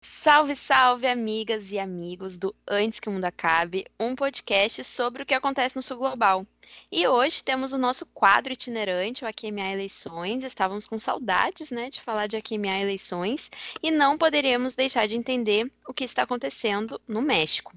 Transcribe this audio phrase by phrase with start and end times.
[0.00, 5.26] Salve, salve, amigas e amigos do Antes que o Mundo Acabe, um podcast sobre o
[5.26, 6.46] que acontece no Sul Global.
[6.90, 10.42] E hoje temos o nosso quadro itinerante, o AQMA Eleições.
[10.42, 13.50] Estávamos com saudades, né, de falar de AQMA Eleições
[13.82, 17.74] e não poderíamos deixar de entender o que está acontecendo no México.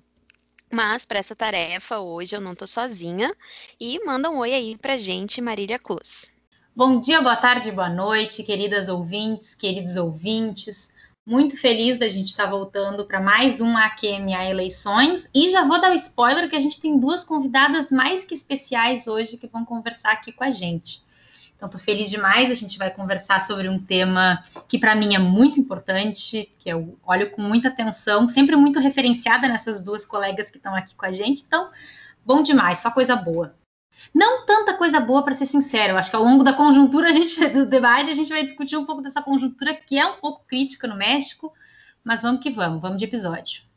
[0.71, 3.36] Mas para essa tarefa, hoje eu não estou sozinha
[3.79, 6.32] e manda um oi aí para gente, Marília Cruz.
[6.75, 10.93] Bom dia, boa tarde, boa noite, queridas ouvintes, queridos ouvintes
[11.29, 15.29] muito feliz da gente estar tá voltando para mais um AQMA Eleições.
[15.32, 18.33] E já vou dar o um spoiler que a gente tem duas convidadas mais que
[18.33, 21.04] especiais hoje que vão conversar aqui com a gente.
[21.59, 22.49] Então, estou feliz demais.
[22.49, 26.97] A gente vai conversar sobre um tema que, para mim, é muito importante, que eu
[27.05, 31.11] olho com muita atenção, sempre muito referenciada nessas duas colegas que estão aqui com a
[31.11, 31.43] gente.
[31.45, 31.69] Então,
[32.25, 33.53] bom demais, só coisa boa.
[34.16, 35.97] Não tanta coisa boa, para ser sincero.
[35.97, 38.85] Acho que ao longo da conjuntura, a gente, do debate, a gente vai discutir um
[38.85, 41.51] pouco dessa conjuntura que é um pouco crítica no México,
[42.01, 43.69] mas vamos que vamos, vamos de episódio.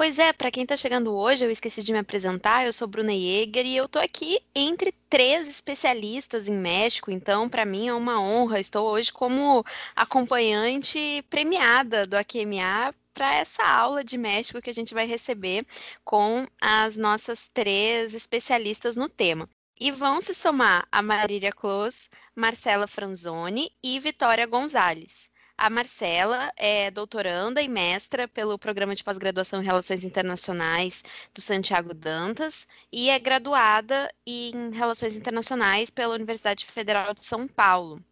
[0.00, 3.12] Pois é, para quem está chegando hoje, eu esqueci de me apresentar, eu sou Bruna
[3.12, 8.18] Jäger e eu estou aqui entre três especialistas em México, então para mim é uma
[8.18, 9.62] honra, estou hoje como
[9.94, 15.66] acompanhante premiada do AQMA para essa aula de México que a gente vai receber
[16.02, 19.46] com as nossas três especialistas no tema.
[19.78, 25.29] E vão se somar a Marília Close, Marcela Franzoni e Vitória Gonzalez.
[25.62, 31.92] A Marcela é doutoranda e mestra pelo Programa de Pós-Graduação em Relações Internacionais do Santiago
[31.92, 38.02] Dantas e é graduada em Relações Internacionais pela Universidade Federal de São Paulo.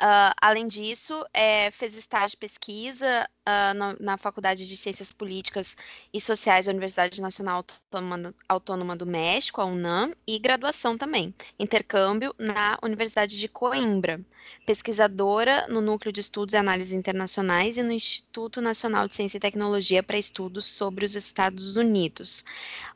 [0.00, 5.76] Uh, além disso, é, fez estágio de pesquisa uh, na, na, Faculdade de Ciências Políticas
[6.12, 12.34] e Sociais da Universidade Nacional Autônoma, Autônoma do México, a UNAM, e graduação também, intercâmbio
[12.38, 14.20] na Universidade de Coimbra.
[14.66, 19.40] Pesquisadora no Núcleo de Estudos e Análises Internacionais e no Instituto Nacional de Ciência e
[19.40, 22.44] Tecnologia para Estudos sobre os Estados Unidos.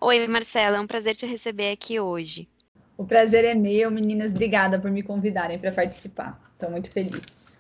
[0.00, 2.48] Oi, Marcela, é um prazer te receber aqui hoje.
[2.96, 4.32] O prazer é meu, meninas.
[4.32, 6.45] Obrigada por me convidarem para participar.
[6.56, 7.58] Estou muito feliz.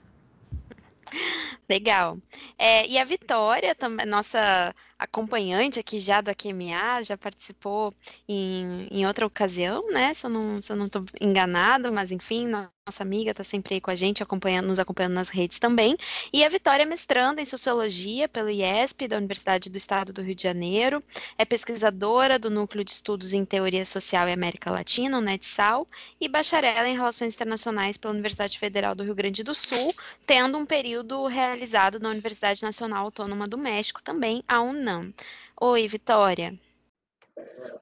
[1.68, 2.18] Legal.
[2.58, 3.76] É, e a Vitória,
[4.06, 7.92] nossa acompanhante aqui já do AQMA, já participou
[8.26, 10.14] em, em outra ocasião, né?
[10.14, 10.88] Se eu não estou não
[11.20, 12.46] enganada, mas enfim,
[12.86, 15.96] nossa amiga está sempre aí com a gente, acompanhando, nos acompanhando nas redes também.
[16.32, 20.36] E a Vitória é mestranda em Sociologia pelo IESP, da Universidade do Estado do Rio
[20.36, 21.02] de Janeiro,
[21.36, 25.88] é pesquisadora do Núcleo de Estudos em Teoria Social e América Latina, o NETSAL,
[26.20, 29.92] e bacharel em Relações Internacionais pela Universidade Federal do Rio Grande do Sul,
[30.24, 35.12] tendo um período realizado na Universidade Nacional Autônoma do México também, a UNAM.
[35.60, 36.54] Oi, Vitória.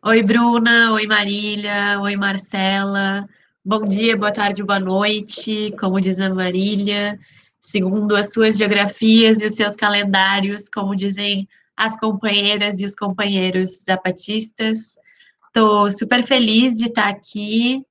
[0.03, 0.95] Oi, Bruna.
[0.95, 2.01] Oi, Marília.
[2.01, 3.29] Oi, Marcela.
[3.65, 5.75] Bom dia, boa tarde, boa noite.
[5.81, 7.19] Como diz a Marília,
[7.61, 13.85] segundo as suas geografias e os seus calendários, como dizem as companheiras e os companheiros
[13.85, 14.99] zapatistas.
[15.47, 17.85] Estou super feliz de estar aqui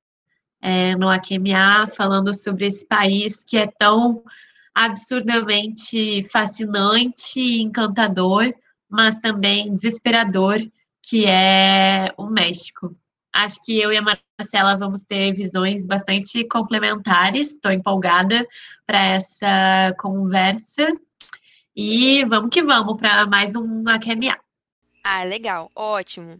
[0.61, 4.23] é, no AQMA falando sobre esse país que é tão
[4.75, 8.53] absurdamente fascinante e encantador
[8.93, 10.59] mas também desesperador,
[11.01, 12.95] que é o México.
[13.33, 17.51] Acho que eu e a Marcela vamos ter visões bastante complementares.
[17.51, 18.45] Estou empolgada
[18.85, 20.87] para essa conversa.
[21.75, 24.37] E vamos que vamos para mais um AQMA.
[25.03, 26.39] Ah, legal, ótimo.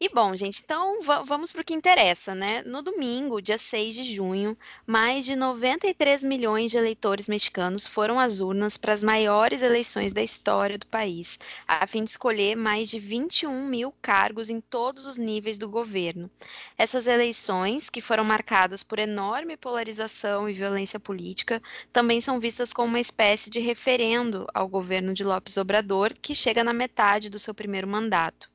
[0.00, 2.62] E bom, gente, então vamos para o que interessa, né?
[2.62, 8.40] No domingo, dia 6 de junho, mais de 93 milhões de eleitores mexicanos foram às
[8.40, 13.00] urnas para as maiores eleições da história do país, a fim de escolher mais de
[13.00, 16.30] 21 mil cargos em todos os níveis do governo.
[16.76, 21.60] Essas eleições, que foram marcadas por enorme polarização e violência política,
[21.92, 26.62] também são vistas como uma espécie de referendo ao governo de Lopes Obrador, que chega
[26.62, 28.48] na metade do seu primeiro mandato.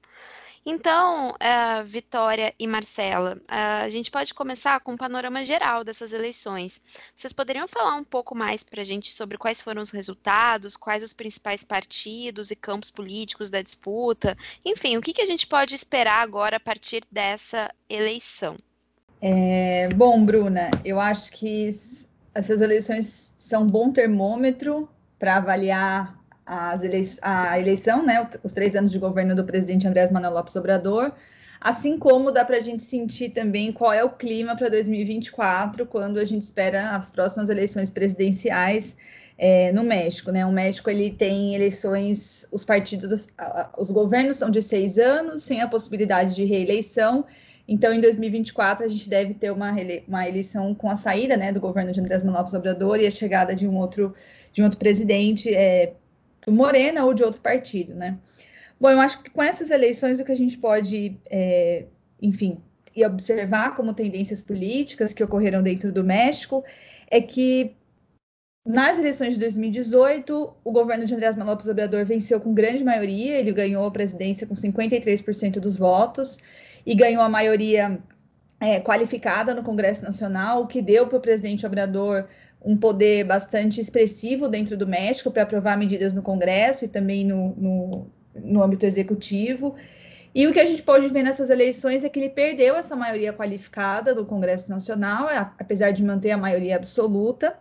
[0.66, 6.14] Então, uh, Vitória e Marcela, uh, a gente pode começar com um panorama geral dessas
[6.14, 6.82] eleições.
[7.14, 11.04] Vocês poderiam falar um pouco mais para a gente sobre quais foram os resultados, quais
[11.04, 14.38] os principais partidos e campos políticos da disputa?
[14.64, 18.56] Enfim, o que, que a gente pode esperar agora a partir dessa eleição?
[19.22, 21.70] É, bom, Bruna, eu acho que
[22.34, 24.88] essas eleições são um bom termômetro
[25.20, 26.23] para avaliar
[26.82, 31.12] elei a eleição, né, os três anos de governo do presidente Andrés Manuel Lopes Obrador,
[31.60, 36.20] assim como dá para a gente sentir também qual é o clima para 2024, quando
[36.20, 38.98] a gente espera as próximas eleições presidenciais
[39.38, 40.46] é, no México, né?
[40.46, 43.28] O México ele tem eleições, os partidos,
[43.78, 47.26] os governos são de seis anos, sem a possibilidade de reeleição.
[47.68, 49.74] Então, em 2024, a gente deve ter uma,
[50.08, 53.12] uma eleição com a saída né, do governo de Andrés Manuel Lopes Obrador e a
[53.12, 54.14] chegada de um outro,
[54.52, 55.94] de um outro presidente é,
[56.52, 58.18] Morena ou de outro partido, né?
[58.80, 61.86] Bom, eu acho que com essas eleições o que a gente pode, é,
[62.22, 62.58] enfim,
[63.06, 66.64] observar como tendências políticas que ocorreram dentro do México
[67.10, 67.76] é que
[68.66, 73.38] nas eleições de 2018, o governo de Andrés Manuel Lopes Obrador venceu com grande maioria,
[73.38, 76.40] ele ganhou a presidência com 53% dos votos
[76.86, 78.00] e ganhou a maioria
[78.62, 82.26] é, qualificada no Congresso Nacional, o que deu para o presidente Obrador
[82.64, 87.54] um poder bastante expressivo dentro do México para aprovar medidas no Congresso e também no,
[87.56, 89.76] no, no âmbito executivo.
[90.34, 93.32] E o que a gente pode ver nessas eleições é que ele perdeu essa maioria
[93.32, 95.28] qualificada do Congresso Nacional,
[95.60, 97.56] apesar de manter a maioria absoluta.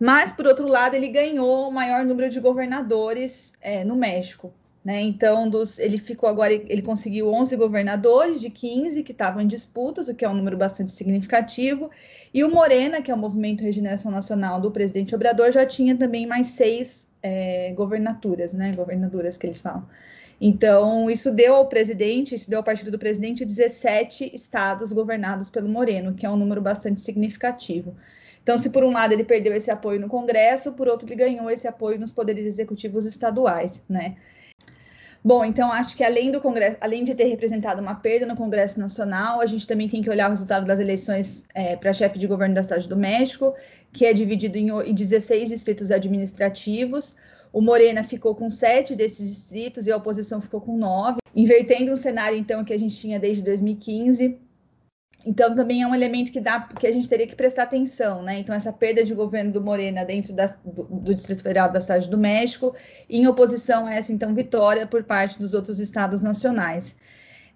[0.00, 4.52] Mas, por outro lado, ele ganhou o maior número de governadores é, no México.
[4.88, 5.02] Né?
[5.02, 10.08] Então, dos, ele ficou agora, ele conseguiu 11 governadores de 15 que estavam em disputas,
[10.08, 11.90] o que é um número bastante significativo.
[12.32, 16.26] E o Morena, que é o Movimento Regeneração Nacional do presidente Obrador, já tinha também
[16.26, 18.72] mais seis é, governaturas, né?
[18.74, 19.86] Governadoras que eles falam.
[20.40, 25.68] Então, isso deu ao presidente, isso deu ao partido do presidente 17 estados governados pelo
[25.68, 27.94] Moreno, que é um número bastante significativo.
[28.42, 31.50] Então, se por um lado ele perdeu esse apoio no Congresso, por outro ele ganhou
[31.50, 34.16] esse apoio nos poderes executivos estaduais, né?
[35.28, 38.80] Bom, então acho que além do Congresso, além de ter representado uma perda no Congresso
[38.80, 42.26] Nacional, a gente também tem que olhar o resultado das eleições é, para chefe de
[42.26, 43.54] governo da cidade do México,
[43.92, 47.14] que é dividido em, em 16 distritos administrativos.
[47.52, 51.96] O Morena ficou com sete desses distritos e a oposição ficou com nove, invertendo um
[51.96, 54.47] cenário então que a gente tinha desde 2015
[55.28, 58.38] então, também é um elemento que, dá, que a gente teria que prestar atenção, né?
[58.38, 62.08] Então, essa perda de governo do Morena dentro da, do, do, Distrito Federal da Cidade
[62.08, 62.74] do México,
[63.10, 66.96] em oposição a essa, então, vitória por parte dos outros estados nacionais.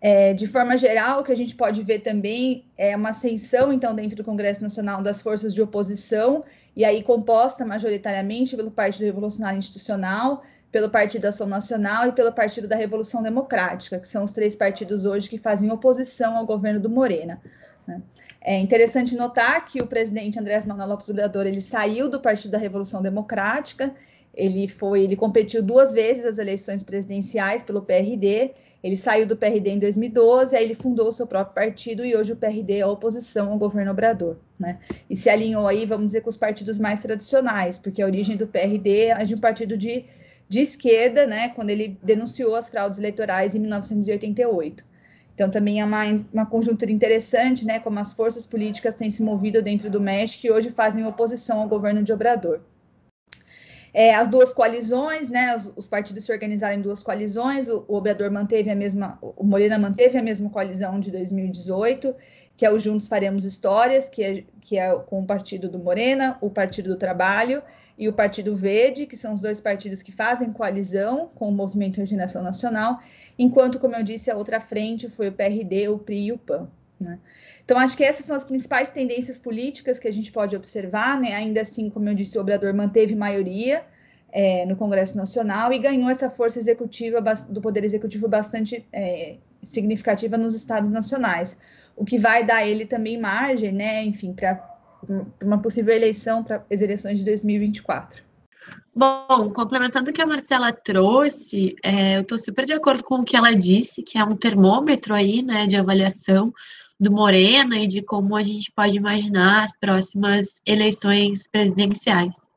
[0.02, 3.94] É, de forma geral, o que a gente pode ver também é uma ascensão, então,
[3.94, 6.44] dentro do Congresso Nacional das forças de oposição,
[6.76, 12.68] e aí composta majoritariamente pelo Partido Revolucionário Institucional, pelo Partido Ação Nacional e pelo Partido
[12.68, 16.90] da Revolução Democrática, que são os três partidos hoje que fazem oposição ao governo do
[16.90, 17.40] Morena.
[17.86, 18.00] Né?
[18.40, 22.58] É interessante notar que o presidente Andrés Manuel Lopes Obrador ele saiu do Partido da
[22.58, 23.94] Revolução Democrática,
[24.34, 28.52] ele foi, ele competiu duas vezes as eleições presidenciais pelo PRD,
[28.82, 32.32] ele saiu do PRD em 2012, aí ele fundou o seu próprio partido e hoje
[32.32, 34.78] o PRD é a oposição ao governo Obrador, né?
[35.08, 38.46] E se alinhou aí, vamos dizer, com os partidos mais tradicionais, porque a origem do
[38.46, 40.04] PRD é de um partido de
[40.52, 44.84] de esquerda, né, quando ele denunciou as fraudes eleitorais em 1988.
[45.42, 49.60] Então, também é uma, uma conjuntura interessante, né, como as forças políticas têm se movido
[49.60, 52.60] dentro do México e hoje fazem oposição ao governo de Obrador.
[53.92, 57.96] É, as duas coalizões, né, os, os, partidos se organizaram em duas coalizões, o, o
[57.96, 62.14] Obrador manteve a mesma, o Morena manteve a mesma coalizão de 2018,
[62.56, 66.38] que é o Juntos Faremos Histórias, que é, que é com o partido do Morena,
[66.40, 67.64] o Partido do Trabalho,
[67.98, 71.98] e o Partido Verde, que são os dois partidos que fazem coalizão com o Movimento
[71.98, 73.00] Regeneração Nacional,
[73.38, 76.68] enquanto, como eu disse, a outra frente foi o PRD, o PRI e o PAN.
[77.00, 77.18] Né?
[77.64, 81.20] Então, acho que essas são as principais tendências políticas que a gente pode observar.
[81.20, 81.34] Né?
[81.34, 83.84] Ainda assim, como eu disse, o Obrador manteve maioria
[84.32, 90.36] é, no Congresso Nacional e ganhou essa força executiva do Poder Executivo bastante é, significativa
[90.36, 91.58] nos estados nacionais,
[91.94, 94.70] o que vai dar ele também margem, né, enfim, para
[95.42, 98.24] uma possível eleição para as eleições de 2024.
[98.94, 103.24] Bom, complementando o que a Marcela trouxe, é, eu estou super de acordo com o
[103.24, 106.52] que ela disse, que é um termômetro aí, né, de avaliação
[107.00, 112.52] do Morena e de como a gente pode imaginar as próximas eleições presidenciais.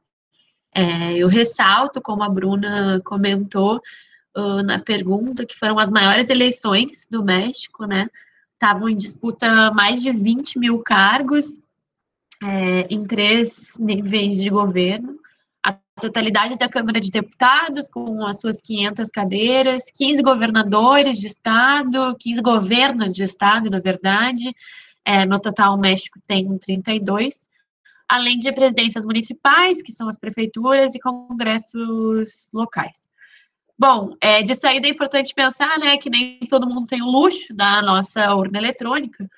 [0.74, 3.82] É, eu ressalto, como a Bruna comentou
[4.36, 8.10] uh, na pergunta, que foram as maiores eleições do México, né?
[8.54, 11.64] Estavam em disputa mais de 20 mil cargos
[12.44, 15.18] é, em três níveis de governo.
[16.00, 22.42] Totalidade da Câmara de Deputados, com as suas 500 cadeiras, 15 governadores de estado, 15
[22.42, 24.54] governos de estado, na verdade.
[25.06, 27.48] É, no total, o México tem 32,
[28.10, 33.08] além de presidências municipais, que são as prefeituras, e congressos locais.
[33.80, 37.54] Bom, é, de saída é importante pensar né, que nem todo mundo tem o luxo
[37.54, 39.30] da nossa urna eletrônica,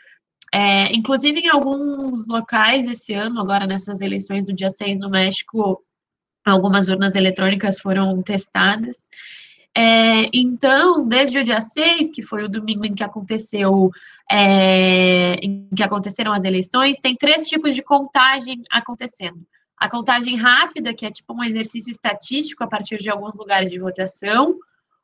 [0.54, 5.84] é, inclusive, em alguns locais esse ano, agora nessas eleições do dia 6 no México,
[6.52, 9.10] algumas urnas eletrônicas foram testadas.
[9.76, 13.92] É, então, desde o dia 6, que foi o domingo em que aconteceu,
[14.30, 19.46] é, em que aconteceram as eleições, tem três tipos de contagem acontecendo.
[19.80, 23.78] a contagem rápida, que é tipo um exercício estatístico a partir de alguns lugares de
[23.78, 24.58] votação,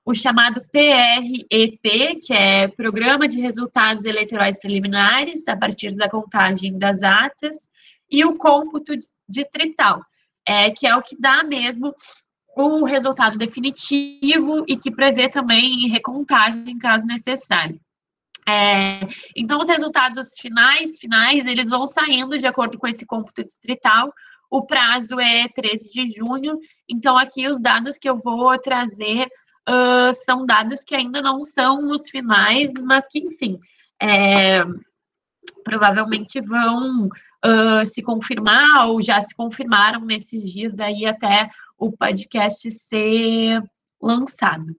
[0.03, 7.03] o chamado PREP, que é Programa de Resultados Eleitorais Preliminares, a partir da contagem das
[7.03, 7.69] atas,
[8.09, 8.93] e o cômputo
[9.29, 10.03] distrital,
[10.47, 11.93] é, que é o que dá mesmo
[12.55, 17.79] o resultado definitivo e que prevê também recontagem caso necessário.
[18.47, 19.00] É,
[19.35, 24.13] então, os resultados finais, finais, eles vão saindo de acordo com esse cômputo distrital.
[24.51, 29.27] O prazo é 13 de junho, então aqui os dados que eu vou trazer
[29.67, 33.57] uh, são dados que ainda não são os finais, mas que, enfim,
[34.00, 34.63] é,
[35.63, 37.09] provavelmente vão
[37.45, 43.62] uh, se confirmar ou já se confirmaram nesses dias aí até o podcast ser
[44.01, 44.75] lançado.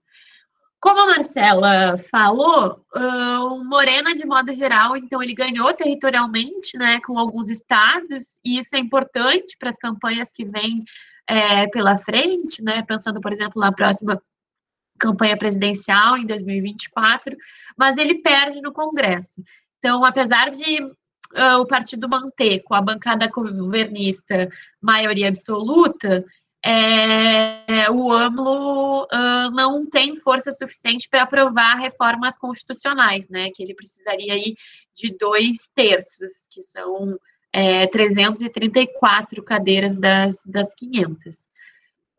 [0.79, 6.99] Como a Marcela falou, uh, o Morena, de modo geral, então ele ganhou territorialmente, né,
[7.01, 10.83] com alguns estados, e isso é importante para as campanhas que vêm
[11.27, 14.21] é, pela frente, né, pensando, por exemplo, na próxima
[14.99, 17.35] campanha presidencial em 2024,
[17.75, 19.43] mas ele perde no Congresso.
[19.79, 20.81] Então, apesar de
[21.35, 24.49] uh, o partido manter com a bancada governista
[24.81, 26.25] maioria absoluta,
[26.67, 33.51] é, o AMLO uh, não tem força suficiente para aprovar reformas constitucionais, né?
[33.53, 34.55] Que ele precisaria aí
[34.95, 37.19] de dois terços, que são
[37.53, 41.37] é, 334 cadeiras das, das 500.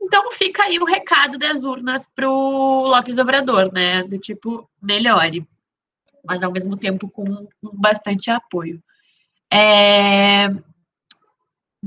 [0.00, 4.04] Então fica aí o recado das urnas para o Lopes Obrador, né?
[4.04, 5.44] Do tipo, melhore,
[6.24, 8.80] mas ao mesmo tempo com bastante apoio.
[9.56, 10.50] É,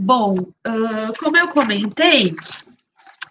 [0.02, 2.34] Bom, uh, como eu comentei,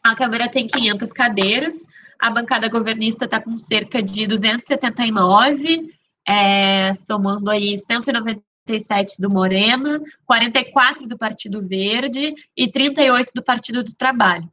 [0.05, 1.87] a Câmara tem 500 cadeiras,
[2.21, 5.89] a bancada governista está com cerca de 279,
[6.27, 13.95] é, somando aí 197 do Morena, 44 do Partido Verde e 38 do Partido do
[13.95, 14.47] Trabalho.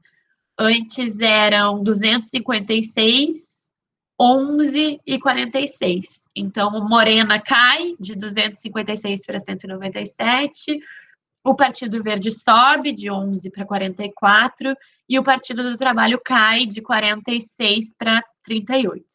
[0.57, 3.54] Antes eram 256,
[4.19, 6.29] 11 e 46.
[6.35, 10.79] Então, o Morena cai de 256 para 197,
[11.43, 14.75] o Partido Verde sobe de 11 para 44
[15.07, 19.05] e o Partido do Trabalho cai de 46 para 38.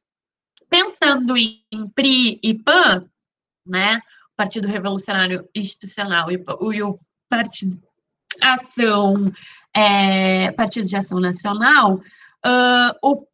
[0.69, 3.05] Pensando em PRI e PAN,
[3.67, 3.97] né,
[4.33, 6.35] o Partido Revolucionário Institucional e,
[6.73, 7.83] e o Partido
[8.41, 9.33] Ação,
[9.75, 13.27] é, Partido de Ação Nacional, uh, o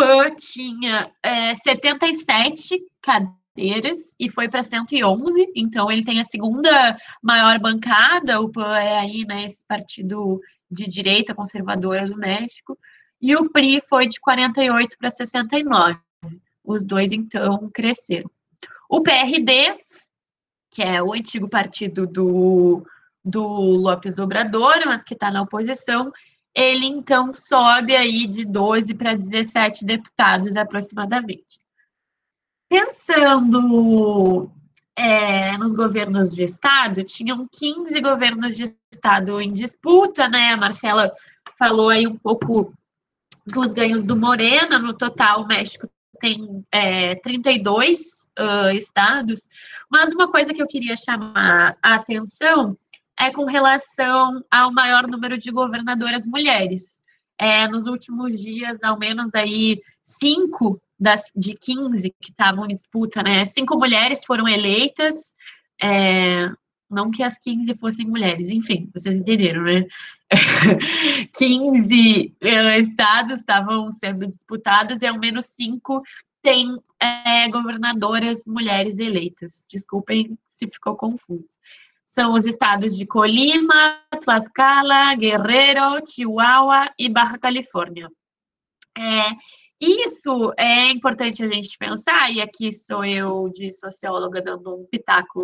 [0.00, 7.58] PAN tinha é, 77 cadeiras e foi para 111, então ele tem a segunda maior
[7.58, 10.40] bancada, o PAN é aí, né, esse partido
[10.70, 12.78] de direita conservadora do México,
[13.20, 15.98] e o PRI foi de 48 para 69.
[16.64, 18.30] Os dois, então, cresceram.
[18.88, 19.78] O PRD,
[20.70, 22.82] que é o antigo partido do,
[23.22, 26.10] do Lopes Obrador, mas que está na oposição,
[26.54, 31.60] ele então sobe aí de 12 para 17 deputados aproximadamente.
[32.68, 34.50] Pensando
[34.96, 40.50] é, nos governos de Estado, tinham 15 governos de Estado em disputa, né?
[40.50, 41.10] A Marcela
[41.58, 42.72] falou aí um pouco
[43.46, 45.88] dos ganhos do Morena, no total o México
[46.20, 49.48] tem é, 32 uh, estados,
[49.90, 52.76] mas uma coisa que eu queria chamar a atenção
[53.20, 57.02] é com relação ao maior número de governadoras mulheres.
[57.38, 63.22] É, nos últimos dias, ao menos aí cinco das, de 15 que estavam em disputa,
[63.22, 63.44] né?
[63.44, 65.36] Cinco mulheres foram eleitas,
[65.80, 66.50] é,
[66.90, 69.86] não que as 15 fossem mulheres, enfim, vocês entenderam, né?
[71.36, 76.02] 15 é, estados estavam sendo disputados e ao menos cinco
[76.42, 79.62] têm é, governadoras mulheres eleitas.
[79.68, 81.56] Desculpem se ficou confuso.
[82.10, 88.10] São os estados de Colima, Tlaxcala, Guerrero, Chihuahua e Baja Califórnia.
[88.98, 89.30] É,
[89.80, 95.40] isso é importante a gente pensar, e aqui sou eu de socióloga dando um pitaco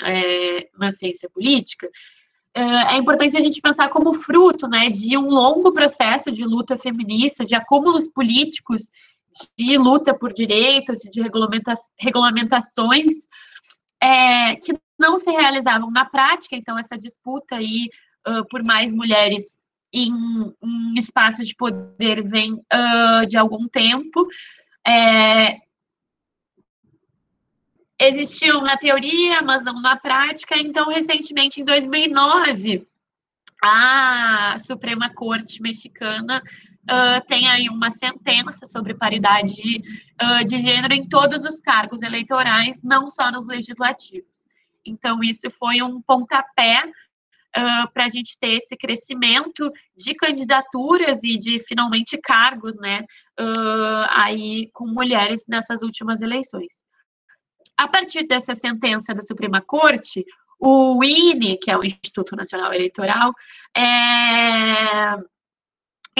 [0.00, 1.90] é, na ciência política,
[2.54, 6.78] é, é importante a gente pensar como fruto né, de um longo processo de luta
[6.78, 8.82] feminista, de acúmulos políticos,
[9.58, 13.26] de luta por direitos, de regulamenta regulamentações
[14.02, 17.88] é, que não se realizavam na prática, então essa disputa aí
[18.26, 19.58] uh, por mais mulheres
[19.92, 20.12] em,
[20.62, 24.26] em espaços de poder vem uh, de algum tempo.
[24.86, 25.58] É,
[27.98, 30.56] existiam na teoria, mas não na prática.
[30.56, 32.86] Então, recentemente, em 2009,
[33.62, 36.42] a Suprema Corte Mexicana
[36.88, 39.82] uh, tem aí uma sentença sobre paridade
[40.20, 44.28] uh, de gênero em todos os cargos eleitorais, não só nos legislativos.
[44.84, 51.38] Então, isso foi um pontapé uh, para a gente ter esse crescimento de candidaturas e
[51.38, 53.04] de finalmente cargos, né,
[54.08, 56.82] aí com mulheres nessas últimas eleições.
[57.76, 60.24] A partir dessa sentença da Suprema Corte,
[60.58, 63.32] o INE, que é o Instituto Nacional Eleitoral,
[63.76, 65.16] é,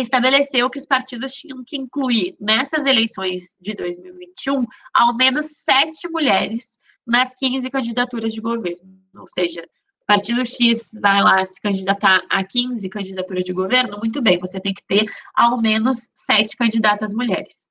[0.01, 4.65] estabeleceu que os partidos tinham que incluir nessas eleições de 2021
[4.95, 8.99] ao menos sete mulheres nas 15 candidaturas de governo.
[9.17, 9.63] Ou seja,
[10.07, 14.75] partido X vai lá se candidatar a 15 candidaturas de governo, muito bem, você tem
[14.75, 17.69] que ter ao menos sete candidatas mulheres.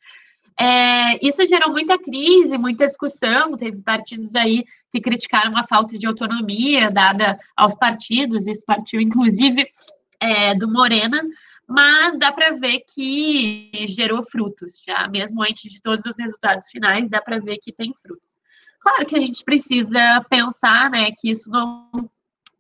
[0.60, 3.56] É, isso gerou muita crise, muita discussão.
[3.56, 9.68] Teve partidos aí que criticaram a falta de autonomia dada aos partidos, isso partiu inclusive
[10.20, 11.22] é, do Morena,
[11.68, 17.10] mas dá para ver que gerou frutos, já mesmo antes de todos os resultados finais,
[17.10, 18.38] dá para ver que tem frutos.
[18.80, 22.10] Claro que a gente precisa pensar, né, que isso não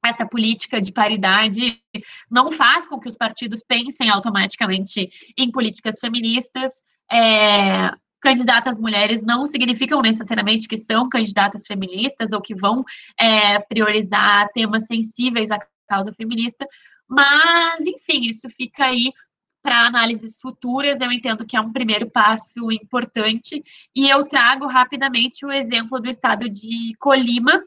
[0.05, 1.81] essa política de paridade
[2.29, 6.85] não faz com que os partidos pensem automaticamente em políticas feministas.
[7.11, 12.83] É, candidatas mulheres não significam necessariamente que são candidatas feministas ou que vão
[13.19, 16.65] é, priorizar temas sensíveis à causa feminista,
[17.07, 19.13] mas, enfim, isso fica aí
[19.61, 21.01] para análises futuras.
[21.01, 23.63] Eu entendo que é um primeiro passo importante.
[23.95, 27.63] E eu trago rapidamente o exemplo do estado de Colima,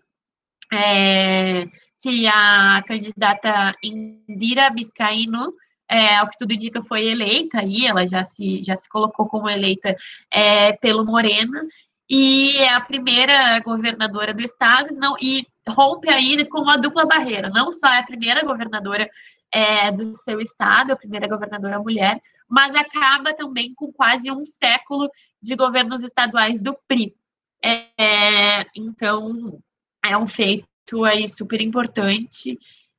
[0.73, 1.67] é,
[2.01, 5.53] que a candidata Indira Biscaíno,
[5.89, 9.51] é, ao que tudo indica, foi eleita aí, ela já se, já se colocou como
[9.51, 9.95] eleita
[10.33, 11.67] é, pelo Morena,
[12.09, 17.49] e é a primeira governadora do estado, não, e rompe aí com uma dupla barreira,
[17.49, 19.09] não só é a primeira governadora
[19.53, 25.11] é, do seu estado, a primeira governadora mulher, mas acaba também com quase um século
[25.43, 27.15] de governos estaduais do PRI.
[27.63, 29.59] É, então,
[30.05, 32.59] é um feito aí super importante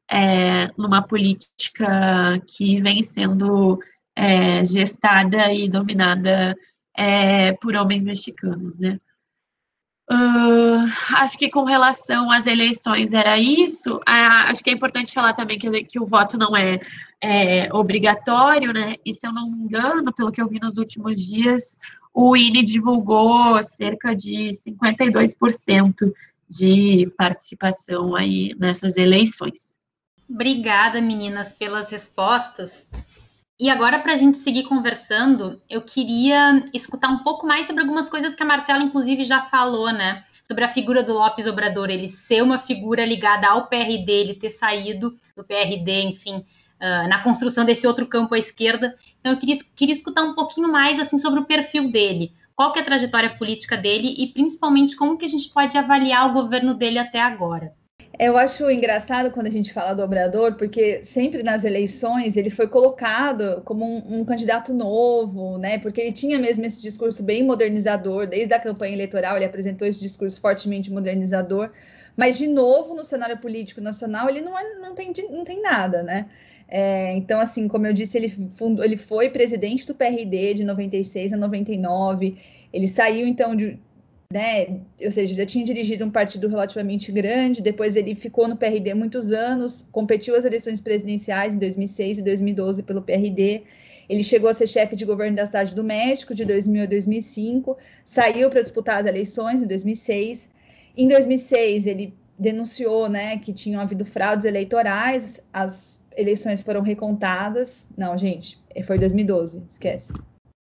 [0.09, 3.79] é, numa política que vem sendo
[4.15, 6.55] é, gestada e dominada
[6.95, 8.99] é, por homens mexicanos, né?
[10.11, 13.95] Uh, acho que com relação às eleições era isso.
[13.99, 16.81] Uh, acho que é importante falar também que, que o voto não é,
[17.21, 18.97] é, obrigatório, né?
[19.05, 21.79] E se eu não me engano, pelo que eu vi nos últimos dias,
[22.13, 26.11] o INE divulgou cerca de 52%
[26.49, 29.73] de participação aí nessas eleições.
[30.29, 32.91] Obrigada, meninas, pelas respostas.
[33.61, 38.09] E agora, para a gente seguir conversando, eu queria escutar um pouco mais sobre algumas
[38.09, 40.23] coisas que a Marcela, inclusive, já falou, né?
[40.41, 44.49] Sobre a figura do Lopes Obrador, ele ser uma figura ligada ao PRD, ele ter
[44.49, 48.95] saído do PRD, enfim, uh, na construção desse outro campo à esquerda.
[49.19, 52.79] Então, eu queria, queria escutar um pouquinho mais, assim, sobre o perfil dele qual que
[52.79, 56.73] é a trajetória política dele e principalmente como que a gente pode avaliar o governo
[56.73, 57.73] dele até agora.
[58.19, 62.67] Eu acho engraçado quando a gente fala do Obrador, porque sempre nas eleições ele foi
[62.67, 65.79] colocado como um, um, candidato novo, né?
[65.79, 69.99] Porque ele tinha mesmo esse discurso bem modernizador, desde a campanha eleitoral ele apresentou esse
[69.99, 71.71] discurso fortemente modernizador,
[72.15, 76.03] mas de novo no cenário político nacional ele não, é, não, tem, não tem nada,
[76.03, 76.27] né?
[76.67, 81.33] É, então, assim, como eu disse, ele, fundou, ele foi presidente do PRD de 96
[81.33, 82.37] a 99.
[82.71, 83.77] Ele saiu, então, de,
[84.31, 87.61] né, ou seja, já tinha dirigido um partido relativamente grande.
[87.61, 92.83] Depois, ele ficou no PRD muitos anos, competiu as eleições presidenciais em 2006 e 2012
[92.83, 93.63] pelo PRD.
[94.09, 97.77] Ele chegou a ser chefe de governo da cidade do México de 2000 a 2005,
[98.03, 100.49] saiu para disputar as eleições em 2006.
[100.97, 107.87] Em 2006, ele denunciou né, que tinham havido fraudes eleitorais, as eleições foram recontadas.
[107.97, 110.11] Não, gente, foi 2012, esquece.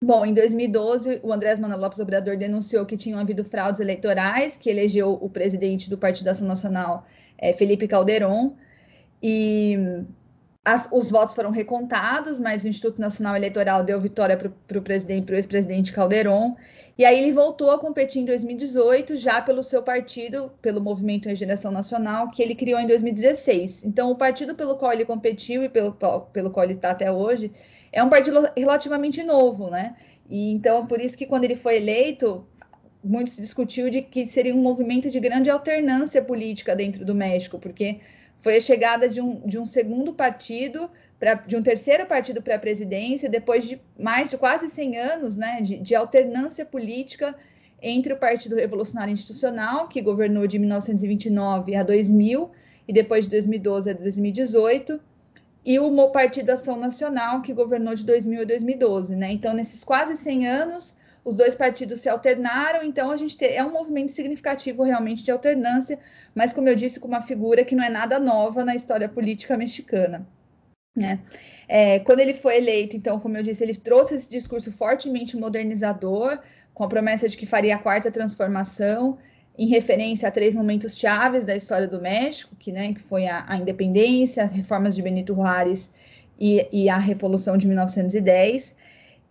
[0.00, 4.70] Bom, em 2012, o Andrés Manuel Lopes Obrador denunciou que tinham havido fraudes eleitorais, que
[4.70, 7.04] elegeu o presidente do Partido Ação Nacional,
[7.36, 8.54] é, Felipe Calderon,
[9.20, 9.76] e
[10.64, 15.26] as, os votos foram recontados, mas o Instituto Nacional Eleitoral deu vitória para o presidente,
[15.26, 16.54] para o ex-presidente Calderon,
[16.96, 21.72] e aí ele voltou a competir em 2018, já pelo seu partido, pelo Movimento Regeneração
[21.72, 23.82] Nacional, que ele criou em 2016.
[23.82, 25.92] Então, o partido pelo qual ele competiu e pelo,
[26.32, 27.50] pelo qual ele está até hoje
[27.92, 29.96] é um partido relativamente novo, né?
[30.28, 32.46] E então, por isso que quando ele foi eleito,
[33.02, 37.58] muito se discutiu de que seria um movimento de grande alternância política dentro do México,
[37.58, 38.00] porque
[38.40, 42.56] foi a chegada de um, de um segundo partido pra, de um terceiro partido para
[42.56, 47.34] a presidência, depois de mais de quase 100 anos né, de, de alternância política
[47.80, 52.50] entre o Partido Revolucionário Institucional, que governou de 1929 a 2000,
[52.88, 55.00] e depois de 2012 a 2018,
[55.64, 59.16] e o Partido Ação Nacional, que governou de 2000 a 2012.
[59.16, 59.32] Né?
[59.32, 63.64] Então, nesses quase 100 anos, os dois partidos se alternaram, então a gente tem, é
[63.64, 65.98] um movimento significativo realmente de alternância,
[66.34, 69.56] mas como eu disse, com uma figura que não é nada nova na história política
[69.56, 70.26] mexicana.
[70.96, 71.20] Né?
[71.68, 76.38] É, quando ele foi eleito, então, como eu disse, ele trouxe esse discurso fortemente modernizador,
[76.72, 79.18] com a promessa de que faria a quarta transformação,
[79.58, 83.44] em referência a três momentos chaves da história do México, que, né, que foi a,
[83.48, 85.90] a independência, as reformas de Benito Juárez
[86.38, 88.76] e, e, a Revolução de 1910,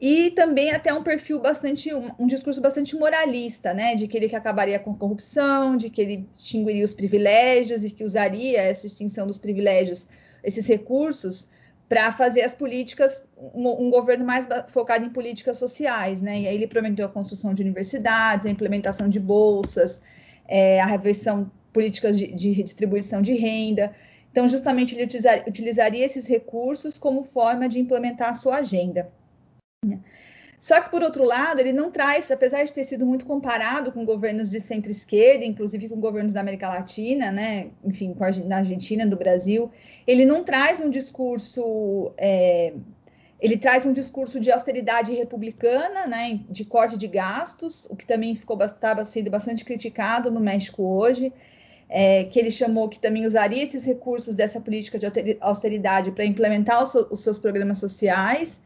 [0.01, 4.27] e também até um perfil bastante, um, um, discurso bastante moralista, né, de que ele
[4.27, 8.85] que acabaria com a corrupção, de que ele extinguiria os privilégios e que usaria essa
[8.85, 10.07] extinção dos privilégios,
[10.43, 11.47] esses recursos,
[11.87, 16.41] para fazer as políticas, um, um, governo mais focado em políticas sociais, né?
[16.41, 20.01] E aí ele prometeu a construção de universidades, a implementação de bolsas,
[20.47, 23.95] é, a reversão políticas de, de redistribuição de renda.
[24.31, 29.11] Então, justamente, ele utilizar, utilizaria esses recursos como forma de implementar a sua agenda.
[30.59, 34.03] Só que, por outro lado, ele não traz, apesar de ter sido muito comparado com
[34.03, 39.05] governos de centro-esquerda, inclusive com governos da América Latina, né, enfim, com a, na Argentina,
[39.05, 39.71] do Brasil,
[40.05, 42.73] ele não traz um discurso é,
[43.39, 48.35] ele traz um discurso de austeridade republicana, né, de corte de gastos, o que também
[48.35, 51.31] ficou estava sendo bastante criticado no México hoje,
[51.87, 56.83] é, que ele chamou que também usaria esses recursos dessa política de austeridade para implementar
[56.83, 58.61] os, os, seus programas sociais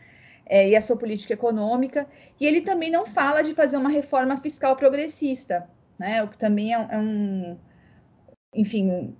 [0.46, 2.08] é, e a sua política econômica.
[2.40, 6.74] E ele também não fala de fazer uma reforma fiscal progressista, né, o que também
[6.74, 7.58] é, é um,
[8.56, 9.16] enfim,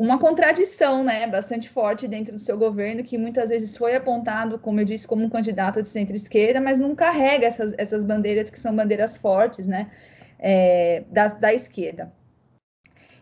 [0.00, 4.80] uma contradição, né, bastante forte dentro do seu governo, que muitas vezes foi apontado, como
[4.80, 8.74] eu disse, como um candidato de centro-esquerda, mas não carrega essas, essas bandeiras que são
[8.74, 9.90] bandeiras fortes, né,
[10.38, 12.10] é, da, da esquerda.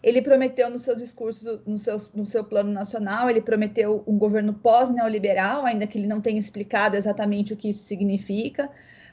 [0.01, 4.55] Ele prometeu no seu discurso, no seu, no seu plano nacional, ele prometeu um governo
[4.55, 8.71] pós-neoliberal, ainda que ele não tenha explicado exatamente o que isso significa,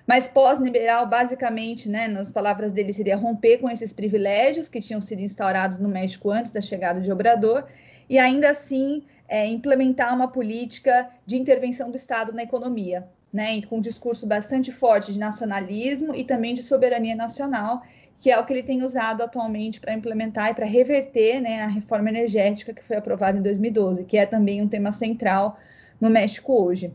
[0.07, 5.21] mas pós-liberal, basicamente, né, nas palavras dele, seria romper com esses privilégios que tinham sido
[5.21, 7.65] instaurados no México antes da chegada de Obrador,
[8.07, 13.77] e ainda assim é, implementar uma política de intervenção do Estado na economia, né, com
[13.77, 17.81] um discurso bastante forte de nacionalismo e também de soberania nacional,
[18.19, 21.67] que é o que ele tem usado atualmente para implementar e para reverter né, a
[21.67, 25.59] reforma energética que foi aprovada em 2012, que é também um tema central
[25.99, 26.93] no México hoje.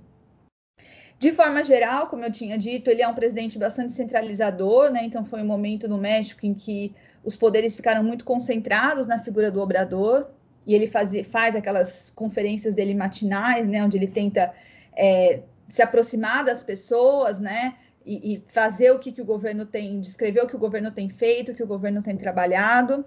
[1.21, 5.05] De forma geral, como eu tinha dito, ele é um presidente bastante centralizador, né?
[5.05, 9.51] Então foi um momento no México em que os poderes ficaram muito concentrados na figura
[9.51, 10.29] do Obrador,
[10.67, 13.85] e ele faz, faz aquelas conferências dele matinais, né?
[13.85, 14.55] Onde ele tenta
[14.97, 17.77] é, se aproximar das pessoas, né?
[18.07, 21.11] E, e, fazer o que, que o governo tem, descrever o que o governo tem
[21.11, 23.05] feito, o que o governo tem trabalhado.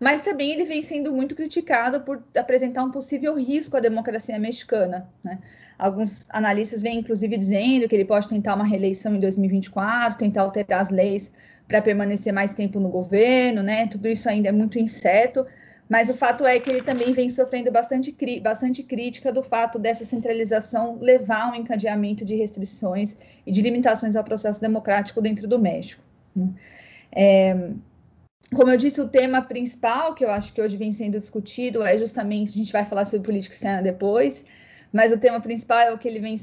[0.00, 5.10] Mas também ele vem sendo muito criticado por apresentar um possível risco à democracia mexicana,
[5.22, 5.40] né?
[5.78, 10.80] Alguns analistas vêm, inclusive, dizendo que ele pode tentar uma reeleição em 2024, tentar alterar
[10.80, 11.30] as leis
[11.68, 13.86] para permanecer mais tempo no governo, né?
[13.86, 15.46] Tudo isso ainda é muito incerto,
[15.88, 20.04] mas o fato é que ele também vem sofrendo bastante, bastante crítica do fato dessa
[20.04, 25.58] centralização levar a um encadeamento de restrições e de limitações ao processo democrático dentro do
[25.58, 26.02] México.
[26.34, 26.48] Né?
[27.12, 27.70] É,
[28.54, 31.98] como eu disse, o tema principal que eu acho que hoje vem sendo discutido é
[31.98, 34.44] justamente, a gente vai falar sobre política externa depois,
[34.92, 36.36] mas o tema principal é o que ele vem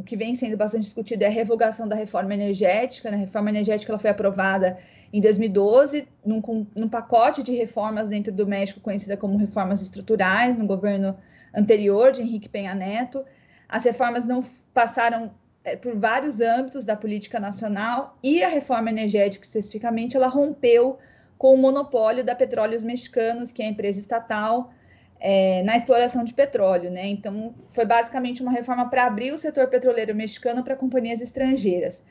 [0.00, 3.10] o que vem sendo bastante discutido é a revogação da reforma energética.
[3.10, 3.18] Né?
[3.18, 4.78] A reforma energética ela foi aprovada
[5.12, 10.66] em 2012, num, num pacote de reformas dentro do México, conhecida como reformas estruturais, no
[10.66, 11.18] governo
[11.54, 13.22] anterior de Henrique Penha Neto.
[13.68, 15.32] As reformas não passaram
[15.62, 20.98] é, por vários âmbitos da política nacional e a reforma energética, especificamente, ela rompeu
[21.36, 24.72] com o monopólio da Petróleos Mexicanos, que é a empresa estatal
[25.20, 27.06] é, na exploração de petróleo, né?
[27.06, 32.02] Então, foi basicamente uma reforma para abrir o setor petroleiro mexicano para companhias estrangeiras.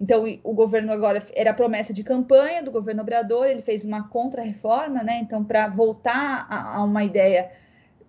[0.00, 5.02] Então, o governo agora era promessa de campanha do governo Obrador, ele fez uma contra-reforma,
[5.02, 5.20] né?
[5.22, 7.50] Então, para voltar a, a, uma ideia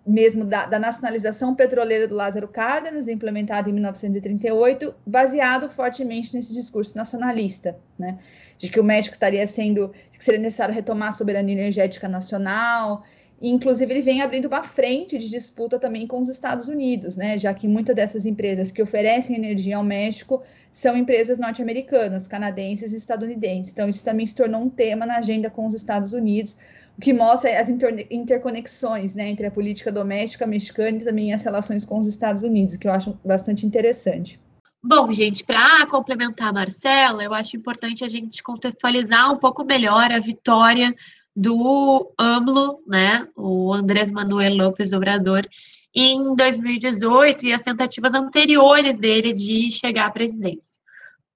[0.05, 6.97] mesmo da, da, nacionalização petroleira do Lázaro Cárdenas, implementada em 1938, baseado fortemente nesse discurso
[6.97, 8.17] nacionalista, né?
[8.57, 13.03] De que o México estaria sendo, que seria necessário retomar a soberania energética nacional,
[13.41, 17.37] inclusive, ele vem abrindo uma frente de disputa também com os Estados Unidos, né?
[17.37, 22.97] Já que muitas dessas empresas que oferecem energia ao México são empresas norte-americanas, canadenses e
[22.97, 23.71] estadunidenses.
[23.71, 26.57] Então, isso também se tornou um tema na agenda com os Estados Unidos,
[26.97, 31.85] o que mostra as interconexões né, entre a política doméstica mexicana e também as relações
[31.85, 34.39] com os Estados Unidos, o que eu acho bastante interessante.
[34.83, 40.11] Bom, gente, para complementar a Marcela, eu acho importante a gente contextualizar um pouco melhor
[40.11, 40.95] a vitória
[41.37, 45.47] do AMLO, né, o Andrés Manuel López Obrador,
[45.93, 50.79] em 2018 e as tentativas anteriores dele de chegar à presidência.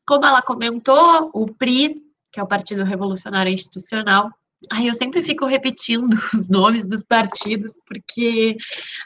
[0.04, 2.02] como ela comentou, o PRI,
[2.34, 4.32] que é o Partido Revolucionário Institucional,
[4.70, 8.56] Ai, eu sempre fico repetindo os nomes dos partidos, porque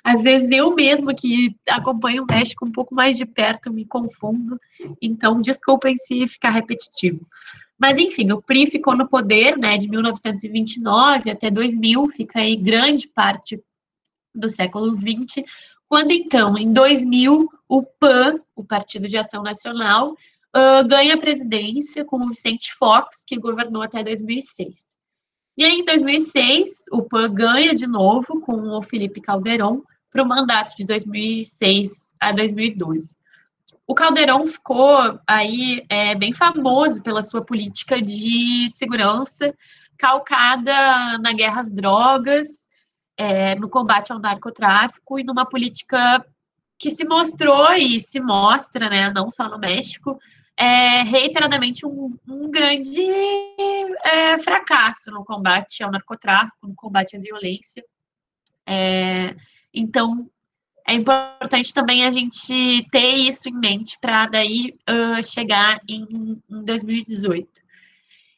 [0.03, 4.59] às vezes eu mesma que acompanho o México um pouco mais de perto me confundo,
[5.01, 7.25] então desculpem se ficar repetitivo.
[7.77, 13.07] Mas enfim, o PRI ficou no poder, né, de 1929 até 2000, fica aí grande
[13.07, 13.61] parte
[14.33, 15.43] do século 20,
[15.87, 22.03] quando então, em 2000, o PAN, o Partido de Ação Nacional, uh, ganha a presidência
[22.03, 24.85] com o Vicente Fox, que governou até 2006.
[25.57, 30.27] E aí, em 2006, o PAN ganha de novo com o Felipe Calderon para o
[30.27, 33.15] mandato de 2006 a 2012.
[33.87, 39.53] O Calderon ficou aí é, bem famoso pela sua política de segurança,
[39.97, 42.65] calcada na guerra às drogas,
[43.17, 46.25] é, no combate ao narcotráfico e numa política
[46.77, 50.19] que se mostrou e se mostra, né, não só no México,
[50.57, 53.01] é reiteradamente um, um grande
[54.03, 57.83] é, fracasso no combate ao narcotráfico, no combate à violência.
[58.65, 59.35] É,
[59.73, 60.29] então,
[60.87, 66.63] é importante também a gente ter isso em mente para daí uh, chegar em, em
[66.63, 67.65] 2018.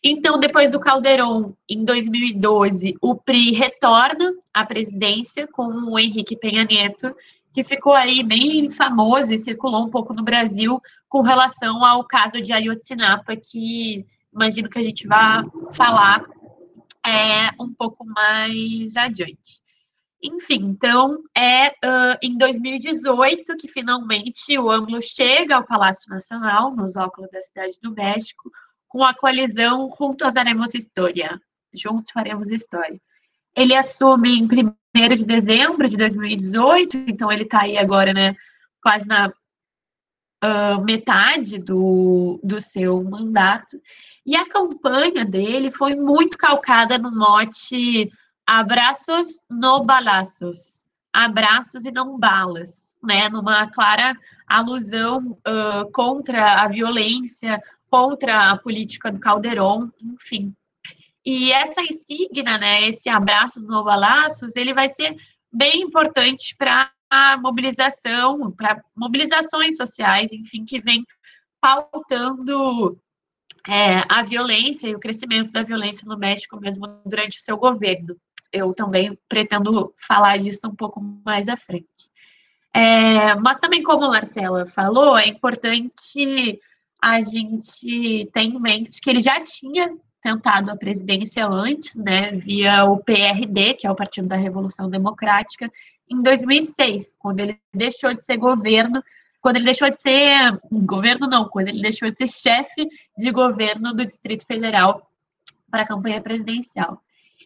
[0.02, 6.64] Então, depois do Calderon, em 2012, o PRI retorna à presidência com o Henrique Penha
[6.64, 7.14] Neto,
[7.52, 10.80] que ficou aí bem famoso e circulou um pouco no Brasil
[11.10, 16.24] com relação ao caso de Ayotzinapa, que imagino que a gente vai falar
[17.06, 19.67] é, um pouco mais adiante.
[20.22, 26.96] Enfim, então é uh, em 2018 que finalmente o AMLO chega ao Palácio Nacional, nos
[26.96, 28.52] óculos da Cidade do México,
[28.88, 31.40] com a coalizão Juntos Haremos História.
[31.74, 33.00] Juntos faremos história.
[33.56, 38.36] Ele assume em 1 de dezembro de 2018, então ele está aí agora, né,
[38.82, 39.30] quase na
[40.44, 43.80] uh, metade do, do seu mandato.
[44.26, 48.12] E a campanha dele foi muito calcada no mote
[48.48, 57.62] abraços no balaços, abraços e não balas, né, numa clara alusão uh, contra a violência,
[57.90, 60.56] contra a política do Calderon, enfim.
[61.26, 65.14] E essa insígnia, né, esse abraços no balaços, ele vai ser
[65.52, 71.06] bem importante para a mobilização, para mobilizações sociais, enfim, que vem
[71.60, 72.98] pautando
[73.68, 78.16] é, a violência e o crescimento da violência no México mesmo durante o seu governo.
[78.52, 81.88] Eu também pretendo falar disso um pouco mais à frente.
[82.74, 86.60] É, mas também, como a Marcela falou, é importante
[87.02, 92.86] a gente ter em mente que ele já tinha tentado a presidência antes, né, via
[92.86, 95.72] o PRD, que é o Partido da Revolução Democrática,
[96.10, 99.04] em 2006, quando ele deixou de ser governo,
[99.42, 103.94] quando ele deixou de ser governo não, quando ele deixou de ser chefe de governo
[103.94, 105.10] do Distrito Federal
[105.70, 107.02] para a campanha presidencial.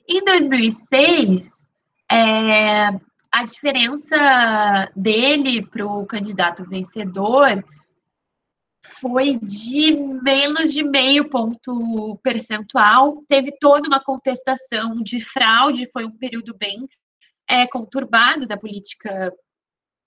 [0.07, 1.69] Em 2006,
[2.11, 2.87] é,
[3.31, 7.63] a diferença dele para o candidato vencedor
[8.99, 13.23] foi de menos de meio ponto percentual.
[13.27, 16.87] Teve toda uma contestação de fraude, foi um período bem
[17.47, 19.33] é, conturbado da política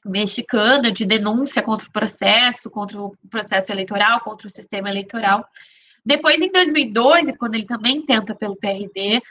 [0.04, 5.46] mexicana, de denúncia contra o processo, contra o processo eleitoral, contra o sistema eleitoral.
[6.04, 9.22] Depois, em 2012, quando ele também tenta pelo PRD,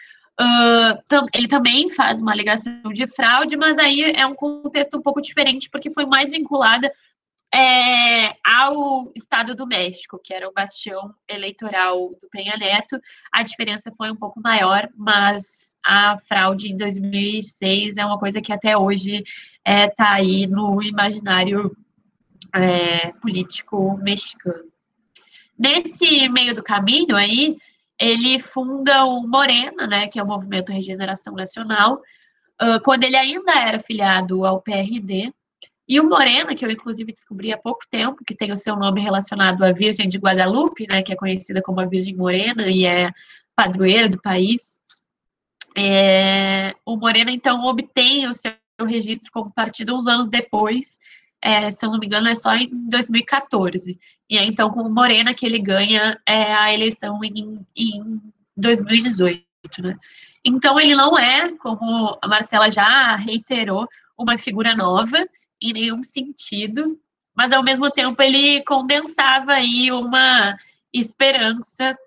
[1.34, 5.70] ele também faz uma alegação de fraude, mas aí é um contexto um pouco diferente,
[5.70, 6.92] porque foi mais vinculada
[7.54, 13.00] é, ao Estado do México, que era o bastião eleitoral do Penha Neto.
[13.32, 18.52] A diferença foi um pouco maior, mas a fraude em 2006 é uma coisa que
[18.52, 19.28] até hoje está
[19.66, 21.78] é, tá aí no imaginário
[22.56, 24.72] é, político mexicano.
[25.58, 27.56] Nesse meio do caminho aí,
[28.00, 32.02] ele funda o Morena, né, que é o Movimento Regeneração Nacional,
[32.62, 35.34] uh, quando ele ainda era filiado ao PRD,
[35.88, 39.02] e o Morena, que eu inclusive descobri há pouco tempo, que tem o seu nome
[39.02, 43.12] relacionado à Virgem de Guadalupe, né, que é conhecida como a Virgem Morena e é
[43.56, 44.80] padroeira do país.
[45.78, 48.54] É, o Morena, então, obtém o seu
[48.88, 50.98] registro como partido uns anos depois,
[51.44, 54.00] é, se eu não me engano, é só em 2014.
[54.30, 58.22] E é então com o Morena que ele ganha é, a eleição em, em
[58.56, 59.44] 2018,
[59.82, 59.98] né?
[60.46, 65.18] Então ele não é, como a Marcela já reiterou, uma figura nova,
[65.62, 66.98] em nenhum sentido,
[67.36, 70.56] mas ao mesmo tempo ele condensava aí uma
[70.94, 71.98] esperança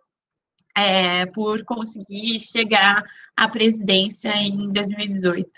[0.74, 3.04] é, por conseguir chegar
[3.36, 5.50] à presidência em 2018.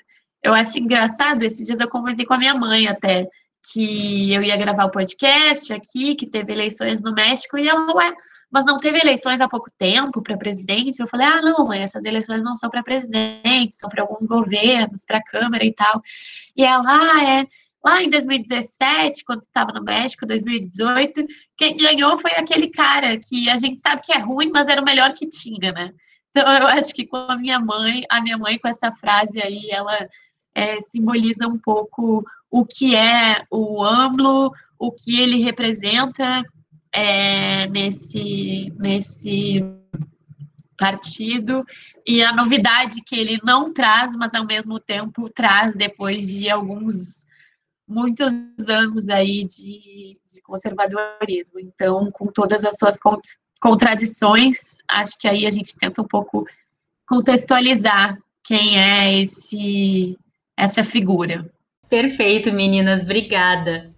[0.43, 3.29] Eu acho engraçado, esses dias eu comentei com a minha mãe até,
[3.73, 8.15] que eu ia gravar o podcast aqui, que teve eleições no México, e ela, ué,
[8.51, 11.01] mas não teve eleições há pouco tempo para presidente?
[11.01, 15.05] Eu falei, ah, não, mãe, essas eleições não são para presidente, são para alguns governos,
[15.05, 16.01] para a Câmara e tal.
[16.57, 17.47] E ela, ah, é,
[17.85, 21.27] lá em 2017, quando estava no México, 2018,
[21.57, 24.85] quem ganhou foi aquele cara que a gente sabe que é ruim, mas era o
[24.85, 25.93] melhor que tinha, né?
[26.31, 29.71] Então eu acho que com a minha mãe, a minha mãe com essa frase aí,
[29.71, 30.09] ela
[30.59, 36.43] é, simboliza um pouco o que é o AMLO, o que ele representa
[36.93, 39.65] é, nesse, nesse
[40.77, 41.65] partido
[42.05, 47.25] e a novidade que ele não traz, mas ao mesmo tempo traz depois de alguns
[47.87, 48.33] muitos
[48.69, 51.61] anos aí de, de conservadorismo.
[51.61, 52.99] Então, com todas as suas
[53.61, 56.45] contradições, acho que aí a gente tenta um pouco
[57.07, 60.19] contextualizar quem é esse
[60.59, 61.49] essa figura.
[61.89, 63.95] Perfeito, meninas, obrigada.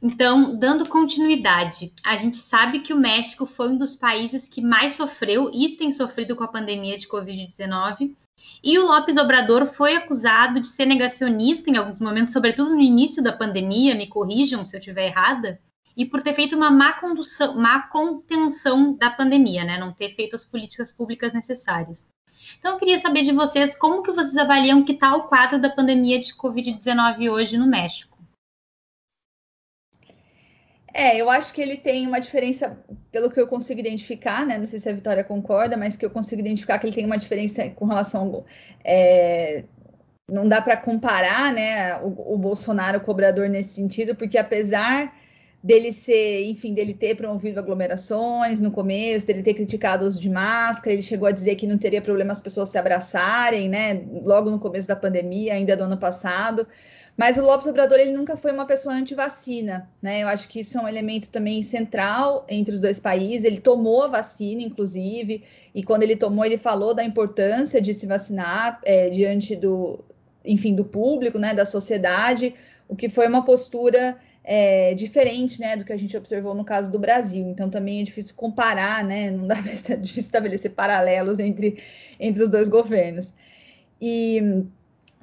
[0.00, 4.94] Então, dando continuidade, a gente sabe que o México foi um dos países que mais
[4.94, 8.14] sofreu e tem sofrido com a pandemia de Covid-19.
[8.62, 13.22] E o Lopes Obrador foi acusado de ser negacionista em alguns momentos, sobretudo no início
[13.22, 15.58] da pandemia, me corrijam se eu estiver errada,
[15.96, 19.78] e por ter feito uma má, condução, má contenção da pandemia, né?
[19.78, 22.06] Não ter feito as políticas públicas necessárias.
[22.58, 25.70] Então, eu queria saber de vocês como que vocês avaliam que está o quadro da
[25.70, 28.16] pandemia de Covid-19 hoje no México.
[30.92, 32.78] É, eu acho que ele tem uma diferença,
[33.10, 34.58] pelo que eu consigo identificar, né?
[34.58, 37.18] Não sei se a Vitória concorda, mas que eu consigo identificar que ele tem uma
[37.18, 38.44] diferença com relação.
[38.84, 39.64] É,
[40.30, 45.14] não dá para comparar, né, o, o Bolsonaro cobrador nesse sentido, porque apesar
[45.66, 50.30] dele ser, enfim, dele ter promovido aglomerações no começo, dele ter criticado o uso de
[50.30, 54.48] máscara, ele chegou a dizer que não teria problema as pessoas se abraçarem, né, logo
[54.48, 56.68] no começo da pandemia, ainda do ano passado.
[57.16, 60.22] Mas o Lopes Obrador, ele nunca foi uma pessoa anti-vacina, né?
[60.22, 63.42] Eu acho que isso é um elemento também central entre os dois países.
[63.44, 65.42] Ele tomou a vacina, inclusive,
[65.74, 70.04] e quando ele tomou, ele falou da importância de se vacinar é, diante do,
[70.44, 72.54] enfim, do público, né, da sociedade,
[72.86, 76.90] o que foi uma postura é, diferente, né, do que a gente observou no caso
[76.90, 77.44] do Brasil.
[77.48, 81.82] Então também é difícil comparar, né, não dá para estabelecer paralelos entre,
[82.20, 83.34] entre os dois governos.
[84.00, 84.64] E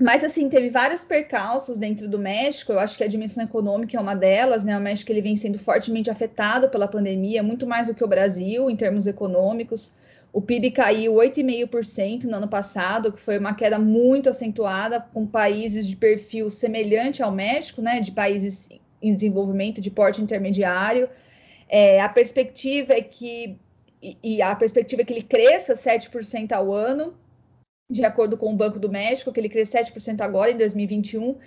[0.01, 4.01] mas assim, teve vários percalços dentro do México, eu acho que a dimensão econômica é
[4.01, 4.75] uma delas, né?
[4.77, 8.69] O México ele vem sendo fortemente afetado pela pandemia, muito mais do que o Brasil
[8.69, 9.93] em termos econômicos.
[10.33, 15.88] O PIB caiu 8,5% no ano passado, que foi uma queda muito acentuada com países
[15.88, 18.01] de perfil semelhante ao México, né?
[18.01, 18.67] De países
[19.03, 21.09] em desenvolvimento de porte intermediário.
[21.69, 23.59] É, a perspectiva é que
[24.03, 27.13] e, e a perspectiva é que ele cresça 7% ao ano,
[27.89, 31.37] de acordo com o Banco do México, que ele cresce 7% agora em 2021.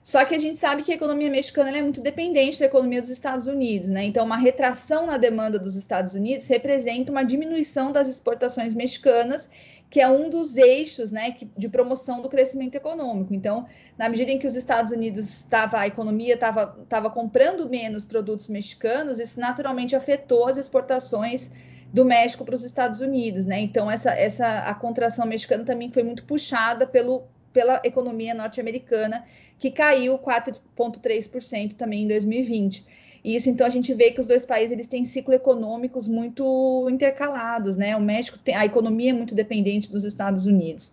[0.00, 3.10] Só que a gente sabe que a economia mexicana é muito dependente da economia dos
[3.10, 4.04] Estados Unidos, né?
[4.04, 9.48] Então, uma retração na demanda dos Estados Unidos representa uma diminuição das exportações mexicanas
[9.94, 13.32] que é um dos eixos né, de promoção do crescimento econômico.
[13.32, 13.64] Então,
[13.96, 18.48] na medida em que os Estados Unidos estava, a economia estava estava comprando menos produtos
[18.48, 21.48] mexicanos, isso naturalmente afetou as exportações
[21.92, 23.60] do México para os Estados Unidos, né?
[23.60, 29.24] Então, essa, essa a contração mexicana também foi muito puxada pelo, pela economia norte-americana,
[29.60, 32.84] que caiu 4,3% também em 2020.
[33.24, 36.86] E isso, então, a gente vê que os dois países eles têm ciclos econômicos muito
[36.90, 37.96] intercalados, né?
[37.96, 40.92] O México tem a economia é muito dependente dos Estados Unidos.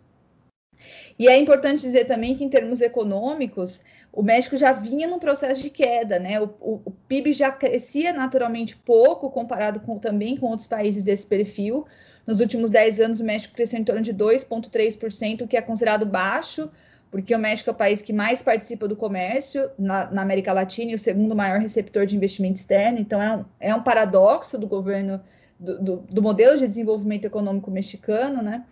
[1.20, 3.82] E é importante dizer também que, em termos econômicos,
[4.13, 6.39] o México já vinha num processo de queda, né?
[6.39, 11.28] O, o, o PIB já crescia naturalmente pouco comparado com, também com outros países desse
[11.28, 11.86] perfil.
[12.26, 16.06] Nos últimos 10 anos, o México cresceu em torno de 2,3%, o que é considerado
[16.06, 16.70] baixo
[17.12, 20.91] porque o México é o país que mais participa do comércio na, na, América Latina
[20.91, 22.97] e o segundo maior receptor de investimento externo.
[22.97, 25.21] Então, é um, é um paradoxo do governo,
[25.60, 28.63] do, do, do modelo de desenvolvimento econômico mexicano, né?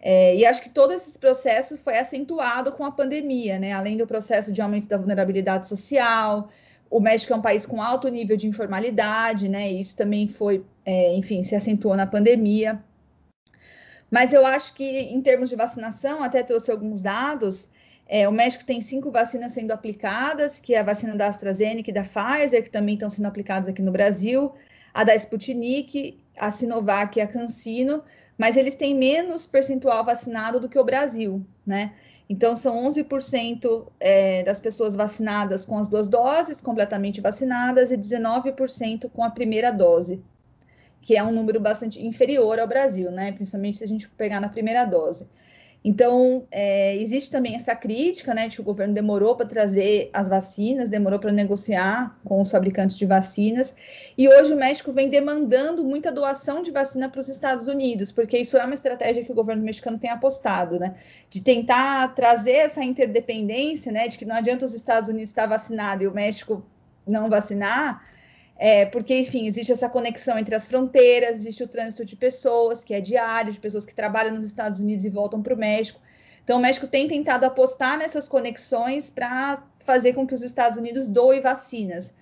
[0.00, 3.72] É, e acho que todo esse processo foi acentuado com a pandemia, né?
[3.72, 6.48] Além do processo de aumento da vulnerabilidade social,
[6.90, 9.70] o México é um país com alto nível de informalidade, né?
[9.72, 12.82] E isso também foi, é, enfim, se acentuou na pandemia.
[14.10, 17.68] Mas eu acho que, em termos de vacinação, até trouxe alguns dados.
[18.06, 21.94] É, o México tem cinco vacinas sendo aplicadas, que é a vacina da AstraZeneca e
[21.94, 24.52] da Pfizer, que também estão sendo aplicadas aqui no Brasil,
[24.92, 28.02] a da Sputnik, a Sinovac e a CanSino,
[28.36, 31.92] mas eles têm menos percentual vacinado do que o Brasil, né?
[32.28, 39.10] Então, são 11% é, das pessoas vacinadas com as duas doses, completamente vacinadas, e 19%
[39.10, 40.22] com a primeira dose,
[41.02, 43.32] que é um número bastante inferior ao Brasil, né?
[43.32, 45.28] Principalmente se a gente pegar na primeira dose.
[45.86, 50.30] Então, é, existe também essa crítica, né, de que o governo demorou para trazer as
[50.30, 53.76] vacinas, demorou para negociar com os fabricantes de vacinas,
[54.16, 58.38] e hoje o México vem demandando muita doação de vacina para os Estados Unidos, porque
[58.38, 60.94] isso é uma estratégia que o governo mexicano tem apostado, né,
[61.28, 66.02] de tentar trazer essa interdependência, né, de que não adianta os Estados Unidos estar vacinado
[66.02, 66.64] e o México
[67.06, 68.02] não vacinar,
[68.56, 72.94] é, porque, enfim, existe essa conexão entre as fronteiras, existe o trânsito de pessoas, que
[72.94, 76.00] é diário, de pessoas que trabalham nos Estados Unidos e voltam para o México.
[76.44, 81.08] Então, o México tem tentado apostar nessas conexões para fazer com que os Estados Unidos
[81.08, 82.14] doem vacinas.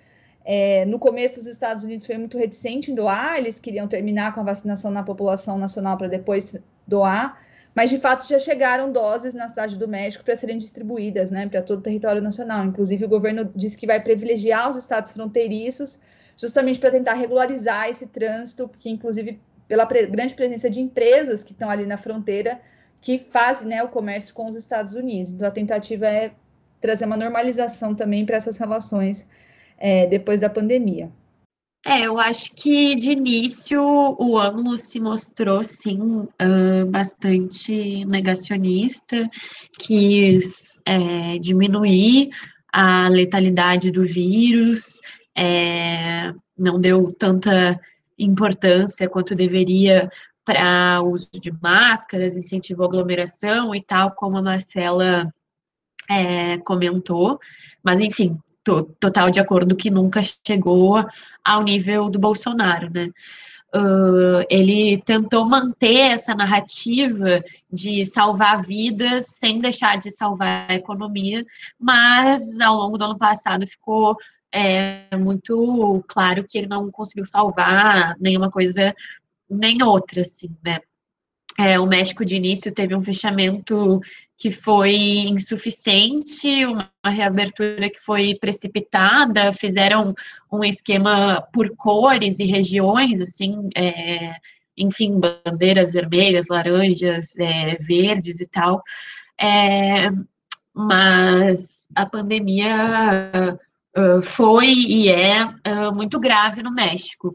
[0.44, 4.40] É, no começo, os Estados Unidos foi muito reticente em doar, eles queriam terminar com
[4.40, 6.56] a vacinação na população nacional para depois
[6.86, 7.40] doar,
[7.74, 11.62] mas de fato já chegaram doses na cidade do México para serem distribuídas né, para
[11.62, 12.64] todo o território nacional.
[12.64, 16.00] Inclusive, o governo disse que vai privilegiar os estados fronteiriços
[16.36, 21.52] justamente para tentar regularizar esse trânsito, porque inclusive pela pre grande presença de empresas que
[21.52, 22.60] estão ali na fronteira
[23.00, 25.32] que fazem né, o comércio com os Estados Unidos.
[25.32, 26.32] Então a tentativa é
[26.80, 29.26] trazer uma normalização também para essas relações
[29.78, 31.10] é, depois da pandemia.
[31.84, 39.28] É, eu acho que de início o AMLO se mostrou, sim, uh, bastante negacionista,
[39.80, 42.30] quis é, diminuir
[42.72, 45.00] a letalidade do vírus,
[45.36, 47.80] é, não deu tanta
[48.18, 50.10] importância quanto deveria
[50.44, 55.32] para o uso de máscaras, incentivou aglomeração e tal, como a Marcela
[56.10, 57.38] é, comentou,
[57.82, 61.04] mas enfim, tô, total de acordo que nunca chegou
[61.44, 63.10] ao nível do Bolsonaro, né?
[63.74, 71.42] Uh, ele tentou manter essa narrativa de salvar vidas sem deixar de salvar a economia,
[71.80, 74.14] mas ao longo do ano passado ficou
[74.52, 78.94] é muito claro que ele não conseguiu salvar nenhuma coisa
[79.48, 80.80] nem outra, assim, né?
[81.58, 84.00] É, o México de início teve um fechamento
[84.38, 90.14] que foi insuficiente, uma reabertura que foi precipitada, fizeram
[90.50, 94.34] um esquema por cores e regiões, assim, é,
[94.76, 98.82] enfim, bandeiras vermelhas, laranjas, é, verdes e tal,
[99.40, 100.10] é,
[100.74, 103.58] mas a pandemia
[103.96, 107.34] uh, foi e é uh, muito grave no México.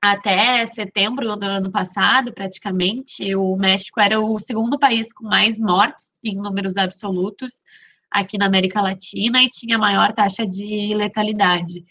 [0.00, 6.18] Até setembro do ano passado, praticamente, o México era o segundo país com mais mortes
[6.24, 7.62] em números absolutos
[8.10, 11.84] aqui na América Latina e tinha maior taxa de letalidade.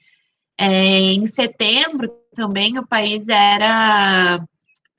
[0.58, 4.40] É, em setembro, também, o país era,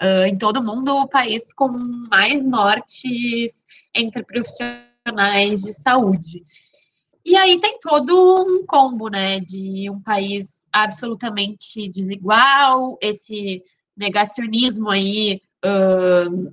[0.00, 1.68] uh, em todo mundo, o país com
[2.10, 6.42] mais mortes entre profissionais de saúde.
[7.24, 13.62] E aí tem todo um combo, né, de um país absolutamente desigual, esse
[13.96, 16.52] negacionismo aí, uh,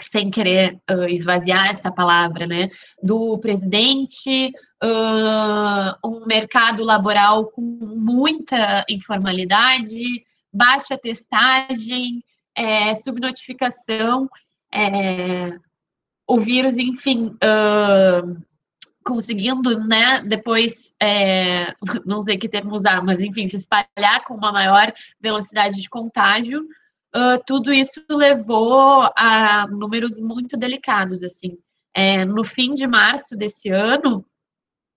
[0.00, 2.68] sem querer uh, esvaziar essa palavra, né,
[3.02, 4.52] do presidente,
[4.82, 12.24] uh, um mercado laboral com muita informalidade, baixa testagem,
[12.56, 14.28] é, subnotificação,
[14.72, 15.56] é,
[16.26, 18.42] o vírus, enfim, uh,
[19.10, 21.74] conseguindo, né, depois, é,
[22.06, 26.62] não sei que termo usar, mas enfim, se espalhar com uma maior velocidade de contágio,
[26.62, 31.58] uh, tudo isso levou a números muito delicados, assim.
[31.92, 34.24] É, no fim de março desse ano,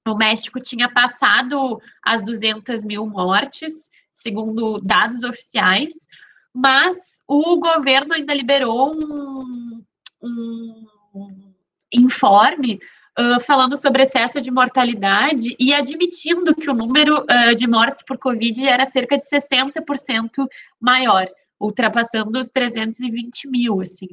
[0.08, 6.08] o México tinha passado as 200 mil mortes, segundo dados oficiais,
[6.54, 9.84] mas o governo ainda liberou um,
[10.22, 11.54] um
[11.92, 12.80] informe
[13.20, 18.18] uh, falando sobre excesso de mortalidade e admitindo que o número uh, de mortes por
[18.18, 20.48] Covid era cerca de 60%
[20.80, 21.26] maior,
[21.60, 24.10] ultrapassando os 320 mil, assim.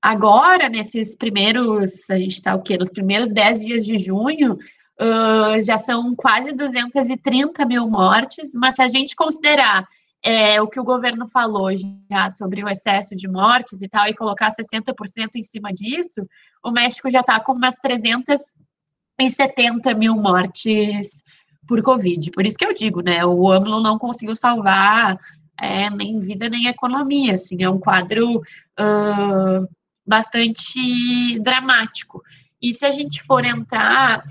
[0.00, 2.76] Agora, nesses primeiros, a gente está o quê?
[2.76, 8.82] Nos primeiros 10 dias de junho, uh, já são quase 230 mil mortes, mas se
[8.82, 9.86] a gente considerar
[10.26, 11.68] é, o que o governo falou
[12.10, 16.26] já sobre o excesso de mortes e tal, e colocar 60% em cima disso,
[16.64, 21.22] o México já está com umas 370 mil mortes
[21.68, 22.32] por Covid.
[22.32, 25.16] Por isso que eu digo, né, o AMLO não conseguiu salvar
[25.60, 29.68] é, nem vida nem economia, assim, é um quadro uh,
[30.04, 32.20] bastante dramático.
[32.60, 34.24] E se a gente for entrar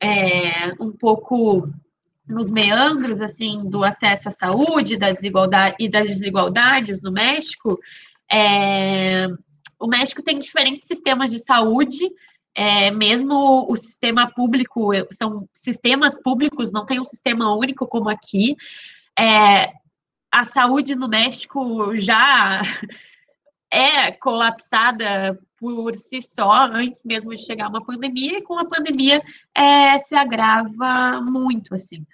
[0.00, 1.72] é, um pouco
[2.28, 7.78] nos meandros assim do acesso à saúde, da desigualdade e das desigualdades no México,
[8.30, 9.28] é,
[9.78, 12.10] o México tem diferentes sistemas de saúde,
[12.54, 18.56] é, mesmo o sistema público, são sistemas públicos, não tem um sistema único como aqui.
[19.18, 19.72] É,
[20.32, 22.62] a saúde no México já
[23.70, 29.22] é colapsada por si só, antes mesmo de chegar uma pandemia, e com a pandemia
[29.54, 32.06] é, se agrava muito, assim.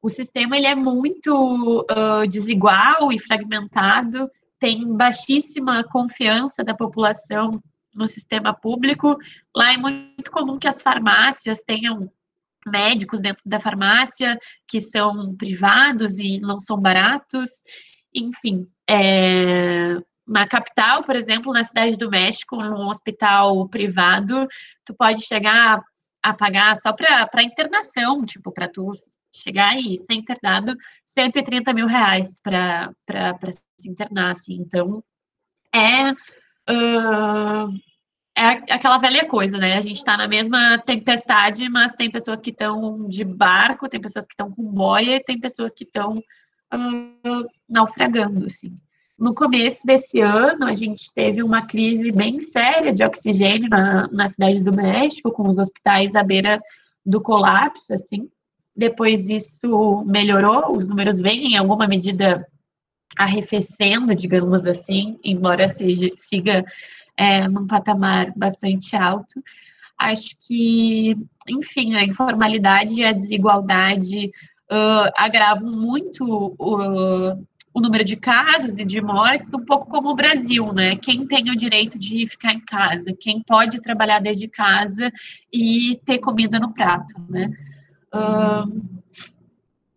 [0.00, 7.62] O sistema ele é muito uh, desigual e fragmentado, tem baixíssima confiança da população
[7.94, 9.18] no sistema público.
[9.54, 12.10] Lá é muito comum que as farmácias tenham
[12.66, 17.62] médicos dentro da farmácia que são privados e não são baratos.
[18.14, 19.96] Enfim, é,
[20.26, 24.48] na capital, por exemplo, na cidade do México, num hospital privado,
[24.84, 25.80] tu pode chegar
[26.22, 28.92] a pagar só para internação, tipo, para tu
[29.34, 32.92] chegar e ser internado 130 mil reais para
[33.78, 34.54] se internar, assim.
[34.54, 35.04] Então,
[35.72, 37.68] é, uh,
[38.34, 39.76] é aquela velha coisa, né?
[39.76, 44.26] A gente está na mesma tempestade, mas tem pessoas que estão de barco, tem pessoas
[44.26, 48.76] que estão com boia, tem pessoas que estão uh, naufragando, assim.
[49.18, 54.28] No começo desse ano, a gente teve uma crise bem séria de oxigênio na, na
[54.28, 56.62] cidade do México, com os hospitais à beira
[57.04, 58.28] do colapso, assim.
[58.76, 62.46] Depois isso melhorou, os números vêm em alguma medida
[63.16, 66.62] arrefecendo, digamos assim, embora seja, siga
[67.16, 69.42] é, num patamar bastante alto.
[69.98, 71.16] Acho que,
[71.48, 74.26] enfim, a informalidade e a desigualdade
[74.70, 77.46] uh, agravam muito uh,
[77.76, 80.96] o número de casos e de mortes, um pouco como o Brasil, né?
[80.96, 85.12] Quem tem o direito de ficar em casa, quem pode trabalhar desde casa
[85.52, 87.52] e ter comida no prato, né?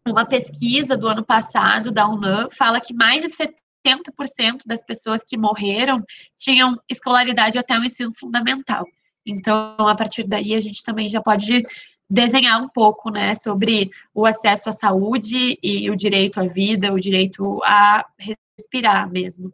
[0.06, 5.38] uma pesquisa do ano passado da UNAM fala que mais de 70% das pessoas que
[5.38, 6.04] morreram
[6.38, 8.86] tinham escolaridade até o ensino fundamental.
[9.26, 11.64] Então, a partir daí, a gente também já pode
[12.10, 17.00] desenhar um pouco, né, sobre o acesso à saúde e o direito à vida, o
[17.00, 19.54] direito a respirar mesmo.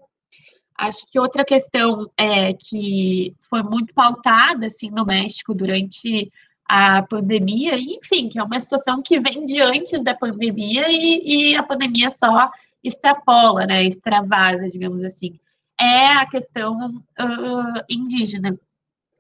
[0.78, 6.30] Acho que outra questão é que foi muito pautada assim no México durante
[6.68, 11.51] a pandemia, e, enfim, que é uma situação que vem de antes da pandemia e,
[11.51, 12.49] e a pandemia só
[12.84, 15.39] extrapola, né, extravasa, digamos assim,
[15.80, 18.58] é a questão uh, indígena.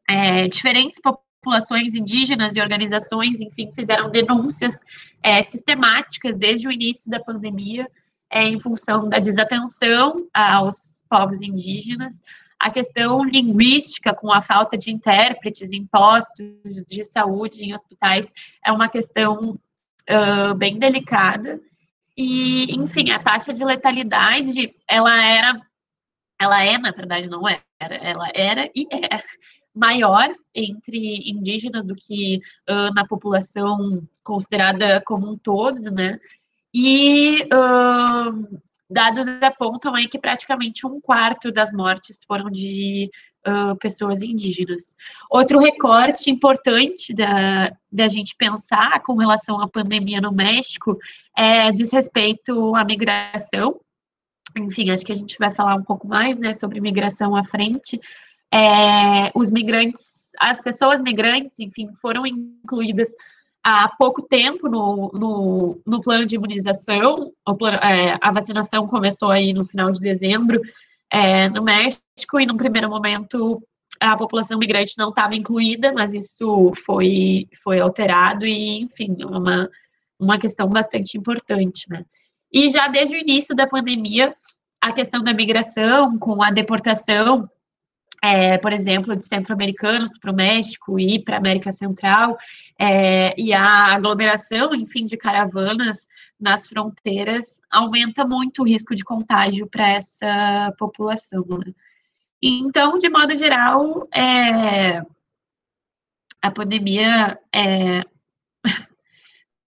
[0.07, 1.24] É, diferentes populações
[1.95, 4.81] indígenas e organizações, enfim, fizeram denúncias
[5.21, 7.87] é, sistemáticas desde o início da pandemia
[8.29, 12.21] é, em função da desatenção aos povos indígenas,
[12.59, 18.33] a questão linguística com a falta de intérpretes em postos de saúde em hospitais
[18.65, 19.59] é uma questão
[20.09, 21.59] uh, bem delicada.
[22.17, 25.61] E, enfim, a taxa de letalidade, ela era,
[26.39, 29.23] ela é, na verdade, não era, ela era e é
[29.75, 36.19] maior entre indígenas do que uh, na população considerada como um todo, né?
[36.73, 38.59] E uh,
[38.89, 43.09] dados apontam aí que praticamente um quarto das mortes foram de
[43.47, 44.95] uh, pessoas indígenas.
[45.29, 50.97] Outro recorte importante da, da gente pensar com relação à pandemia no México
[51.35, 53.79] é diz respeito à migração.
[54.57, 57.99] Enfim, acho que a gente vai falar um pouco mais né, sobre migração à frente.
[58.53, 63.09] É, os migrantes, as pessoas migrantes, enfim, foram incluídas
[63.63, 69.53] há pouco tempo no, no, no plano de imunização, plano, é, a vacinação começou aí
[69.53, 70.61] no final de dezembro
[71.09, 73.61] é, no México, e num primeiro momento
[73.99, 79.69] a população migrante não estava incluída, mas isso foi, foi alterado e, enfim, é uma,
[80.19, 82.05] uma questão bastante importante, né?
[82.51, 84.35] E já desde o início da pandemia,
[84.81, 87.49] a questão da migração, com a deportação
[88.25, 92.37] é, por exemplo, de centro-americanos para o México e para a América Central,
[92.79, 96.07] é, e a aglomeração, enfim, de caravanas
[96.39, 101.45] nas fronteiras aumenta muito o risco de contágio para essa população.
[101.47, 101.73] Né?
[102.41, 105.01] Então, de modo geral, é,
[106.41, 108.01] a pandemia é,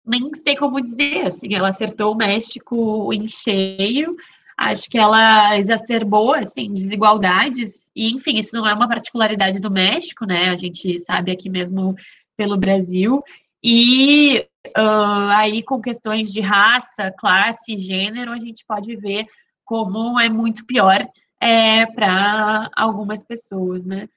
[0.05, 4.17] nem sei como dizer, assim, ela acertou o México em cheio,
[4.59, 10.27] acho que ela exacerbou, assim, desigualdades, e, enfim, isso não é uma particularidade do México,
[10.27, 11.95] né, a gente sabe aqui mesmo
[12.37, 13.23] pelo Brasil,
[13.63, 14.45] e
[14.77, 19.27] uh, aí com questões de raça, classe, gênero, a gente pode ver
[19.65, 21.07] como é muito pior
[21.41, 24.09] é, para algumas pessoas, né.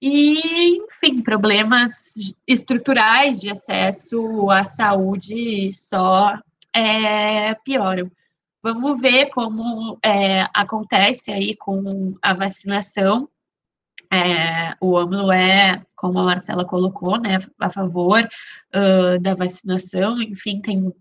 [0.00, 2.14] E, enfim, problemas
[2.46, 6.38] estruturais de acesso à saúde só
[6.74, 8.10] é, pioram.
[8.66, 13.28] Vamos ver como é, acontece aí com a vacinação.
[14.12, 18.28] É, o AMLO é, como a Marcela colocou, né, a favor
[18.74, 20.92] uh, da vacinação, enfim, tem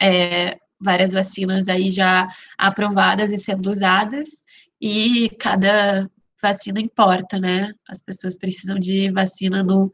[0.00, 4.46] é, várias vacinas aí já aprovadas e sendo usadas,
[4.80, 7.74] e cada vacina importa, né?
[7.86, 9.92] As pessoas precisam de vacina no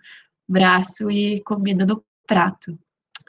[0.49, 2.79] braço e comida no prato.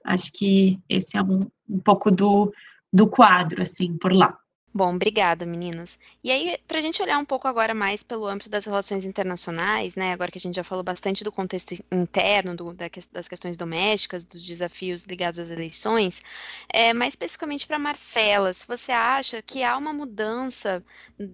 [0.05, 2.53] Acho que esse é um, um pouco do,
[2.93, 4.37] do quadro, assim, por lá.
[4.75, 5.99] Bom, obrigada, meninas.
[6.23, 9.95] E aí, para a gente olhar um pouco agora mais pelo âmbito das relações internacionais,
[9.95, 10.11] né?
[10.11, 14.25] Agora que a gente já falou bastante do contexto interno, do, da, das questões domésticas,
[14.25, 16.23] dos desafios ligados às eleições,
[16.69, 20.83] é, mais especificamente para Marcela, se você acha que há uma mudança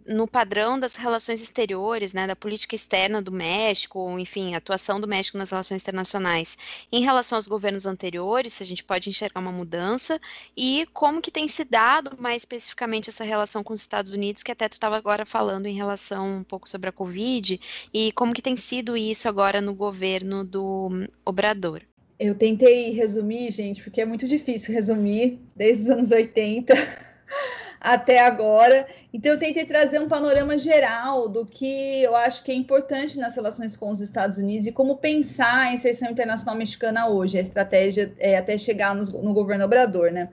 [0.05, 2.27] no padrão das relações exteriores, né?
[2.27, 6.57] Da política externa do México, ou enfim, atuação do México nas relações internacionais
[6.91, 10.19] em relação aos governos anteriores, se a gente pode enxergar uma mudança,
[10.57, 14.51] e como que tem se dado mais especificamente essa relação com os Estados Unidos, que
[14.51, 17.59] até tu estava agora falando em relação um pouco sobre a Covid,
[17.93, 21.81] e como que tem sido isso agora no governo do Obrador.
[22.19, 26.73] Eu tentei resumir, gente, porque é muito difícil resumir desde os anos 80
[27.79, 28.85] até agora.
[29.13, 33.35] Então, eu tentei trazer um panorama geral do que eu acho que é importante nas
[33.35, 38.13] relações com os Estados Unidos e como pensar a inserção internacional mexicana hoje, a estratégia
[38.19, 40.29] é, até chegar no governo Obrador, né?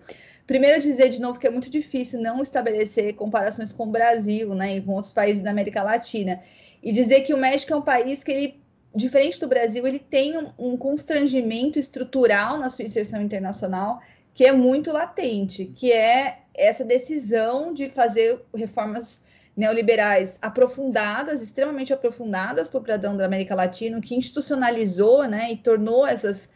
[0.47, 4.77] Primeiro, dizer de novo que é muito difícil não estabelecer comparações com o Brasil, né,
[4.77, 6.41] e com outros países da América Latina.
[6.83, 8.61] E dizer que o México é um país que ele,
[8.95, 14.01] diferente do Brasil, ele tem um, um constrangimento estrutural na sua inserção internacional
[14.33, 19.23] que é muito latente, que é essa decisão de fazer reformas
[19.57, 26.51] neoliberais aprofundadas, extremamente aprofundadas por Pradão da América Latina, que institucionalizou, né, e tornou essas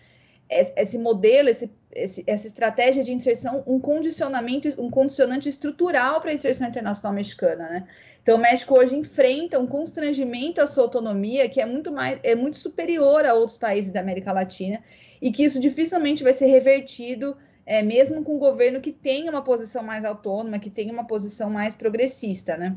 [0.51, 6.35] esse modelo, esse, esse, essa estratégia de inserção, um condicionamento, um condicionante estrutural para a
[6.35, 7.89] inserção internacional mexicana, né?
[8.23, 12.35] Então, o México hoje enfrenta um constrangimento à sua autonomia que é muito mais, é
[12.35, 14.83] muito superior a outros países da América Latina
[15.21, 19.43] e que isso dificilmente vai ser revertido, é, mesmo com um governo que tenha uma
[19.43, 22.77] posição mais autônoma, que tenha uma posição mais progressista, né?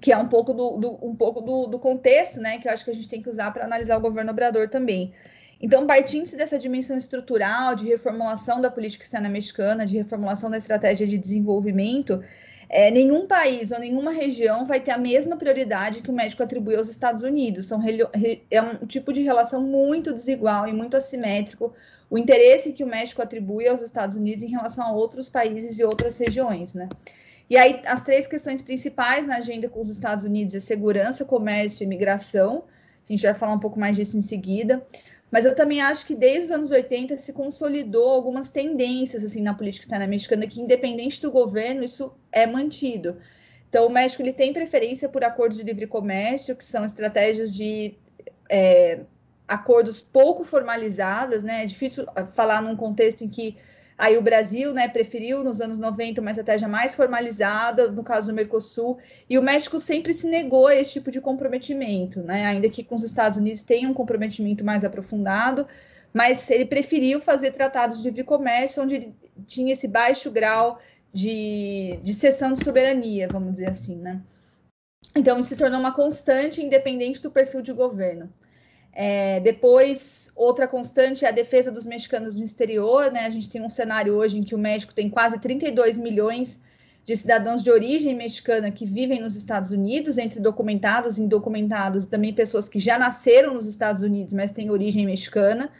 [0.00, 2.58] Que é um pouco do, do um pouco do, do contexto, né?
[2.58, 5.14] Que eu acho que a gente tem que usar para analisar o governo Obrador também.
[5.60, 11.06] Então, partindo-se dessa dimensão estrutural de reformulação da política externa mexicana, de reformulação da estratégia
[11.06, 12.22] de desenvolvimento,
[12.68, 16.76] é, nenhum país ou nenhuma região vai ter a mesma prioridade que o México atribui
[16.76, 17.66] aos Estados Unidos.
[17.66, 17.80] São,
[18.50, 21.72] é um tipo de relação muito desigual e muito assimétrico
[22.10, 25.84] o interesse que o México atribui aos Estados Unidos em relação a outros países e
[25.84, 26.88] outras regiões, né?
[27.50, 31.82] E aí, as três questões principais na agenda com os Estados Unidos é segurança, comércio
[31.82, 32.64] e imigração.
[33.08, 34.86] A gente vai falar um pouco mais disso em seguida.
[35.30, 39.52] Mas eu também acho que desde os anos 80 se consolidou algumas tendências assim na
[39.52, 43.18] política externa mexicana que, independente do governo, isso é mantido.
[43.68, 47.94] Então, o México ele tem preferência por acordos de livre comércio, que são estratégias de
[48.48, 49.00] é,
[49.46, 51.62] acordos pouco formalizadas, né?
[51.62, 53.56] É difícil falar num contexto em que
[53.98, 58.34] Aí o Brasil, né, preferiu nos anos 90 uma estratégia mais formalizada, no caso do
[58.34, 58.96] Mercosul,
[59.28, 62.94] e o México sempre se negou a esse tipo de comprometimento, né, ainda que com
[62.94, 65.66] os Estados Unidos tenha um comprometimento mais aprofundado,
[66.14, 69.12] mas ele preferiu fazer tratados de livre comércio, onde
[69.46, 70.78] tinha esse baixo grau
[71.12, 74.20] de, de cessão de soberania, vamos dizer assim, né.
[75.14, 78.32] Então, isso se tornou uma constante, independente do perfil de governo.
[79.00, 83.12] É, depois, outra constante é a defesa dos mexicanos no exterior.
[83.12, 83.26] Né?
[83.26, 86.60] A gente tem um cenário hoje em que o México tem quase 32 milhões
[87.04, 92.08] de cidadãos de origem mexicana que vivem nos Estados Unidos, entre documentados e indocumentados, e
[92.08, 95.70] também pessoas que já nasceram nos Estados Unidos, mas têm origem mexicana,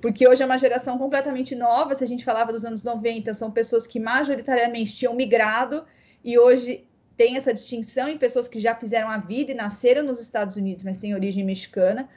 [0.00, 1.96] porque hoje é uma geração completamente nova.
[1.96, 5.84] Se a gente falava dos anos 90, são pessoas que majoritariamente tinham migrado
[6.24, 10.20] e hoje tem essa distinção em pessoas que já fizeram a vida e nasceram nos
[10.20, 12.08] Estados Unidos, mas têm origem mexicana.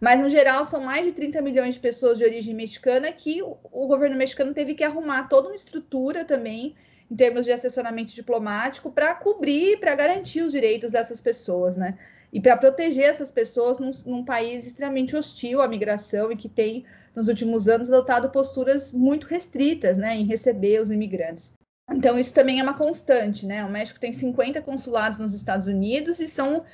[0.00, 3.58] Mas, no geral, são mais de 30 milhões de pessoas de origem mexicana que o,
[3.70, 6.74] o governo mexicano teve que arrumar toda uma estrutura também,
[7.10, 11.98] em termos de assessoramento diplomático, para cobrir, para garantir os direitos dessas pessoas, né?
[12.32, 16.84] E para proteger essas pessoas num, num, país extremamente hostil à migração e que tem,
[17.14, 21.52] nos últimos anos, adotado posturas muito restritas, né, em receber os imigrantes.
[21.92, 23.64] Então, isso também é uma constante, né?
[23.64, 26.64] O México tem 50 consulados nos Estados Unidos e são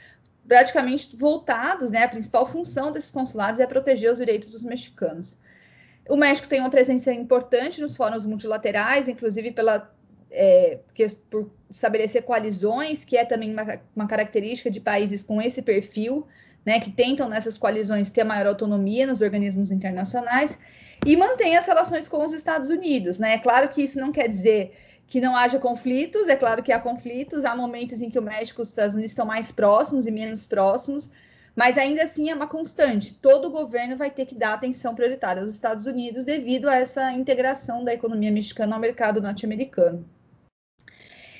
[0.47, 2.05] praticamente voltados, né?
[2.05, 5.38] A principal função desses consulados é proteger os direitos dos mexicanos.
[6.09, 9.90] O México tem uma presença importante nos fóruns multilaterais, inclusive pela
[10.30, 10.78] é,
[11.30, 16.26] por estabelecer coalizões, que é também uma, uma, característica de países com esse perfil,
[16.64, 20.59] né, que tentam nessas coalizões ter maior autonomia nos organismos internacionais
[21.05, 23.18] e mantém as relações com os Estados Unidos.
[23.18, 23.34] Né?
[23.34, 24.76] É claro que isso não quer dizer
[25.07, 28.61] que não haja conflitos, é claro que há conflitos, há momentos em que o México
[28.61, 31.11] e os Estados Unidos estão mais próximos e menos próximos,
[31.55, 33.15] mas ainda assim é uma constante.
[33.15, 37.85] Todo governo vai ter que dar atenção prioritária aos Estados Unidos devido a essa integração
[37.85, 40.05] da economia mexicana ao mercado norte-americano.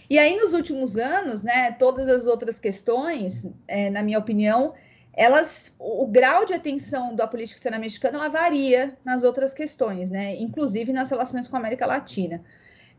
[0.09, 4.73] E aí, nos últimos anos, né, todas as outras questões, é, na minha opinião,
[5.13, 10.37] elas, o grau de atenção da política externa mexicana ela varia nas outras questões, né,
[10.37, 12.41] inclusive nas relações com a América Latina.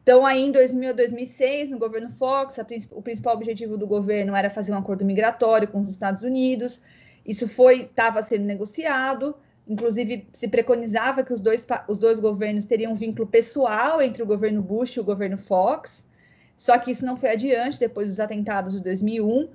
[0.07, 4.37] Então, aí em 2000 a 2006, no governo Fox, a, o principal objetivo do governo
[4.37, 6.81] era fazer um acordo migratório com os Estados Unidos.
[7.25, 9.35] Isso foi estava sendo negociado.
[9.67, 14.25] Inclusive, se preconizava que os dois, os dois governos teriam um vínculo pessoal entre o
[14.25, 16.07] governo Bush e o governo Fox.
[16.55, 19.49] Só que isso não foi adiante depois dos atentados de 2001.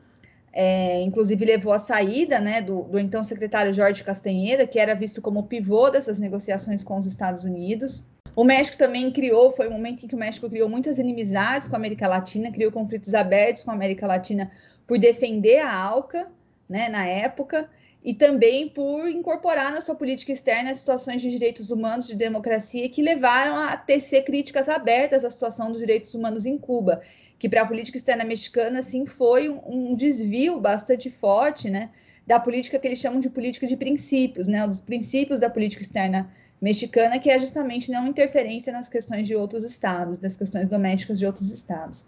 [0.52, 5.22] É, inclusive levou à saída né, do, do, então secretário Jorge Castanheira, que era visto
[5.22, 8.04] como pivô dessas negociações com os Estados Unidos.
[8.34, 11.76] O México também criou, foi um momento em que o México criou muitas inimizades com
[11.76, 14.50] a América Latina, criou conflitos abertos com a América Latina
[14.86, 16.30] por defender a ALCA,
[16.66, 17.68] né, na época,
[18.02, 23.02] e também por incorporar na sua política externa situações de direitos humanos, de democracia, que
[23.02, 27.02] levaram a tecer críticas abertas à situação dos direitos humanos em Cuba,
[27.38, 31.90] que para a política externa mexicana, assim, foi um, um desvio bastante forte, né,
[32.26, 36.32] da política que eles chamam de política de princípios, né, dos princípios da política externa
[36.62, 41.26] mexicana, que é justamente não interferência nas questões de outros estados, das questões domésticas de
[41.26, 42.06] outros estados.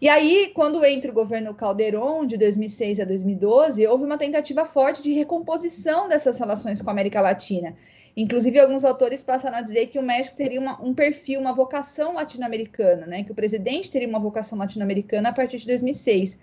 [0.00, 5.02] E aí, quando entra o governo Calderon, de 2006 a 2012, houve uma tentativa forte
[5.02, 7.74] de recomposição dessas relações com a América Latina.
[8.16, 12.14] Inclusive, alguns autores passaram a dizer que o México teria uma, um perfil, uma vocação
[12.14, 13.24] latino-americana, né?
[13.24, 16.38] que o presidente teria uma vocação latino-americana a partir de 2006.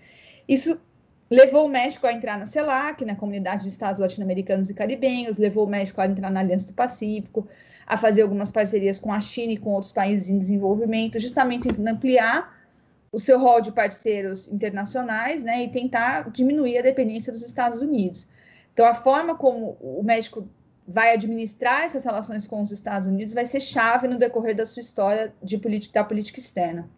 [0.46, 0.78] Isso
[1.30, 5.66] levou o México a entrar na CELAC, na Comunidade de Estados Latino-Americanos e Caribenhos, levou
[5.66, 7.48] o México a entrar na Aliança do Pacífico,
[7.86, 11.88] a fazer algumas parcerias com a China e com outros países em desenvolvimento, justamente tentando
[11.88, 12.56] ampliar
[13.12, 18.28] o seu rol de parceiros internacionais né, e tentar diminuir a dependência dos Estados Unidos.
[18.72, 20.46] Então, a forma como o México
[20.86, 24.80] vai administrar essas relações com os Estados Unidos vai ser chave no decorrer da sua
[24.80, 26.88] história de política, da política externa.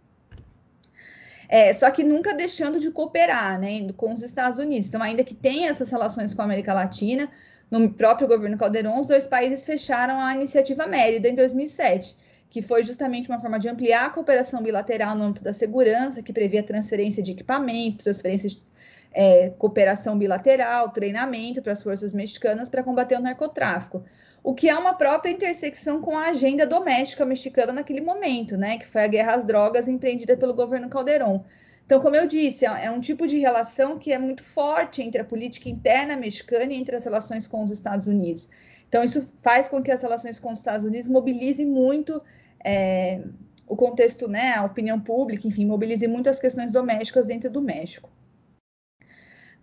[1.48, 4.88] É, só que nunca deixando de cooperar né, com os Estados Unidos.
[4.88, 7.30] Então, ainda que tenha essas relações com a América Latina,
[7.70, 12.16] no próprio governo Calderon, os dois países fecharam a iniciativa Mérida em 2007,
[12.50, 16.32] que foi justamente uma forma de ampliar a cooperação bilateral no âmbito da segurança, que
[16.32, 18.62] previa transferência de equipamentos, transferência de
[19.12, 24.04] é, cooperação bilateral, treinamento para as forças mexicanas para combater o narcotráfico
[24.42, 28.86] o que é uma própria intersecção com a agenda doméstica mexicana naquele momento, né, que
[28.86, 31.44] foi a guerra às drogas empreendida pelo governo Calderón.
[31.84, 35.20] Então, como eu disse, é, é um tipo de relação que é muito forte entre
[35.20, 38.48] a política interna mexicana e entre as relações com os Estados Unidos.
[38.88, 42.22] Então, isso faz com que as relações com os Estados Unidos mobilizem muito
[42.64, 43.22] é,
[43.66, 48.10] o contexto, né, a opinião pública, enfim, mobilize muito as questões domésticas dentro do México.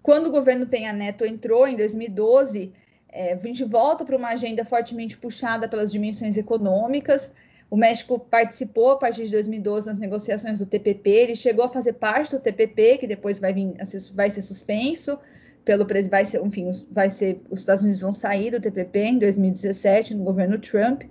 [0.01, 2.71] Quando o governo Penha Neto entrou em 2012,
[3.16, 7.34] é, a gente volta para uma agenda fortemente puxada pelas dimensões econômicas.
[7.70, 11.93] O México participou a partir de 2012 nas negociações do TPP, ele chegou a fazer
[11.93, 13.74] parte do TPP, que depois vai, vir,
[14.13, 15.18] vai ser suspenso
[15.63, 20.13] pelo vai ser, enfim, vai ser os Estados Unidos vão sair do TPP em 2017
[20.13, 21.03] no governo Trump.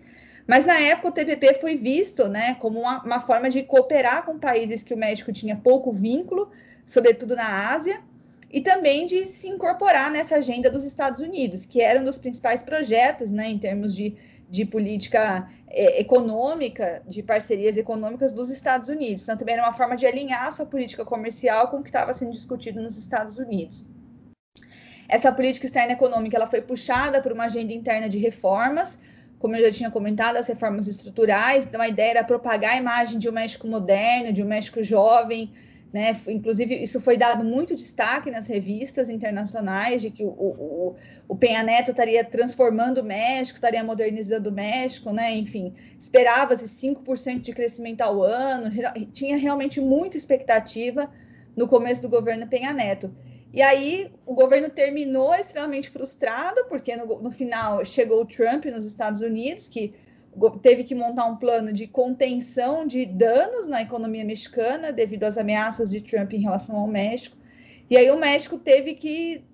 [0.46, 4.38] Mas na época o TPP foi visto, né, como uma, uma forma de cooperar com
[4.38, 6.50] países que o México tinha pouco vínculo,
[6.86, 8.00] sobretudo na Ásia,
[8.54, 12.62] e também de se incorporar nessa agenda dos Estados Unidos, que era um dos principais
[12.62, 14.16] projetos, né, em termos de,
[14.48, 19.24] de política é, econômica, de parcerias econômicas dos Estados Unidos.
[19.24, 22.14] Então, também era uma forma de alinhar a sua política comercial com o que estava
[22.14, 23.84] sendo discutido nos Estados Unidos.
[25.08, 28.96] Essa política externa econômica ela foi puxada por uma agenda interna de reformas,
[29.40, 31.66] como eu já tinha comentado, as reformas estruturais.
[31.66, 35.52] Então, a ideia era propagar a imagem de um México moderno, de um México jovem,
[35.94, 36.10] né?
[36.26, 40.96] Inclusive, isso foi dado muito destaque nas revistas internacionais, de que o, o,
[41.28, 45.30] o Penha Neto estaria transformando o México, estaria modernizando o México, né?
[45.36, 48.72] enfim, esperava-se 5% de crescimento ao ano,
[49.12, 51.08] tinha realmente muita expectativa
[51.56, 53.14] no começo do governo Penha Neto.
[53.52, 58.84] E aí o governo terminou extremamente frustrado, porque no, no final chegou o Trump nos
[58.84, 59.94] Estados Unidos, que
[60.62, 65.90] teve que montar um plano de contenção de danos na economia mexicana devido às ameaças
[65.90, 67.36] de Trump em relação ao México.
[67.88, 69.44] E aí o México teve que,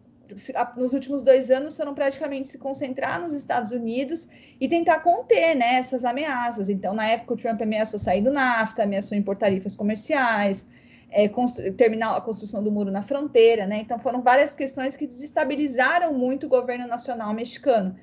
[0.77, 4.29] nos últimos dois anos, foram praticamente se concentrar nos Estados Unidos
[4.61, 6.71] e tentar conter né, essas ameaças.
[6.71, 10.67] Então, na época, o Trump ameaçou sair do NAFTA, ameaçou impor tarifas comerciais,
[11.11, 11.29] é,
[11.77, 13.67] terminar a construção do muro na fronteira.
[13.67, 13.81] Né?
[13.81, 17.97] Então, foram várias questões que desestabilizaram muito o governo nacional mexicano.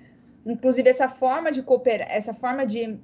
[0.48, 2.98] Inclusive, essa forma de cooperar, essa forma de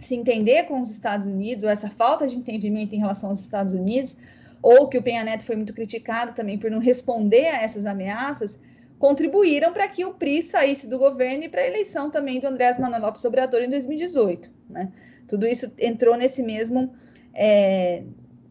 [0.00, 3.74] se entender com os Estados Unidos, ou essa falta de entendimento em relação aos Estados
[3.74, 4.16] Unidos,
[4.62, 8.58] ou que o Penha Neto foi muito criticado também por não responder a essas ameaças,
[8.98, 12.78] contribuíram para que o PRI saísse do governo e para a eleição também do Andrés
[12.78, 14.50] Manuel Lopes Obrador em 2018.
[14.68, 14.92] Né?
[15.26, 16.92] Tudo isso entrou nesse mesmo,
[17.34, 18.02] é,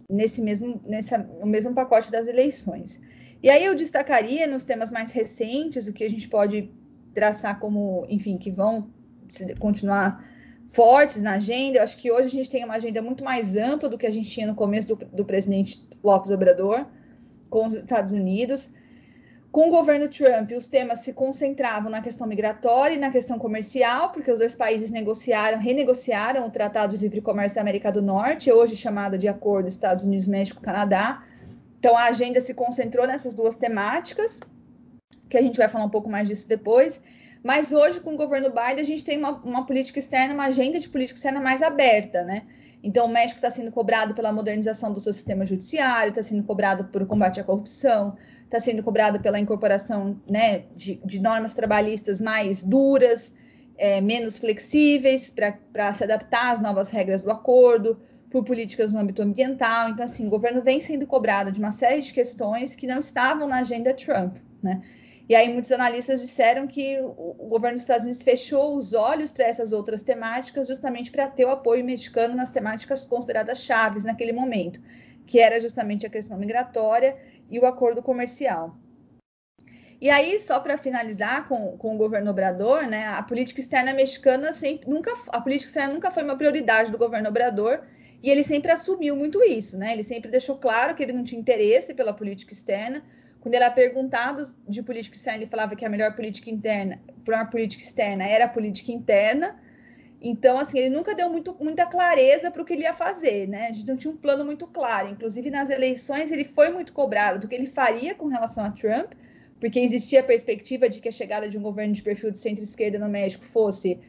[0.09, 2.99] nesse mesmo, nessa, no mesmo pacote das eleições.
[3.41, 6.71] E aí eu destacaria nos temas mais recentes, o que a gente pode
[7.13, 8.89] traçar como, enfim, que vão
[9.59, 10.23] continuar
[10.67, 11.77] fortes na agenda.
[11.77, 14.11] Eu acho que hoje a gente tem uma agenda muito mais ampla do que a
[14.11, 16.85] gente tinha no começo do, do presidente Lopes Obrador
[17.49, 18.69] com os Estados Unidos.
[19.51, 24.11] Com o governo Trump, os temas se concentravam na questão migratória e na questão comercial,
[24.11, 28.51] porque os dois países negociaram, renegociaram o Tratado de Livre Comércio da América do Norte,
[28.51, 31.23] hoje chamado de Acordo Estados Unidos, México, Canadá.
[31.79, 34.39] Então a agenda se concentrou nessas duas temáticas,
[35.29, 37.01] que a gente vai falar um pouco mais disso depois.
[37.43, 40.79] Mas hoje, com o governo Biden, a gente tem uma, uma política externa, uma agenda
[40.79, 42.43] de política externa mais aberta, né?
[42.81, 46.85] Então, o México está sendo cobrado pela modernização do seu sistema judiciário, está sendo cobrado
[46.85, 48.15] por combate à corrupção,
[48.45, 53.33] está sendo cobrado pela incorporação né, de, de normas trabalhistas mais duras,
[53.77, 57.99] é, menos flexíveis, para se adaptar às novas regras do acordo,
[58.29, 59.89] por políticas no âmbito ambiental.
[59.89, 63.47] Então, assim, o governo vem sendo cobrado de uma série de questões que não estavam
[63.47, 64.81] na agenda Trump, né?
[65.29, 69.45] E aí muitos analistas disseram que o governo dos Estados Unidos fechou os olhos para
[69.45, 74.81] essas outras temáticas justamente para ter o apoio mexicano nas temáticas consideradas chaves naquele momento,
[75.27, 77.15] que era justamente a questão migratória
[77.47, 78.75] e o acordo comercial.
[80.01, 84.51] E aí, só para finalizar com, com o governo Obrador, né, a política externa mexicana
[84.51, 87.83] sempre nunca a política externa nunca foi uma prioridade do governo Obrador
[88.23, 89.93] e ele sempre assumiu muito isso, né?
[89.93, 93.03] Ele sempre deixou claro que ele não tinha interesse pela política externa,
[93.41, 96.99] quando ele era perguntado de política externa, ele falava que a melhor política interna
[97.35, 99.59] uma política externa era a política interna.
[100.21, 103.67] Então, assim, ele nunca deu muito, muita clareza para o que ele ia fazer, né?
[103.67, 105.09] A gente não tinha um plano muito claro.
[105.09, 109.13] Inclusive, nas eleições, ele foi muito cobrado do que ele faria com relação a Trump,
[109.59, 112.99] porque existia a perspectiva de que a chegada de um governo de perfil de centro-esquerda
[112.99, 113.99] no México fosse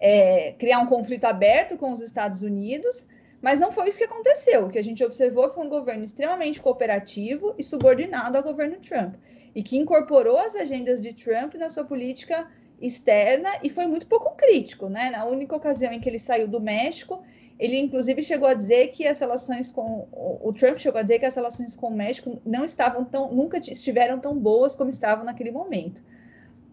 [0.00, 3.06] é, criar um conflito aberto com os Estados Unidos.
[3.40, 4.66] Mas não foi isso que aconteceu.
[4.66, 9.14] O que a gente observou foi um governo extremamente cooperativo e subordinado ao governo Trump,
[9.54, 12.48] e que incorporou as agendas de Trump na sua política
[12.80, 15.10] externa e foi muito pouco crítico, né?
[15.10, 17.22] Na única ocasião em que ele saiu do México,
[17.58, 21.26] ele inclusive chegou a dizer que as relações com o Trump chegou a dizer que
[21.26, 25.50] as relações com o México não estavam tão nunca estiveram tão boas como estavam naquele
[25.50, 26.02] momento.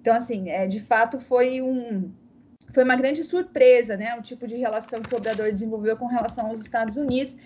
[0.01, 2.11] Então assim, é, de fato foi um
[2.76, 4.16] foi uma grande surpresa, né?
[4.20, 7.38] O tipo de relação que o Obrador desenvolveu com relação aos Estados Unidos,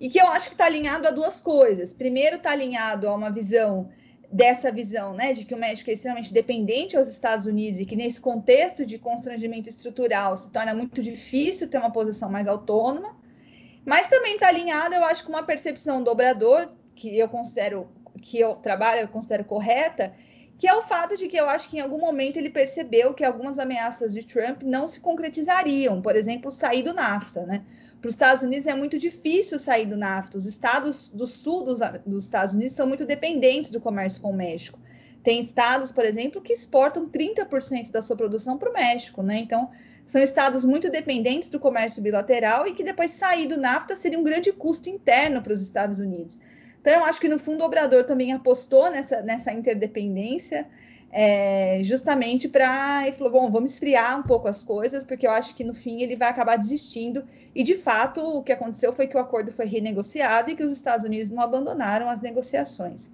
[0.00, 1.92] e que eu acho que está alinhado a duas coisas.
[1.92, 3.90] Primeiro, está alinhado a uma visão
[4.32, 7.96] dessa visão, né, de que o México é extremamente dependente aos Estados Unidos e que
[7.96, 13.16] nesse contexto de constrangimento estrutural se torna muito difícil ter uma posição mais autônoma,
[13.84, 17.88] mas também está alinhado, eu acho, com uma percepção do Obrador que eu considero
[18.22, 20.14] que eu trabalho, eu considero correta,
[20.60, 23.24] que é o fato de que eu acho que em algum momento ele percebeu que
[23.24, 27.64] algumas ameaças de Trump não se concretizariam, por exemplo, sair do NAFTA, né?
[27.98, 30.36] Para os Estados Unidos é muito difícil sair do NAFTA.
[30.36, 34.36] Os estados do sul dos, dos Estados Unidos são muito dependentes do comércio com o
[34.36, 34.78] México.
[35.22, 39.38] Tem estados, por exemplo, que exportam 30% da sua produção para o México, né?
[39.38, 39.70] Então,
[40.04, 44.24] são estados muito dependentes do comércio bilateral e que depois sair do NAFTA seria um
[44.24, 46.38] grande custo interno para os Estados Unidos.
[46.80, 50.66] Então, eu acho que no fundo o Obrador também apostou nessa, nessa interdependência,
[51.12, 53.02] é, justamente para.
[53.02, 56.02] Ele falou: bom, vamos esfriar um pouco as coisas, porque eu acho que no fim
[56.02, 57.26] ele vai acabar desistindo.
[57.54, 60.72] E de fato, o que aconteceu foi que o acordo foi renegociado e que os
[60.72, 63.10] Estados Unidos não abandonaram as negociações.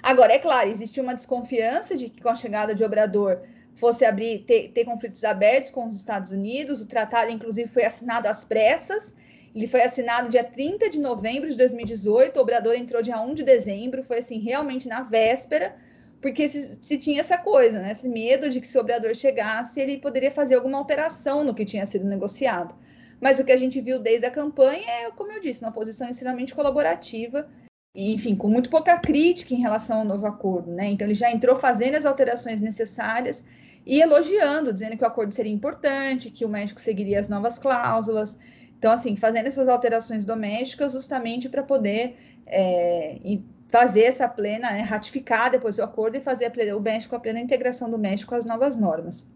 [0.00, 3.40] Agora, é claro, existe uma desconfiança de que com a chegada de Obrador
[3.74, 6.80] fosse abrir, ter, ter conflitos abertos com os Estados Unidos.
[6.80, 9.14] O tratado, inclusive, foi assinado às pressas
[9.54, 13.42] ele foi assinado dia 30 de novembro de 2018, o Obrador entrou dia 1 de
[13.42, 15.76] dezembro, foi assim, realmente na véspera,
[16.20, 17.92] porque se, se, tinha essa coisa, né?
[17.92, 21.64] Esse medo de que se o Obrador chegasse, ele poderia fazer alguma alteração no que
[21.64, 22.74] tinha sido negociado.
[23.20, 26.08] Mas o que a gente viu desde a campanha é, como eu disse, uma posição
[26.08, 27.48] extremamente colaborativa
[27.94, 30.86] e, enfim, com muito pouca crítica em relação ao novo acordo, né?
[30.86, 33.44] Então ele já entrou fazendo as alterações necessárias
[33.86, 38.38] e elogiando, dizendo que o acordo seria importante, que o México seguiria as novas cláusulas,
[38.78, 42.16] então, assim, fazendo essas alterações domésticas justamente para poder
[42.46, 43.18] é,
[43.68, 47.40] fazer essa plena, né, ratificar depois o acordo e fazer a, o México a plena
[47.40, 49.26] integração do México às novas normas.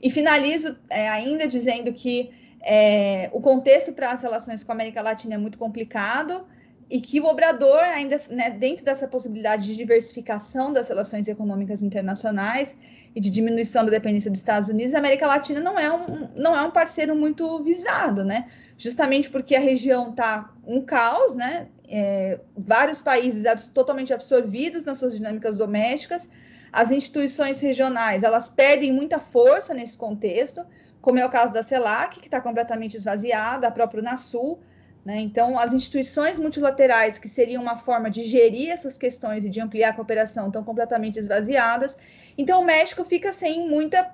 [0.00, 2.30] E finalizo é, ainda dizendo que
[2.62, 6.46] é, o contexto para as relações com a América Latina é muito complicado
[6.88, 12.76] e que o Obrador, ainda né, dentro dessa possibilidade de diversificação das relações econômicas internacionais,
[13.14, 16.56] e de diminuição da dependência dos Estados Unidos, a América Latina não é um, não
[16.56, 18.48] é um parceiro muito visado, né?
[18.78, 21.68] Justamente porque a região está um caos, né?
[21.88, 23.44] É, vários países
[23.74, 26.28] totalmente absorvidos nas suas dinâmicas domésticas,
[26.72, 30.64] as instituições regionais elas perdem muita força nesse contexto,
[31.00, 34.60] como é o caso da CELAC, que está completamente esvaziada, a própria Unasul,
[35.04, 35.18] Né?
[35.20, 39.90] Então, as instituições multilaterais, que seriam uma forma de gerir essas questões e de ampliar
[39.90, 41.96] a cooperação, estão completamente esvaziadas.
[42.40, 44.10] Então, o México fica sem muita.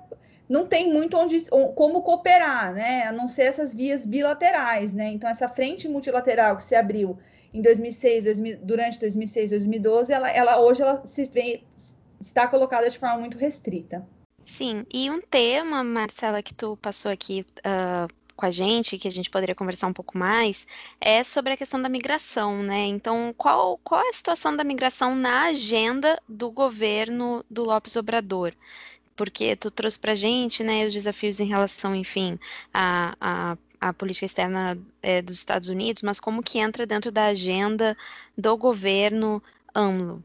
[0.49, 3.07] Não tem muito onde, como cooperar, né?
[3.07, 5.07] A não ser essas vias bilaterais, né?
[5.07, 7.17] Então, essa frente multilateral que se abriu
[7.53, 11.63] em 2006, 2000, durante 2006 2012, ela, ela hoje ela se vê,
[12.19, 14.05] está colocada de forma muito restrita.
[14.43, 19.11] Sim, e um tema, Marcela, que tu passou aqui uh, com a gente, que a
[19.11, 20.65] gente poderia conversar um pouco mais,
[21.01, 22.85] é sobre a questão da migração, né?
[22.85, 28.53] Então, qual, qual é a situação da migração na agenda do governo do Lopes Obrador?
[29.15, 32.39] Porque tu trouxe para a gente, né, os desafios em relação, enfim,
[32.73, 37.27] a, a a política externa é, dos Estados Unidos, mas como que entra dentro da
[37.27, 37.95] agenda
[38.35, 39.41] do governo
[39.73, 40.23] AMLO.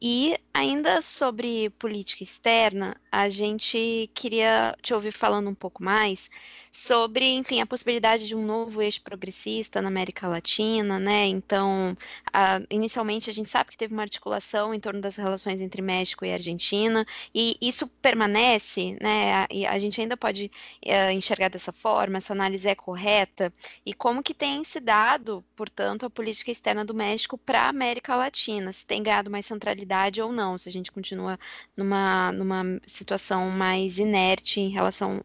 [0.00, 6.30] E ainda sobre política externa, a gente queria te ouvir falando um pouco mais
[6.74, 11.26] sobre, enfim, a possibilidade de um novo eixo progressista na América Latina, né?
[11.26, 11.96] Então,
[12.32, 16.24] a, inicialmente a gente sabe que teve uma articulação em torno das relações entre México
[16.24, 19.46] e Argentina, e isso permanece, né?
[19.52, 20.50] E a gente ainda pode
[20.84, 23.52] uh, enxergar dessa forma, essa análise é correta,
[23.86, 28.16] e como que tem se dado, portanto, a política externa do México para a América
[28.16, 31.38] Latina, se tem ganhado mais centralidade ou não, se a gente continua
[31.76, 35.22] numa, numa situação mais inerte em relação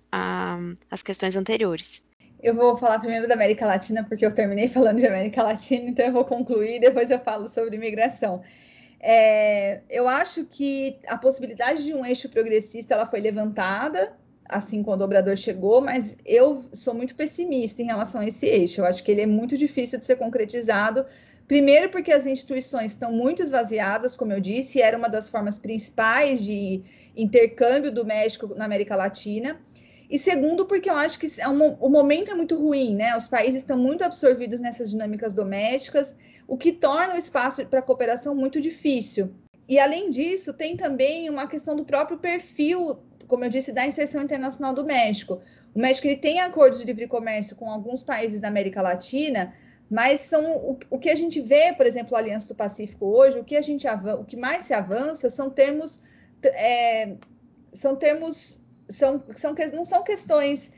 [0.89, 2.03] às questões anteriores.
[2.41, 6.05] Eu vou falar primeiro da América Latina, porque eu terminei falando de América Latina, então
[6.05, 8.41] eu vou concluir e depois eu falo sobre imigração.
[9.01, 14.13] É, eu acho que a possibilidade de um eixo progressista ela foi levantada
[14.49, 18.82] assim quando o Obrador chegou, mas eu sou muito pessimista em relação a esse eixo.
[18.82, 21.05] Eu acho que ele é muito difícil de ser concretizado.
[21.50, 26.43] Primeiro, porque as instituições estão muito esvaziadas, como eu disse, era uma das formas principais
[26.43, 26.84] de
[27.18, 29.60] intercâmbio do México na América Latina.
[30.08, 33.18] E segundo, porque eu acho que é um, o momento é muito ruim, né?
[33.18, 36.16] Os países estão muito absorvidos nessas dinâmicas domésticas,
[36.47, 39.34] o que torna o espaço para cooperação muito difícil.
[39.68, 44.22] E além disso, tem também uma questão do próprio perfil, como eu disse, da inserção
[44.22, 45.41] internacional do México.
[45.74, 49.52] O México ele tem acordos de livre comércio com alguns países da América Latina,
[49.90, 53.40] mas são o, o que a gente vê, por exemplo, a Aliança do Pacífico hoje,
[53.40, 56.02] o que a gente o que mais se avança são termos
[56.44, 57.16] é,
[57.74, 60.72] são termos são, são, não são questões,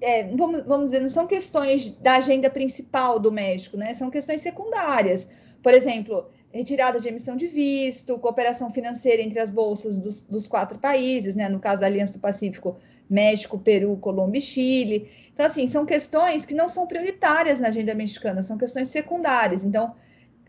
[0.00, 3.92] é, vamos, vamos dizer, não são questões da agenda principal do México, né?
[3.94, 5.28] São questões secundárias.
[5.62, 10.78] Por exemplo, retirada de emissão de visto, cooperação financeira entre as bolsas dos, dos quatro
[10.78, 11.48] países, né?
[11.48, 12.78] No caso da Aliança do Pacífico,
[13.08, 15.10] México, Peru, Colômbia e Chile.
[15.32, 19.64] Então, assim, são questões que não são prioritárias na agenda mexicana, são questões secundárias.
[19.64, 19.94] Então,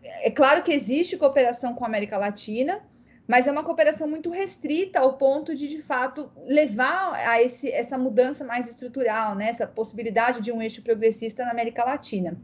[0.01, 2.81] é claro que existe cooperação com a América Latina,
[3.27, 7.97] mas é uma cooperação muito restrita ao ponto de, de fato, levar a esse, essa
[7.97, 9.49] mudança mais estrutural, né?
[9.49, 12.37] essa possibilidade de um eixo progressista na América Latina.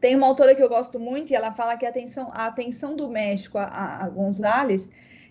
[0.00, 2.96] Tem uma autora que eu gosto muito e ela fala que a atenção, a atenção
[2.96, 4.88] do México, a, a Gonzalez,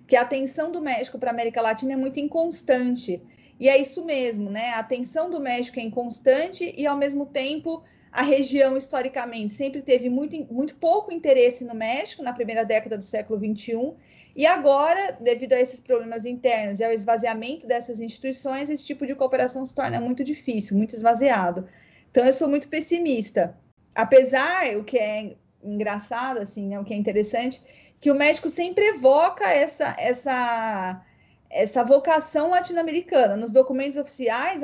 [0.07, 3.21] que a atenção do México para a América Latina é muito inconstante.
[3.60, 4.70] E é isso mesmo, né?
[4.72, 10.10] A atenção do México é inconstante e, ao mesmo tempo, a região historicamente sempre teve
[10.10, 13.95] muito, muito pouco interesse no México na primeira década do século XXI
[14.38, 19.16] e agora, devido a esses problemas internos e ao esvaziamento dessas instituições, esse tipo de
[19.16, 21.68] cooperação se torna muito difícil, muito esvaziado.
[22.12, 23.58] Então, eu sou muito pessimista.
[23.95, 27.64] Apesar, o que é engraçado, assim, né, o que é interessante,
[27.99, 31.03] que o México sempre evoca essa, essa,
[31.50, 33.36] essa vocação latino-americana.
[33.36, 34.62] Nos documentos oficiais,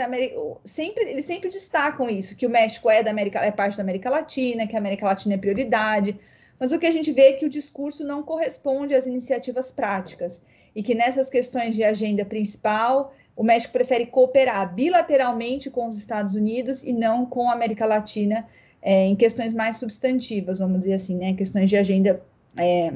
[0.64, 4.10] sempre, eles sempre destacam isso, que o México é, da América, é parte da América
[4.10, 6.20] Latina, que a América Latina é prioridade.
[6.60, 10.42] Mas o que a gente vê é que o discurso não corresponde às iniciativas práticas
[10.76, 16.36] e que nessas questões de agenda principal, o México prefere cooperar bilateralmente com os Estados
[16.36, 18.48] Unidos e não com a América Latina
[18.82, 21.34] é, em questões mais substantivas, vamos dizer assim, né?
[21.34, 22.22] Questões de agenda
[22.58, 22.94] é,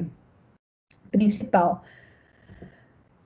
[1.10, 1.82] principal.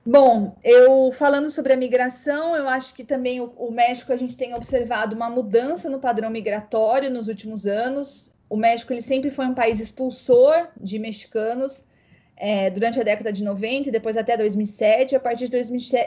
[0.05, 4.35] Bom, eu falando sobre a migração, eu acho que também o, o México a gente
[4.35, 9.47] tem observado uma mudança no padrão migratório nos últimos anos o México ele sempre foi
[9.47, 11.83] um país expulsor de mexicanos
[12.37, 15.15] é, durante a década de 90 e depois até 2007.
[15.15, 15.51] A partir de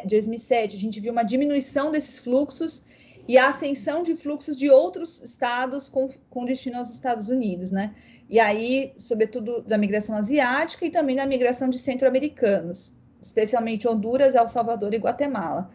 [0.07, 2.85] 2007, a gente viu uma diminuição desses fluxos
[3.27, 7.93] e a ascensão de fluxos de outros estados com, com destino aos Estados Unidos, né?
[8.31, 12.95] E aí, sobretudo da migração asiática e também da migração de centro-americanos,
[13.27, 15.71] especialmente Honduras, El Salvador e Guatemala.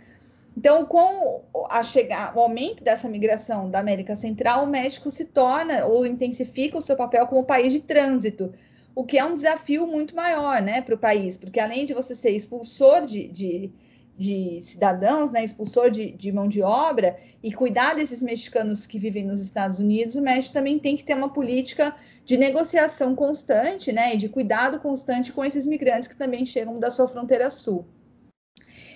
[0.57, 5.85] Então, com a chegar, o aumento dessa migração da América Central, o México se torna
[5.85, 8.53] ou intensifica o seu papel como país de trânsito,
[8.93, 12.13] o que é um desafio muito maior né, para o país, porque além de você
[12.13, 13.71] ser expulsor de, de,
[14.17, 19.25] de cidadãos, né, expulsor de, de, mão de obra, e cuidar desses mexicanos que vivem
[19.25, 21.95] nos Estados Unidos, o México também tem que ter uma política
[22.25, 26.91] de negociação constante, né, e de cuidado constante com esses migrantes que também chegam da
[26.91, 27.85] sua fronteira sul.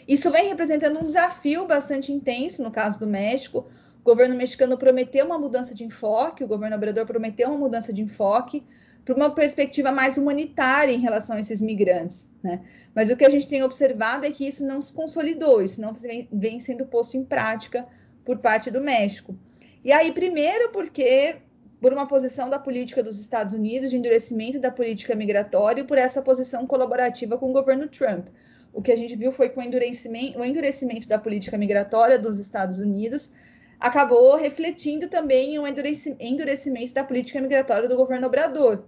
[0.07, 3.68] Isso vem representando um desafio bastante intenso no caso do México.
[4.01, 8.03] O governo mexicano prometeu uma mudança de enfoque, o governo obrador prometeu uma mudança de
[8.03, 8.63] enfoque
[9.06, 12.62] para uma perspectiva mais humanitária em relação a esses migrantes, né?
[12.93, 15.93] Mas o que a gente tem observado é que isso não se consolidou, isso não
[16.32, 17.86] vem, sendo posto em prática
[18.24, 19.38] por parte do México.
[19.84, 21.36] E aí, primeiro, porque
[21.80, 25.99] por uma posição da política dos Estados Unidos de endurecimento da política migratória e por
[25.99, 28.28] essa posição colaborativa com o governo Trump.
[28.74, 32.39] O que a gente viu foi que o endurecimento, o endurecimento da política migratória dos
[32.39, 33.32] Estados Unidos
[33.80, 38.84] acabou refletindo também o endurecimento da política migratória do governo Obrador,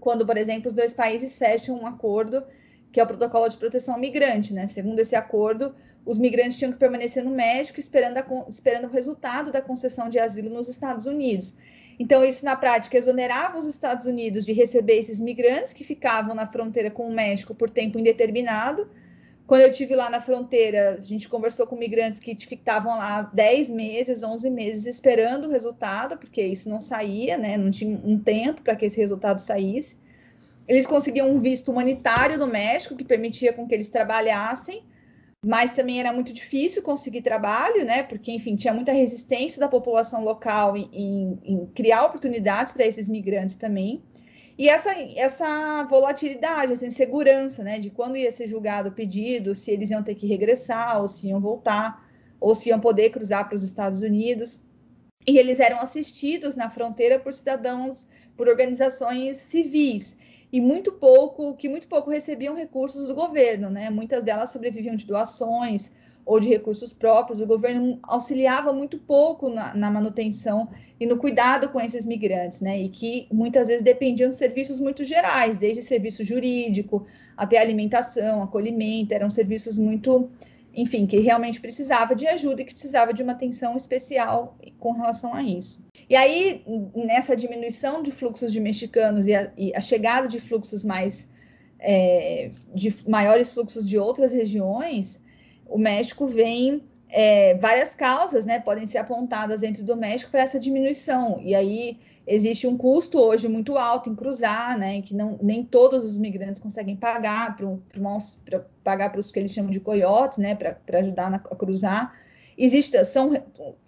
[0.00, 2.42] quando, por exemplo, os dois países fecham um acordo
[2.92, 4.66] que é o protocolo de proteção ao migrante, né?
[4.66, 5.72] Segundo esse acordo,
[6.04, 10.18] os migrantes tinham que permanecer no México esperando, a, esperando o resultado da concessão de
[10.18, 11.54] asilo nos Estados Unidos.
[12.00, 16.46] Então, isso na prática exonerava os Estados Unidos de receber esses migrantes que ficavam na
[16.46, 18.88] fronteira com o México por tempo indeterminado.
[19.50, 23.68] Quando eu tive lá na fronteira, a gente conversou com migrantes que ficavam lá 10
[23.70, 27.58] meses, 11 meses esperando o resultado, porque isso não saía, né?
[27.58, 29.98] Não tinha um tempo para que esse resultado saísse.
[30.68, 34.84] Eles conseguiam um visto humanitário no México, que permitia com que eles trabalhassem,
[35.44, 38.04] mas também era muito difícil conseguir trabalho, né?
[38.04, 43.08] Porque, enfim, tinha muita resistência da população local em, em, em criar oportunidades para esses
[43.08, 44.00] migrantes também.
[44.60, 47.78] E essa, essa volatilidade, essa insegurança, né?
[47.78, 51.28] De quando ia ser julgado o pedido, se eles iam ter que regressar, ou se
[51.28, 52.06] iam voltar,
[52.38, 54.60] ou se iam poder cruzar para os Estados Unidos.
[55.26, 58.06] E eles eram assistidos na fronteira por cidadãos,
[58.36, 60.18] por organizações civis
[60.52, 63.88] e muito pouco, que muito pouco recebiam recursos do governo, né?
[63.88, 65.90] Muitas delas sobreviviam de doações
[66.24, 67.40] ou de recursos próprios.
[67.40, 70.68] O governo auxiliava muito pouco na, na, manutenção
[70.98, 72.80] e no cuidado com esses migrantes, né?
[72.80, 77.06] E que muitas vezes dependiam de serviços muito gerais, desde serviço jurídico
[77.36, 80.30] até alimentação, acolhimento, eram serviços muito,
[80.74, 85.34] enfim, que realmente precisava de ajuda e que precisava de uma atenção especial com relação
[85.34, 85.80] a isso.
[86.08, 86.64] E aí,
[86.94, 91.28] nessa diminuição de fluxos de mexicanos e a, e a chegada de fluxos mais,
[91.78, 95.20] é, de maiores fluxos de outras regiões,
[95.70, 100.58] o México vem é, várias causas, né, podem ser apontadas dentro do México para essa
[100.58, 101.40] diminuição.
[101.42, 106.04] E aí existe um custo hoje muito alto em cruzar, né, que não, nem todos
[106.04, 110.98] os migrantes conseguem pagar para pagar para os que eles chamam de coiotes, né, para
[110.98, 112.14] ajudar na, a cruzar.
[112.58, 113.32] Existe, são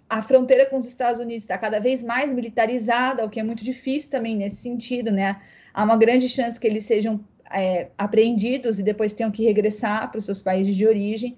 [0.09, 3.63] a fronteira com os Estados Unidos está cada vez mais militarizada, o que é muito
[3.63, 5.41] difícil também nesse sentido, né?
[5.73, 7.19] Há uma grande chance que eles sejam
[7.51, 11.35] é, apreendidos e depois tenham que regressar para os seus países de origem.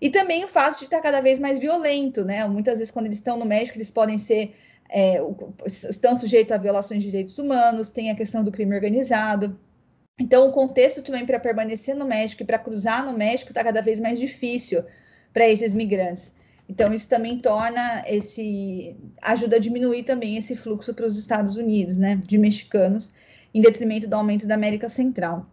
[0.00, 2.46] E também o fato de estar cada vez mais violento, né?
[2.46, 4.54] Muitas vezes, quando eles estão no México, eles podem ser.
[4.88, 5.18] É,
[5.66, 9.58] estão sujeitos a violações de direitos humanos, tem a questão do crime organizado.
[10.18, 13.82] Então, o contexto também para permanecer no México e para cruzar no México está cada
[13.82, 14.84] vez mais difícil
[15.32, 16.34] para esses migrantes.
[16.68, 18.96] Então, isso também torna esse.
[19.22, 23.12] ajuda a diminuir também esse fluxo para os Estados Unidos, né, de mexicanos,
[23.52, 25.46] em detrimento do aumento da América Central.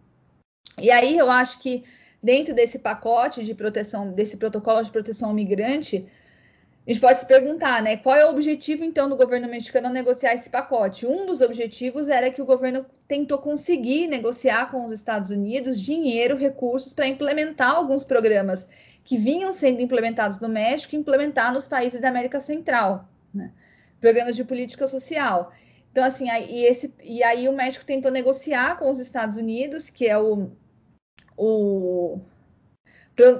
[0.78, 1.84] E aí eu acho que
[2.24, 6.06] dentro desse pacote de proteção, desse protocolo de proteção ao migrante,
[6.86, 10.32] a gente pode se perguntar, né, qual é o objetivo então do governo mexicano negociar
[10.32, 11.06] esse pacote?
[11.06, 16.34] Um dos objetivos era que o governo tentou conseguir negociar com os Estados Unidos dinheiro,
[16.36, 18.66] recursos para implementar alguns programas
[19.04, 23.50] que vinham sendo implementados no México e implementar nos países da América Central, né?
[24.00, 25.52] programas de política social.
[25.92, 30.06] Então, assim, aí, esse, e aí o México tentou negociar com os Estados Unidos, que
[30.06, 30.50] é o,
[31.36, 32.20] o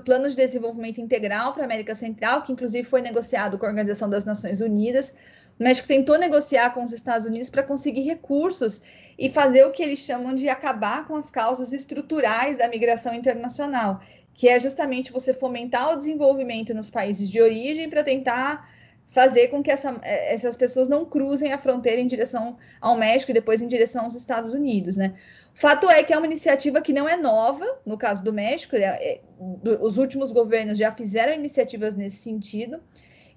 [0.05, 4.09] Plano de Desenvolvimento Integral para a América Central, que inclusive foi negociado com a Organização
[4.09, 5.15] das Nações Unidas.
[5.59, 8.83] O México tentou negociar com os Estados Unidos para conseguir recursos
[9.19, 14.01] e fazer o que eles chamam de acabar com as causas estruturais da migração internacional,
[14.33, 18.74] que é justamente você fomentar o desenvolvimento nos países de origem para tentar
[19.15, 23.31] fazer com que essa, eh, essas pessoas não cruzem a fronteira em direção ao México
[23.31, 25.15] e depois em direção aos Estados Unidos, né?
[25.55, 28.81] Fato é que é uma iniciativa que não é nova, no caso do México, é,
[28.81, 29.21] é,
[29.81, 32.81] os últimos governos já fizeram iniciativas nesse sentido,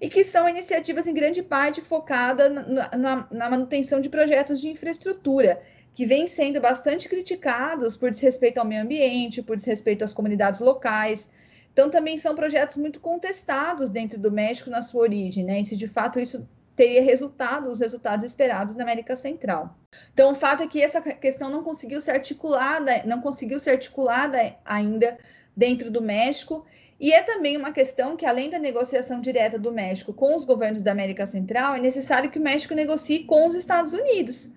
[0.00, 4.68] e que são iniciativas em grande parte focadas na, na, na manutenção de projetos de
[4.68, 5.62] infraestrutura,
[5.94, 11.30] que vêm sendo bastante criticados por desrespeito ao meio ambiente, por desrespeito às comunidades locais.
[11.78, 15.60] Então, também são projetos muito contestados dentro do México na sua origem, né?
[15.60, 16.44] E se de fato isso
[16.74, 19.78] teria resultado, os resultados esperados na América Central.
[20.12, 24.56] Então, o fato é que essa questão não conseguiu ser articulada, não conseguiu ser articulada
[24.64, 25.18] ainda
[25.56, 26.66] dentro do México,
[27.00, 30.82] E é também uma questão que, além da negociação direta do México com os governos
[30.82, 34.50] da América Central, é necessário que o México negocie com os Estados Unidos.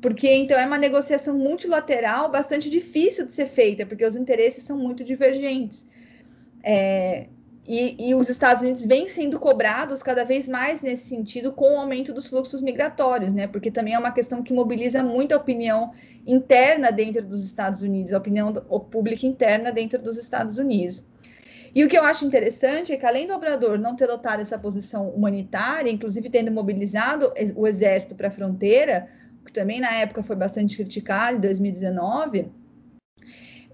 [0.00, 4.78] Porque então é uma negociação multilateral bastante difícil de ser feita, porque os interesses são
[4.78, 5.87] muito divergentes.
[6.70, 7.28] É,
[7.66, 11.80] e, e, os Estados Unidos vêm sendo cobrados cada vez mais nesse sentido com o
[11.80, 13.46] aumento dos fluxos migratórios, né?
[13.46, 15.92] Porque também é uma questão que mobiliza muito a opinião
[16.26, 18.52] interna dentro dos Estados Unidos, a opinião
[18.90, 21.02] pública interna dentro dos Estados Unidos.
[21.74, 24.58] E o que eu acho interessante é que, além do Obrador não ter adotado essa
[24.58, 29.08] posição humanitária, inclusive tendo mobilizado o exército para a fronteira,
[29.46, 32.50] que também na época foi bastante criticado, em 2019,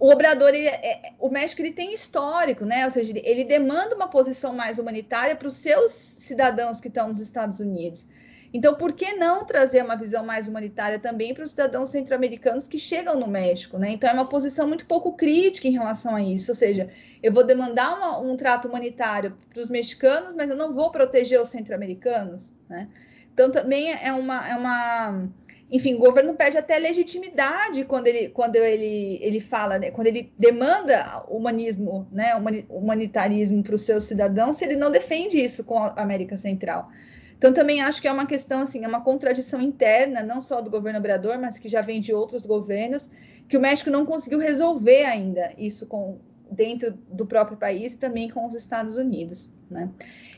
[0.04, 2.84] o Obrador, ele, é, o México ele tem histórico, né?
[2.84, 7.08] Ou seja, ele, ele demanda uma posição mais humanitária para os seus cidadãos que estão
[7.08, 8.06] nos Estados Unidos.
[8.52, 12.76] Então, por que não trazer uma visão mais humanitária também para os cidadãos centro-americanos que
[12.76, 13.92] chegam no México, né?
[13.92, 16.50] Então, é uma posição muito pouco crítica em relação a isso.
[16.50, 16.90] Ou seja,
[17.22, 21.40] eu vou demandar uma, um trato humanitário para os mexicanos, mas eu não vou proteger
[21.40, 22.90] os centro-americanos, né?
[23.32, 25.28] Então, também é uma, é uma
[25.74, 30.32] enfim, o governo perde até legitimidade quando ele, quando ele, ele fala, né, quando ele
[30.38, 32.32] demanda humanismo, né,
[32.70, 36.92] humanitarismo para os seus cidadãos, se ele não defende isso com a América Central.
[37.36, 40.70] Então, também acho que é uma questão, assim, é uma contradição interna, não só do
[40.70, 43.10] governo Obrador, mas que já vem de outros governos,
[43.48, 46.18] que o México não conseguiu resolver ainda isso com,
[46.48, 49.90] dentro do próprio país e também com os Estados Unidos, né?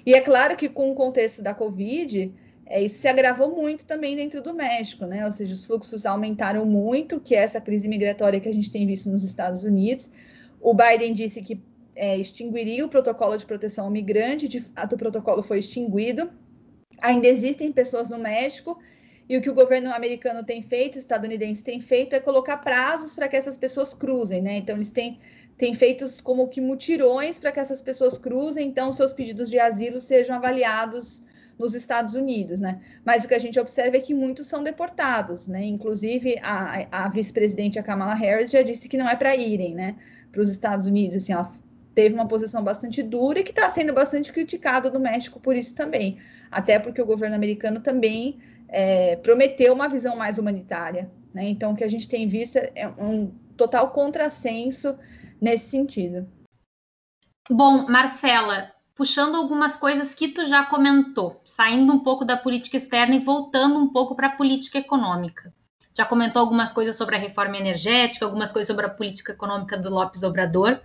[0.07, 2.33] E é claro que com o contexto da Covid,
[2.69, 5.25] é, isso se agravou muito também dentro do México, né?
[5.25, 8.85] Ou seja, os fluxos aumentaram muito, que é essa crise migratória que a gente tem
[8.85, 10.11] visto nos Estados Unidos.
[10.61, 11.63] O Biden disse que
[11.95, 16.29] é, extinguiria o protocolo de proteção ao migrante, de fato o protocolo foi extinguido.
[17.01, 18.77] Ainda existem pessoas no México,
[19.29, 23.29] e o que o governo americano tem feito, estadunidense tem feito, é colocar prazos para
[23.29, 24.57] que essas pessoas cruzem, né?
[24.57, 25.21] Então, eles têm,
[25.57, 30.01] têm feito como que mutirões para que essas pessoas cruzem, então seus pedidos de asilo
[30.01, 31.23] sejam avaliados
[31.59, 32.81] nos Estados Unidos, né?
[33.05, 35.65] Mas o que a gente observa é que muitos são deportados, né?
[35.65, 39.97] Inclusive a, a vice-presidente Kamala Harris já disse que não é para irem, né?
[40.31, 41.51] Para os Estados Unidos, assim, ela
[41.95, 45.75] teve uma posição bastante dura e que está sendo bastante criticado do México por isso
[45.75, 46.19] também,
[46.51, 48.39] até porque o governo americano também
[48.69, 51.45] é, prometeu uma visão mais humanitária, né?
[51.49, 54.99] Então o que a gente tem visto é um total contrassenso
[55.41, 56.29] nesse sentido.
[57.49, 63.15] Bom, Marcela, puxando algumas coisas que tu já comentou, saindo um pouco da política externa
[63.15, 65.53] e voltando um pouco para a política econômica.
[65.95, 69.91] Já comentou algumas coisas sobre a reforma energética, algumas coisas sobre a política econômica do
[69.91, 70.81] Lopes Obrador,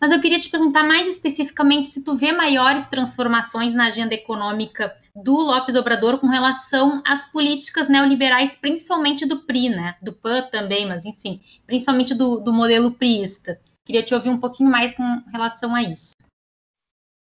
[0.00, 4.94] mas eu queria te perguntar mais especificamente se tu vê maiores transformações na agenda econômica
[5.14, 9.96] do Lopes Obrador com relação às políticas neoliberais, principalmente do PRI, né?
[10.02, 13.58] Do PAN também, mas enfim, principalmente do, do modelo priista.
[13.84, 16.14] Queria te ouvir um pouquinho mais com relação a isso.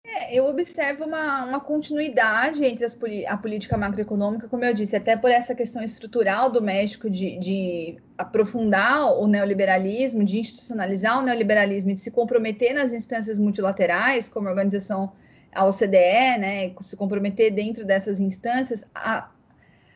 [0.03, 2.98] É, eu observo uma, uma continuidade entre as,
[3.28, 7.98] a política macroeconômica, como eu disse, até por essa questão estrutural do México de, de
[8.18, 14.48] aprofundar o neoliberalismo, de institucionalizar o neoliberalismo e de se comprometer nas instâncias multilaterais, como
[14.48, 15.11] a organização
[15.53, 19.30] a OCDE, né, se comprometer dentro dessas instâncias, a,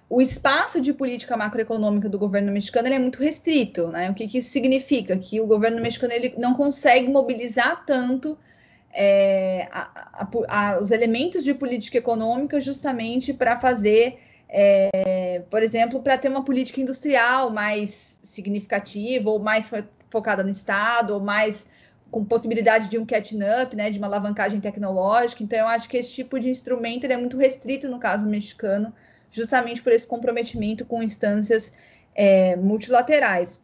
[0.10, 4.12] o espaço de política macroeconômica do governo mexicano é muito restrito, né?
[4.12, 5.18] O que, que isso significa?
[5.18, 8.38] Que o governo mexicano ele não consegue mobilizar tanto
[8.96, 14.18] é, a, a, a, os elementos de política econômica justamente para fazer,
[14.48, 19.70] é, por exemplo, para ter uma política industrial mais significativa, ou mais
[20.10, 21.68] focada no Estado, ou mais
[22.10, 25.44] com possibilidade de um catching up, né, de uma alavancagem tecnológica.
[25.44, 28.94] Então, eu acho que esse tipo de instrumento é muito restrito no caso mexicano,
[29.30, 31.74] justamente por esse comprometimento com instâncias
[32.16, 33.62] é, multilaterais.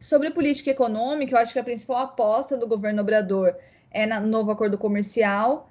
[0.00, 3.54] Sobre política econômica, eu acho que a principal aposta do governo Obrador
[3.90, 5.70] é no novo acordo comercial,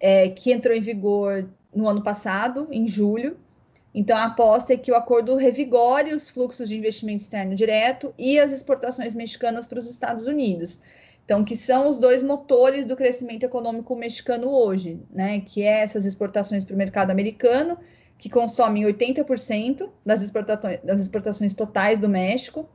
[0.00, 3.36] é, que entrou em vigor no ano passado, em julho.
[3.94, 8.38] Então, a aposta é que o acordo revigore os fluxos de investimento externo direto e
[8.38, 10.80] as exportações mexicanas para os Estados Unidos.
[11.24, 15.40] Então, que são os dois motores do crescimento econômico mexicano hoje, né?
[15.40, 17.78] Que é essas exportações para o mercado americano,
[18.18, 22.68] que consomem 80% das exportações, das exportações totais do México,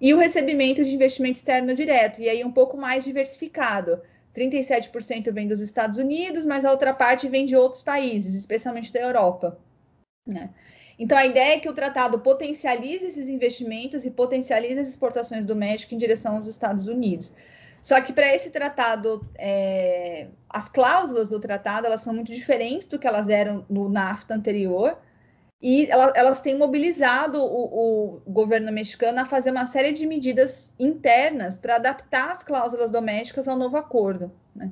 [0.00, 4.00] e o recebimento de investimento externo direto, e aí um pouco mais diversificado.
[4.38, 9.00] 37% vem dos Estados Unidos, mas a outra parte vem de outros países, especialmente da
[9.00, 9.58] Europa.
[10.26, 10.50] Né?
[10.98, 15.54] Então, a ideia é que o tratado potencialize esses investimentos e potencialize as exportações do
[15.54, 17.34] México em direção aos Estados Unidos.
[17.80, 22.98] Só que para esse tratado, é, as cláusulas do tratado elas são muito diferentes do
[22.98, 24.98] que elas eram no NAFTA anterior.
[25.60, 30.72] E ela, elas têm mobilizado o, o, governo mexicano a fazer uma série de medidas
[30.78, 34.30] internas para adaptar as cláusulas domésticas ao novo acordo.
[34.54, 34.70] Né?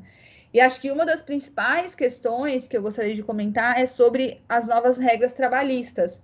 [0.55, 4.69] E acho que uma das principais questões que eu gostaria de comentar é sobre as
[4.69, 6.23] novas regras trabalhistas,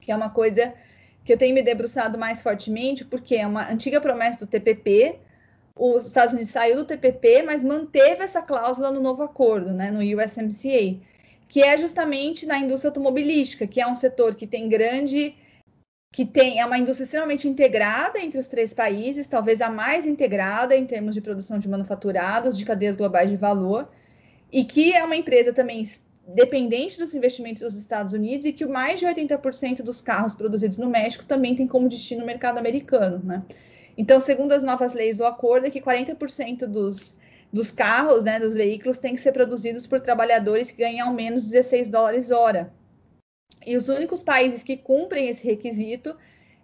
[0.00, 0.72] que é uma coisa
[1.24, 5.18] que eu tenho me debruçado mais fortemente, porque é uma antiga promessa do TPP.
[5.76, 9.98] Os Estados Unidos saiu do TPP, mas manteve essa cláusula no novo acordo, né, no
[9.98, 11.00] USMCA,
[11.48, 15.34] que é justamente na indústria automobilística, que é um setor que tem grande
[16.14, 20.76] que tem é uma indústria extremamente integrada entre os três países, talvez a mais integrada
[20.76, 23.88] em termos de produção de manufaturados, de cadeias globais de valor,
[24.52, 25.82] e que é uma empresa também
[26.28, 30.88] dependente dos investimentos dos Estados Unidos e que mais de 80% dos carros produzidos no
[30.88, 33.42] México também tem como destino o mercado americano, né?
[33.98, 37.16] Então, segundo as novas leis do acordo, é que 40% dos,
[37.54, 41.44] dos carros, né, dos veículos, têm que ser produzidos por trabalhadores que ganham ao menos
[41.44, 42.72] 16 dólares hora.
[43.64, 46.16] E os únicos países que cumprem esse requisito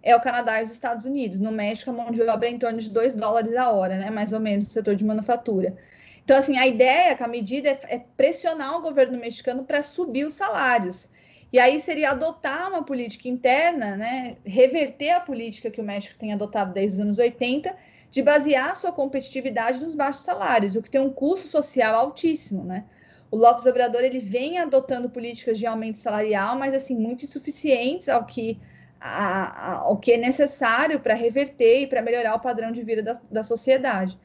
[0.03, 1.39] é o Canadá e os Estados Unidos.
[1.39, 4.09] No México, a mão de obra é em torno de 2 dólares a hora, né,
[4.09, 5.77] mais ou menos, no setor de manufatura.
[6.25, 10.25] Então, assim, a ideia com a medida é, é pressionar o governo mexicano para subir
[10.25, 11.07] os salários.
[11.53, 16.33] E aí seria adotar uma política interna, né, reverter a política que o México tem
[16.33, 17.73] adotado desde os anos 80,
[18.11, 22.83] de basear sua competitividade nos baixos salários, o que tem um custo social altíssimo, né?
[23.31, 28.25] O Lopes Obrador ele vem adotando políticas de aumento salarial, mas assim muito insuficientes ao
[28.25, 28.59] que
[28.99, 33.01] a, a, ao que é necessário para reverter e para melhorar o padrão de vida
[33.01, 34.19] da, da sociedade.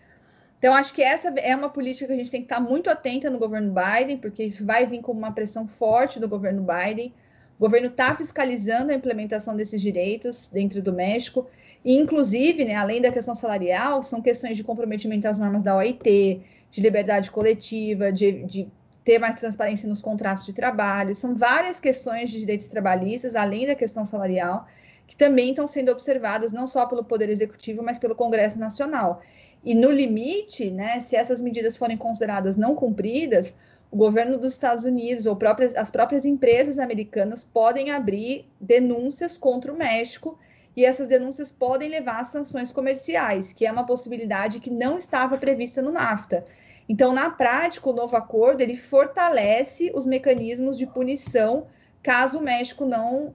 [0.59, 3.31] Então, acho que essa é uma política que a gente tem que estar muito atenta
[3.31, 7.15] no governo Biden, porque isso vai vir como uma pressão forte do governo Biden.
[7.59, 11.47] O governo está fiscalizando a implementação desses direitos dentro do México,
[11.95, 16.41] inclusive, né, além da questão salarial, são questões de comprometimento às normas da OIT,
[16.71, 18.69] de liberdade coletiva, de, de
[19.05, 21.15] ter mais transparência nos contratos de trabalho.
[21.15, 24.67] São várias questões de direitos trabalhistas, além da questão salarial,
[25.07, 29.23] que também estão sendo observadas não só pelo Poder Executivo, mas pelo Congresso Nacional.
[29.65, 33.57] E no limite, né, se essas medidas forem consideradas não cumpridas,
[33.91, 39.73] o governo dos Estados Unidos ou próprias, as próprias empresas americanas podem abrir denúncias contra
[39.73, 40.37] o México
[40.77, 45.39] e essas denúncias podem levar a sanções comerciais, que é uma possibilidade que não estava
[45.39, 46.45] prevista no NAFTA.
[46.89, 51.67] Então, na prática, o novo acordo ele fortalece os mecanismos de punição
[52.03, 53.35] caso o México não,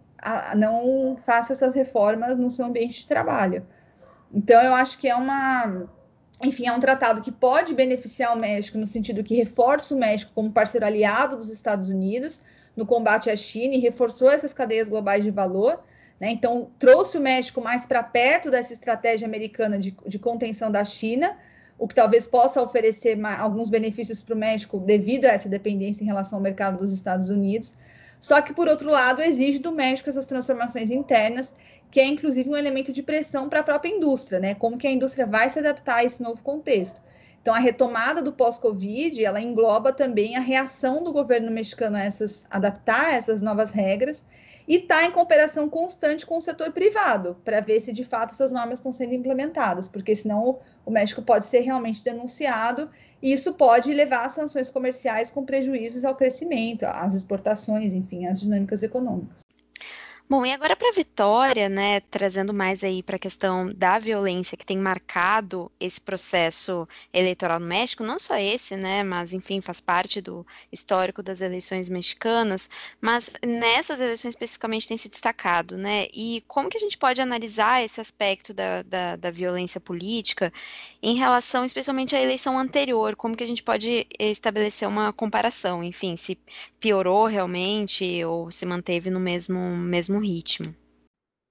[0.56, 3.66] não faça essas reformas no seu ambiente de trabalho.
[4.34, 5.90] Então, eu acho que é uma
[6.44, 10.32] enfim, é um tratado que pode beneficiar o México no sentido que reforça o México
[10.34, 12.42] como parceiro aliado dos Estados Unidos
[12.76, 15.84] no combate à China e reforçou essas cadeias globais de valor.
[16.22, 16.30] Né?
[16.30, 21.36] Então, trouxe o México mais para perto dessa estratégia americana de, de, contenção da China,
[21.80, 26.06] o que talvez possa oferecer alguns benefícios para o México devido a essa dependência em
[26.06, 27.76] relação ao mercado dos Estados Unidos.
[28.20, 31.56] Só que, por outro lado, exige do México essas transformações internas
[31.90, 34.56] que é inclusive um elemento de pressão para a própria indústria, né?
[34.56, 37.02] Como que a indústria vai se adaptar a esse novo contexto.
[37.42, 42.46] Então, a retomada do pós-Covid, ela engloba também a reação do governo mexicano a essas,
[42.50, 44.26] adaptar essas novas regras
[44.68, 48.52] e está em cooperação constante com o setor privado para ver se de fato essas
[48.52, 52.90] normas estão sendo implementadas, porque senão o, México pode ser realmente denunciado
[53.22, 58.42] e isso pode levar a sanções comerciais com prejuízos ao crescimento, às exportações, enfim, às
[58.42, 59.51] dinâmicas econômicas.
[60.32, 64.56] Bom, e agora para a Vitória, né, trazendo mais aí para a questão da violência
[64.56, 69.82] que tem marcado esse processo eleitoral no México, não só esse, né, mas enfim, faz
[69.82, 72.70] parte do histórico das eleições mexicanas,
[73.02, 77.84] mas nessas eleições especificamente tem se destacado, né, e como que a gente pode analisar
[77.84, 80.54] esse aspecto da, da, da violência política
[81.04, 86.16] em relação especialmente à eleição anterior, como que a gente pode estabelecer uma comparação, enfim,
[86.16, 86.40] se
[86.80, 90.76] piorou realmente ou se manteve no mesmo, mesmo ritmo.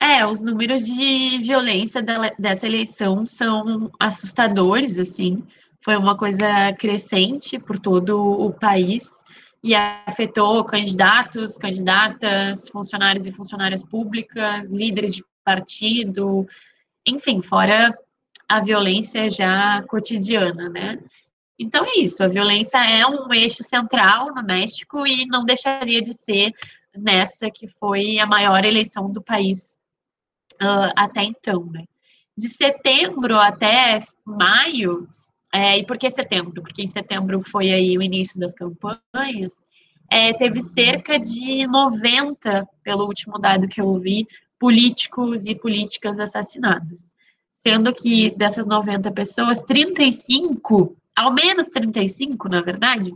[0.03, 2.03] É, os números de violência
[2.39, 5.45] dessa eleição são assustadores, assim.
[5.83, 9.23] Foi uma coisa crescente por todo o país
[9.63, 16.47] e afetou candidatos, candidatas, funcionários e funcionárias públicas, líderes de partido,
[17.07, 17.95] enfim, fora
[18.49, 20.99] a violência já cotidiana, né?
[21.59, 26.15] Então é isso, a violência é um eixo central no México e não deixaria de
[26.15, 26.53] ser
[26.97, 29.79] nessa que foi a maior eleição do país
[30.61, 31.85] uh, até então, né?
[32.37, 35.09] De setembro até maio,
[35.53, 36.63] é, e por que setembro?
[36.63, 39.59] Porque em setembro foi aí o início das campanhas,
[40.11, 44.27] é, teve cerca de 90, pelo último dado que eu vi,
[44.59, 47.13] políticos e políticas assassinadas.
[47.53, 53.13] Sendo que dessas 90 pessoas, 35, ao menos 35, na verdade,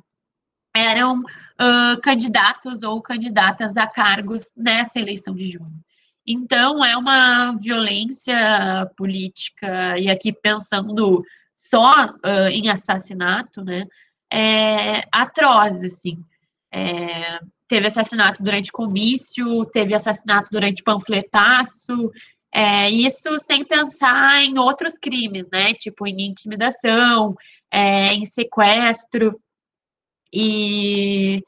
[0.75, 1.23] eram
[1.61, 5.81] uh, candidatos ou candidatas a cargos nessa eleição de junho.
[6.27, 11.23] Então, é uma violência política, e aqui pensando
[11.55, 13.87] só uh, em assassinato, né?
[14.35, 16.19] é, atroz, assim.
[16.73, 22.11] É, teve assassinato durante comício, teve assassinato durante panfletaço,
[22.53, 25.73] é, isso sem pensar em outros crimes, né?
[25.75, 27.37] Tipo em intimidação,
[27.71, 29.41] é, em sequestro
[30.35, 31.43] e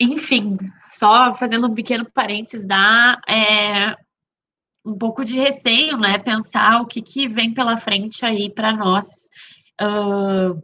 [0.00, 0.56] enfim,
[0.92, 3.96] só fazendo um pequeno parênteses, dá é,
[4.84, 6.18] um pouco de receio, né?
[6.18, 9.28] Pensar o que, que vem pela frente aí para nós
[9.80, 10.62] uh,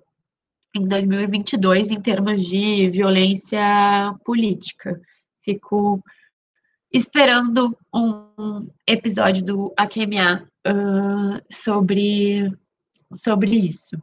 [0.74, 3.60] em 2022 em termos de violência
[4.24, 5.00] política.
[5.42, 6.02] Fico
[6.92, 12.52] esperando um episódio do AQMA uh, sobre,
[13.12, 14.00] sobre isso.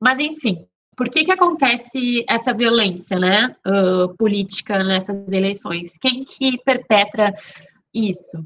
[0.00, 0.66] Mas, enfim,
[0.96, 5.98] por que, que acontece essa violência né, uh, política nessas eleições?
[5.98, 7.34] Quem que perpetra
[7.92, 8.42] isso?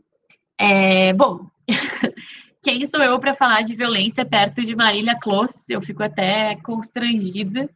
[0.58, 1.46] É, bom,
[2.60, 5.72] quem sou eu para falar de violência perto de Marília Close?
[5.72, 7.70] Eu fico até constrangida.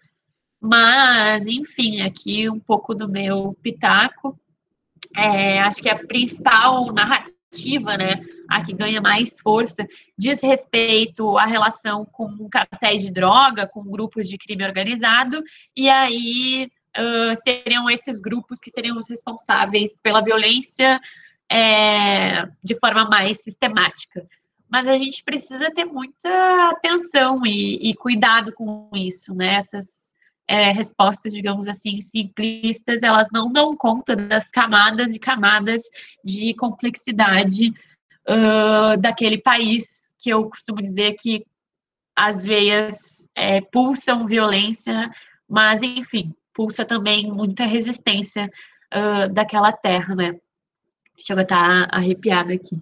[0.61, 4.39] Mas, enfim, aqui um pouco do meu pitaco.
[5.17, 7.37] É, acho que a principal narrativa,
[7.97, 9.87] né, a que ganha mais força,
[10.17, 15.43] diz respeito à relação com cartéis de droga, com grupos de crime organizado,
[15.77, 21.01] e aí uh, seriam esses grupos que seriam os responsáveis pela violência
[21.51, 24.27] é, de forma mais sistemática.
[24.69, 29.55] Mas a gente precisa ter muita atenção e, e cuidado com isso, né?
[29.55, 30.04] Essas
[30.47, 35.83] é, respostas, digamos assim, simplistas, elas não dão conta das camadas e camadas
[36.25, 37.73] de complexidade
[38.29, 41.45] uh, daquele país, que eu costumo dizer que
[42.17, 45.11] as veias é, pulsam violência,
[45.49, 48.51] mas, enfim, pulsa também muita resistência
[48.95, 50.37] uh, daquela terra, né?
[51.19, 52.81] Chega a estar arrepiada aqui.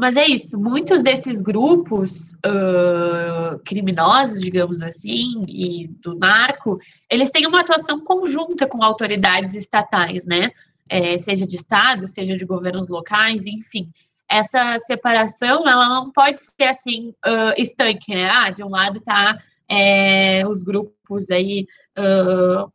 [0.00, 7.46] Mas é isso, muitos desses grupos uh, criminosos, digamos assim, e do narco, eles têm
[7.46, 10.52] uma atuação conjunta com autoridades estatais, né?
[10.88, 13.90] É, seja de Estado, seja de governos locais, enfim.
[14.26, 18.30] Essa separação, ela não pode ser assim, uh, estanque, né?
[18.30, 19.36] Ah, de um lado tá
[19.68, 21.66] é, os grupos aí
[21.98, 22.72] uh,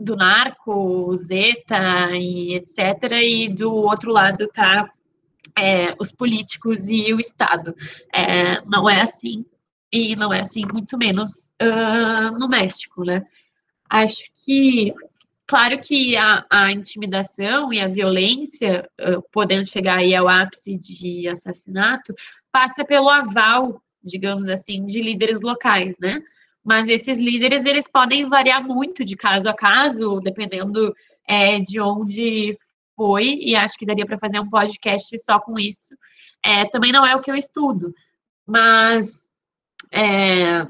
[0.00, 4.90] do narco, Zeta e etc., e do outro lado tá
[5.58, 7.74] é, os políticos e o Estado.
[8.12, 9.44] É, não é assim,
[9.92, 13.24] e não é assim, muito menos uh, no México, né?
[13.88, 14.92] Acho que,
[15.46, 21.28] claro que a, a intimidação e a violência, uh, podendo chegar aí ao ápice de
[21.28, 22.14] assassinato,
[22.52, 26.20] passa pelo aval, digamos assim, de líderes locais, né?
[26.64, 30.94] Mas esses líderes, eles podem variar muito de caso a caso, dependendo
[31.28, 32.58] é, de onde
[32.96, 35.94] foi, e acho que daria para fazer um podcast só com isso.
[36.42, 37.94] É, também não é o que eu estudo,
[38.46, 39.26] mas.
[39.92, 40.66] É,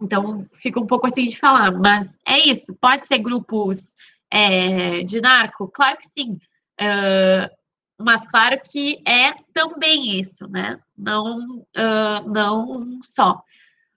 [0.00, 2.76] então, fica um pouco assim de falar, mas é isso.
[2.80, 3.94] Pode ser grupos
[4.30, 5.68] é, de narco?
[5.68, 6.38] Claro que sim.
[6.80, 7.50] Uh,
[7.98, 10.78] mas claro que é também isso, né?
[10.96, 13.42] Não, uh, não só.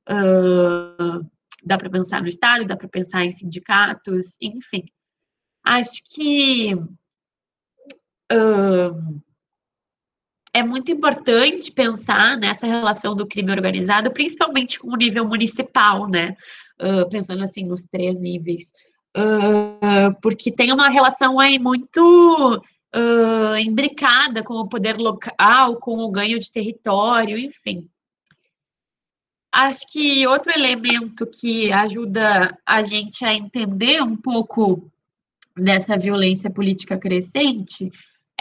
[0.10, 1.24] Uh,
[1.64, 4.86] dá para pensar no Estado, dá para pensar em sindicatos, enfim.
[5.64, 6.76] Acho que
[8.32, 9.22] uh,
[10.54, 16.36] é muito importante pensar nessa relação do crime organizado, principalmente com o nível municipal, né?
[16.80, 18.72] Uh, pensando assim nos três níveis,
[19.16, 22.62] uh, porque tem uma relação aí muito
[22.96, 27.88] uh, imbricada com o poder local, com o ganho de território, enfim.
[29.54, 34.90] Acho que outro elemento que ajuda a gente a entender um pouco
[35.56, 37.92] dessa violência política crescente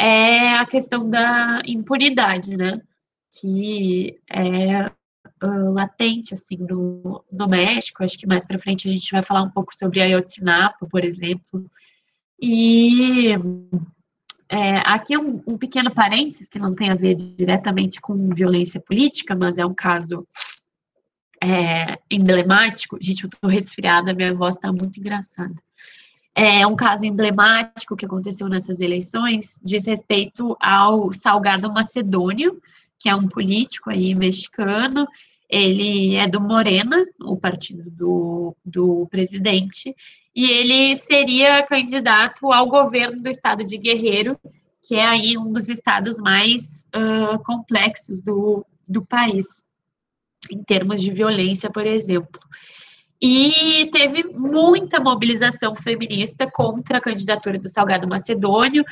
[0.00, 2.80] é a questão da impunidade, né?
[3.38, 4.86] Que é
[5.44, 8.02] uh, latente, assim, no, no México.
[8.02, 11.70] Acho que mais para frente a gente vai falar um pouco sobre Ayotzinapa, por exemplo.
[12.40, 13.34] E
[14.48, 19.36] é, aqui um, um pequeno parênteses que não tem a ver diretamente com violência política,
[19.36, 20.26] mas é um caso
[21.44, 22.96] é, emblemático.
[23.02, 25.54] Gente, eu tô resfriada, minha voz tá muito engraçada.
[26.34, 32.60] É um caso emblemático que aconteceu nessas eleições, diz respeito ao Salgado Macedônio,
[32.98, 35.06] que é um político aí mexicano,
[35.48, 39.94] ele é do Morena, o partido do, do presidente,
[40.34, 44.38] e ele seria candidato ao governo do estado de Guerreiro,
[44.82, 49.64] que é aí um dos estados mais uh, complexos do, do país,
[50.50, 52.40] em termos de violência, por exemplo.
[53.22, 58.82] E teve muita mobilização feminista contra a candidatura do Salgado Macedônio,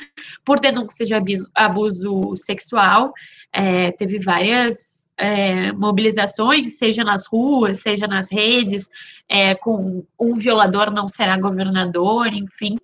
[0.45, 1.15] por denúncias de
[1.55, 3.11] abuso, sexual.
[3.51, 8.89] É, teve várias é, mobilizações, seja nas ruas, seja nas redes,
[9.27, 12.77] é, com um violador não será governador, enfim.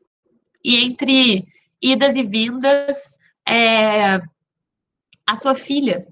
[0.63, 1.45] E entre
[1.79, 4.19] idas e vindas, é,
[5.27, 6.07] a sua filha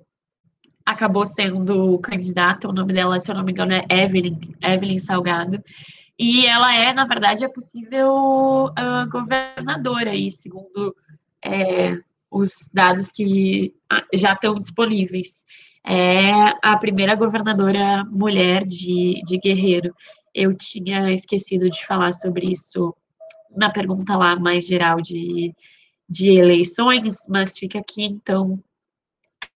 [0.86, 5.64] acabou sendo candidata, o nome dela, se eu não me engano, é Evelyn, Evelyn Salgado,
[6.18, 10.96] e ela é, na verdade, a possível uh, governadora, aí, segundo
[11.44, 11.98] é,
[12.30, 15.44] os dados que ah, já estão disponíveis.
[15.86, 16.32] É
[16.62, 19.94] a primeira governadora mulher de, de Guerreiro.
[20.34, 22.96] Eu tinha esquecido de falar sobre isso
[23.56, 25.54] na pergunta lá mais geral de,
[26.10, 28.64] de eleições, mas fica aqui, então,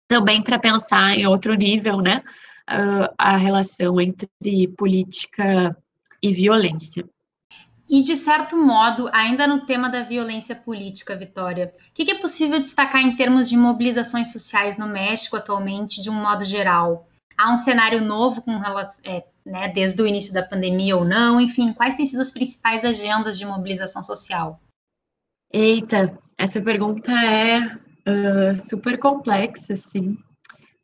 [0.07, 2.23] também para pensar em outro nível, né,
[2.69, 4.29] uh, a relação entre
[4.77, 5.75] política
[6.21, 7.05] e violência.
[7.89, 12.59] E, de certo modo, ainda no tema da violência política, Vitória, o que, é possível
[12.59, 17.07] destacar em termos de mobilizações sociais no México atualmente, de um modo geral?
[17.37, 18.59] Há um cenário novo com
[19.05, 21.39] é, né, desde o início da pandemia ou não?
[21.39, 24.59] Enfim, quais têm sido as principais agendas de mobilização social?
[25.53, 27.77] Eita, essa pergunta é
[28.07, 30.17] uh, super complexa, assim,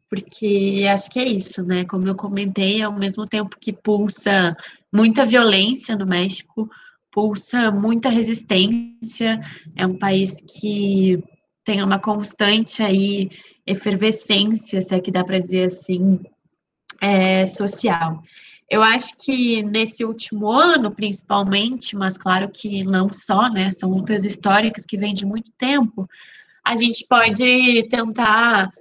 [0.09, 1.85] porque acho que é isso, né?
[1.85, 4.55] Como eu comentei, ao mesmo tempo que pulsa
[4.91, 6.69] muita violência no México,
[7.11, 9.39] pulsa muita resistência,
[9.75, 11.23] é um país que
[11.63, 13.29] tem uma constante aí
[13.65, 16.19] efervescência, se é que dá para dizer assim,
[17.01, 18.21] é, social.
[18.69, 24.25] Eu acho que nesse último ano, principalmente, mas claro que não só, né, são lutas
[24.25, 26.09] históricas que vêm de muito tempo,
[26.63, 28.71] a gente pode tentar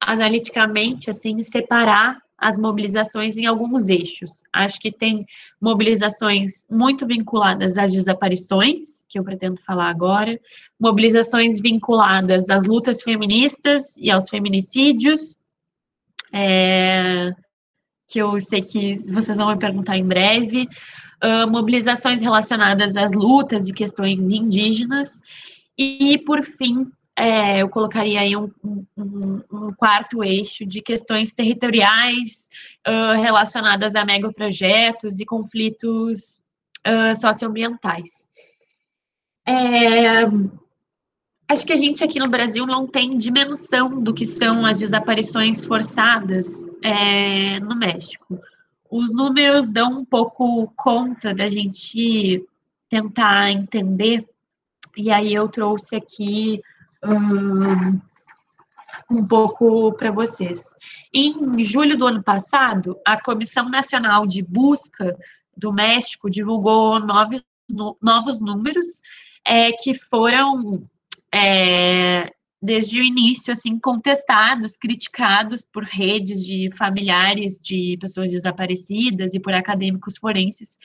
[0.00, 4.44] analiticamente, assim, separar as mobilizações em alguns eixos.
[4.52, 5.26] Acho que tem
[5.60, 10.38] mobilizações muito vinculadas às desaparições, que eu pretendo falar agora,
[10.78, 15.36] mobilizações vinculadas às lutas feministas e aos feminicídios,
[16.32, 17.32] é,
[18.06, 20.68] que eu sei que vocês vão me perguntar em breve,
[21.22, 25.20] uh, mobilizações relacionadas às lutas e questões indígenas,
[25.76, 32.48] e, por fim, é, eu colocaria aí um, um, um, quarto eixo de questões territoriais
[32.86, 36.40] uh, relacionadas a megaprojetos e conflitos
[36.86, 38.28] uh, socioambientais.
[39.44, 40.22] É,
[41.48, 45.64] acho que a gente aqui no Brasil não tem dimensão do que são as desaparições
[45.64, 48.38] forçadas é, no México.
[48.88, 52.46] Os números dão um pouco conta da gente
[52.88, 54.24] tentar entender,
[54.96, 56.62] e aí eu trouxe aqui
[57.04, 58.00] um,
[59.10, 60.74] um pouco para vocês.
[61.12, 65.16] Em julho do ano passado, a Comissão Nacional de Busca
[65.56, 68.86] do México divulgou novos, no, novos números
[69.44, 70.84] é, que foram
[71.34, 72.30] é,
[72.60, 79.54] desde o início assim contestados, criticados por redes de familiares de pessoas desaparecidas e por
[79.54, 80.78] acadêmicos forenses,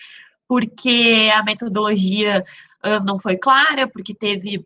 [0.48, 2.44] porque a metodologia
[2.86, 4.66] uh, não foi clara, porque teve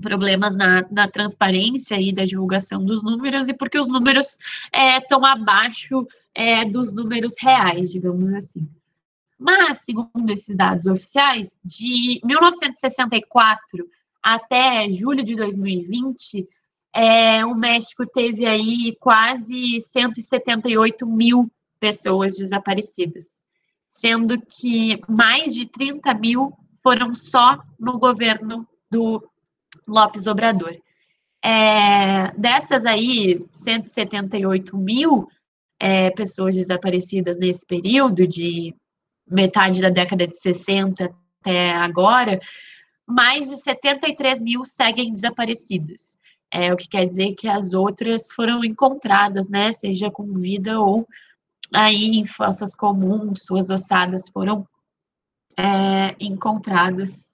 [0.00, 4.38] problemas na, na transparência e da divulgação dos números e porque os números
[4.98, 8.68] estão é, abaixo é, dos números reais, digamos assim.
[9.38, 13.88] Mas, segundo esses dados oficiais, de 1964
[14.22, 16.48] até julho de 2020,
[16.92, 23.42] é, o México teve aí quase 178 mil pessoas desaparecidas,
[23.86, 26.52] sendo que mais de 30 mil
[26.82, 29.22] foram só no governo do
[29.86, 30.76] Lopes Obrador.
[31.42, 35.28] É, dessas aí, 178 mil
[35.78, 38.74] é, pessoas desaparecidas nesse período, de
[39.28, 42.40] metade da década de 60 até agora,
[43.06, 46.18] mais de 73 mil seguem desaparecidas.
[46.50, 51.06] É, o que quer dizer que as outras foram encontradas, né, seja com vida ou
[51.74, 54.66] aí em fossas comuns, suas ossadas foram
[55.56, 57.26] é, encontradas.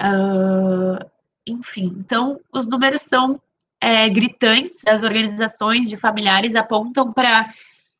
[0.00, 1.04] Uh,
[1.48, 3.40] enfim, então os números são
[3.80, 7.52] é, gritantes, as organizações de familiares apontam para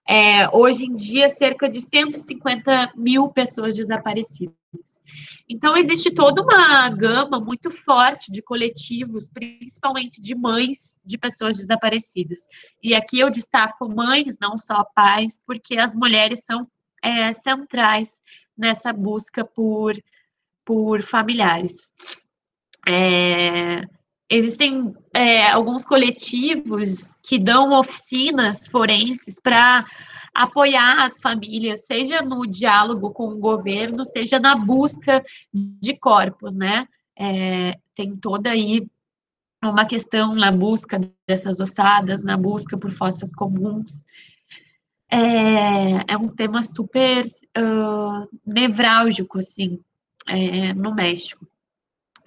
[0.08, 4.56] é, hoje em dia cerca de 150 mil pessoas desaparecidas.
[5.46, 12.46] Então existe toda uma gama muito forte de coletivos, principalmente de mães de pessoas desaparecidas.
[12.82, 16.66] E aqui eu destaco mães, não só pais, porque as mulheres são
[17.02, 18.18] é, centrais
[18.56, 19.94] nessa busca por,
[20.64, 21.92] por familiares.
[22.88, 23.86] É,
[24.30, 29.84] existem é, alguns coletivos que dão oficinas forenses para
[30.34, 36.86] apoiar as famílias, seja no diálogo com o governo, seja na busca de corpos, né?
[37.18, 38.86] É, tem toda aí
[39.62, 44.06] uma questão na busca dessas ossadas, na busca por fossas comuns.
[45.10, 49.80] É, é um tema super uh, nevrálgico, assim,
[50.28, 51.46] é, no México.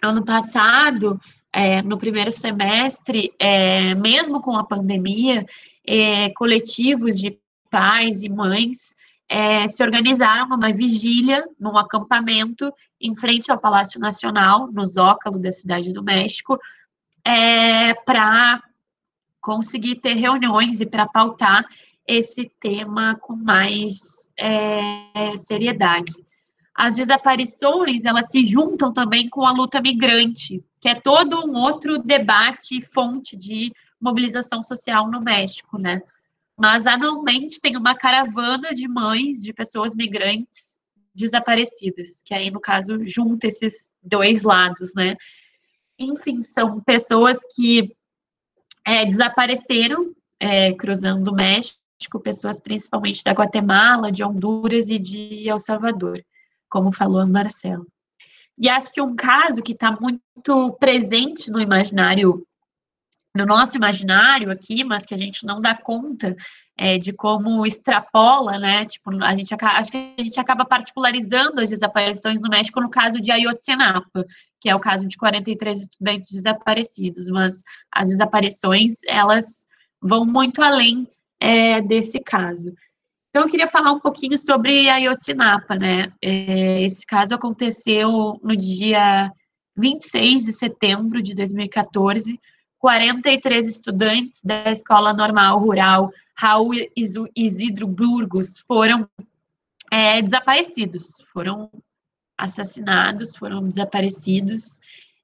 [0.04, 1.20] Ano passado,
[1.54, 5.46] é, no primeiro semestre, é, mesmo com a pandemia,
[5.86, 7.38] é, coletivos de
[7.70, 8.96] pais e mães
[9.30, 15.52] é, se organizaram numa vigília, num acampamento, em frente ao Palácio Nacional, no Zócalo da
[15.52, 16.60] Cidade do México,
[17.24, 18.62] é, para
[19.40, 21.66] conseguir ter reuniões e para pautar
[22.06, 26.12] esse tema com mais é, seriedade.
[26.74, 32.00] As desaparições, elas se juntam também com a luta migrante, que é todo um outro
[32.00, 36.02] debate e fonte de mobilização social no México, né?
[36.58, 40.80] Mas anualmente tem uma caravana de mães de pessoas migrantes
[41.14, 45.16] desaparecidas, que aí no caso junta esses dois lados, né?
[46.00, 47.96] Enfim, são pessoas que
[48.86, 51.80] é, desapareceram é, cruzando o México,
[52.24, 56.20] pessoas principalmente da Guatemala, de Honduras e de El Salvador,
[56.72, 57.86] como falou a Marcelo.
[58.58, 62.46] E acho que um caso que está muito presente no imaginário,
[63.36, 66.36] no nosso imaginário aqui, mas que a gente não dá conta
[66.78, 68.86] é, de como extrapola, né?
[68.86, 73.20] Tipo, a gente acho que a gente acaba particularizando as desaparições no México no caso
[73.20, 74.26] de Ayotzinapa,
[74.60, 79.68] que é o caso de 43 estudantes desaparecidos, mas as desaparições elas
[80.02, 81.08] vão muito além
[81.40, 82.74] é, desse caso.
[83.32, 86.12] Então, eu queria falar um pouquinho sobre Ayotzinapa, né?
[86.22, 89.32] É, esse caso aconteceu no dia
[89.78, 92.38] 26 de setembro de 2014.
[92.78, 96.74] 43 estudantes da Escola Normal Rural Raul
[97.34, 99.08] Isidro Burgos foram
[99.90, 101.72] é, desaparecidos, foram
[102.38, 104.82] assassinados, foram desaparecidos.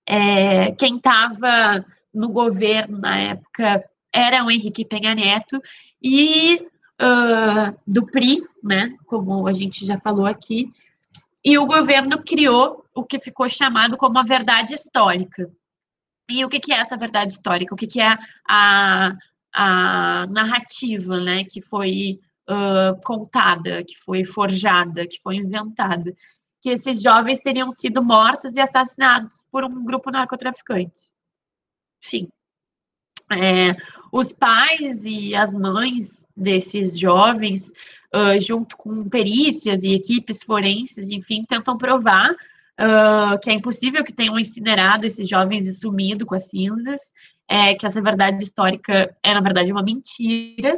[0.08, 5.62] É, quem estava no governo na época era o Henrique Penha Neto
[6.02, 6.66] e
[7.02, 10.72] uh, do PRI, né, como a gente já falou aqui,
[11.44, 15.50] e o governo criou o que ficou chamado como a verdade histórica.
[16.30, 17.74] E o que, que é essa verdade histórica?
[17.74, 18.18] O que, que é
[18.50, 19.16] a,
[19.54, 22.20] a narrativa, né, que foi
[22.50, 26.14] uh, contada, que foi forjada, que foi inventada,
[26.62, 31.12] que esses jovens teriam sido mortos e assassinados por um grupo narcotraficante.
[32.04, 32.30] Enfim,
[33.32, 33.76] é,
[34.12, 37.74] os pais e as mães desses jovens,
[38.14, 44.14] uh, junto com perícias e equipes forenses, enfim, tentam provar uh, que é impossível que
[44.14, 47.14] tenham incinerado esses jovens e sumido com as cinzas,
[47.48, 50.78] é, que essa verdade histórica é, na verdade, uma mentira.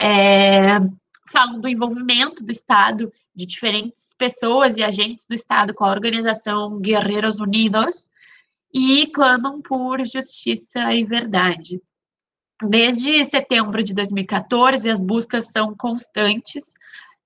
[0.00, 0.78] É,
[1.30, 6.78] falam do envolvimento do Estado, de diferentes pessoas e agentes do Estado com a organização
[6.80, 8.08] Guerreiros Unidos,
[8.72, 11.80] e clamam por justiça e verdade.
[12.62, 16.74] Desde setembro de 2014, as buscas são constantes.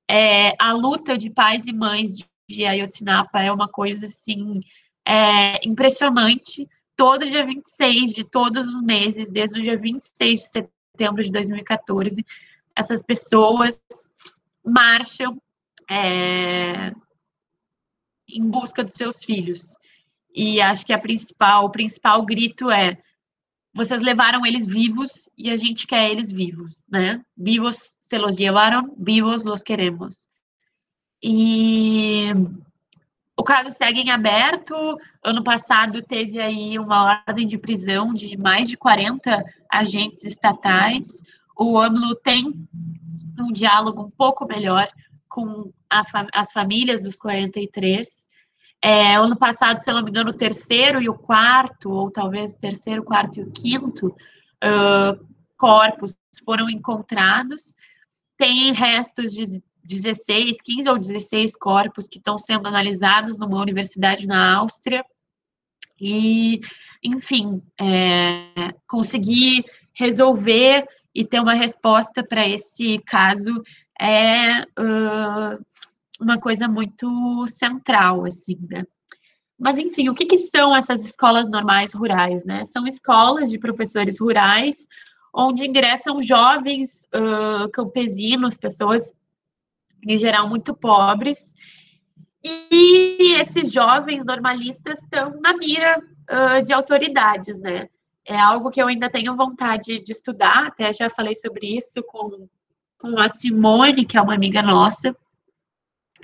[0.09, 2.17] É, a luta de pais e mães
[2.49, 4.61] de Ayotzinapa é uma coisa, assim,
[5.07, 11.23] é, impressionante todo dia 26 de todos os meses, desde o dia 26 de setembro
[11.23, 12.27] de 2014,
[12.77, 13.81] essas pessoas
[14.63, 15.41] marcham
[15.91, 16.93] é,
[18.29, 19.79] em busca dos seus filhos.
[20.35, 22.99] E acho que a principal, o principal grito é:
[23.73, 27.23] vocês levaram eles vivos e a gente quer eles vivos, né?
[27.37, 30.27] Vivos se los llevaron, vivos los queremos.
[31.23, 32.33] E
[33.37, 34.75] o caso segue em aberto.
[35.23, 41.23] Ano passado teve aí uma ordem de prisão de mais de 40 agentes estatais.
[41.57, 42.69] O AMLO tem
[43.39, 44.89] um diálogo um pouco melhor
[45.29, 45.73] com
[46.11, 48.29] fa as famílias dos 43.
[48.83, 52.55] É, ano passado, se eu não me engano, o terceiro e o quarto, ou talvez
[52.55, 55.27] o terceiro, quarto e o quinto uh,
[55.57, 57.75] corpos foram encontrados.
[58.39, 64.57] Tem restos de 16, 15 ou 16 corpos que estão sendo analisados numa universidade na
[64.57, 65.05] Áustria.
[66.01, 66.61] E,
[67.03, 73.63] enfim, é, conseguir resolver e ter uma resposta para esse caso
[74.01, 75.59] é uh,
[76.21, 78.85] uma coisa muito central, assim, né?
[79.59, 82.65] Mas, enfim, o que, que são essas escolas normais rurais, né?
[82.65, 84.87] São escolas de professores rurais,
[85.35, 89.15] onde ingressam jovens uh, campesinos, pessoas
[90.07, 91.55] em geral muito pobres,
[92.43, 97.89] e esses jovens normalistas estão na mira uh, de autoridades, né?
[98.25, 102.49] É algo que eu ainda tenho vontade de estudar, até já falei sobre isso com,
[102.99, 105.15] com a Simone, que é uma amiga nossa.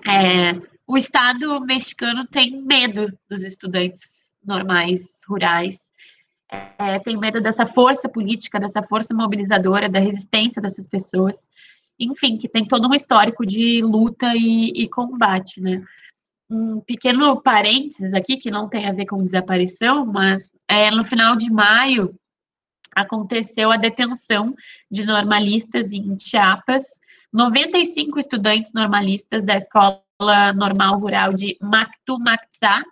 [0.05, 5.91] É, o Estado mexicano tem medo dos estudantes normais, rurais,
[6.49, 11.51] é, tem medo dessa força política, dessa força mobilizadora, da resistência dessas pessoas,
[11.99, 15.83] enfim, que tem todo um histórico de luta e, e combate, né?
[16.49, 21.35] Um pequeno parênteses aqui, que não tem a ver com desaparição, mas é, no final
[21.35, 22.15] de maio
[22.95, 24.55] aconteceu a detenção
[24.89, 27.01] de normalistas em Chiapas,
[27.37, 30.01] 95 estudantes normalistas da Escola
[30.55, 32.83] Normal Rural de Mactumaxá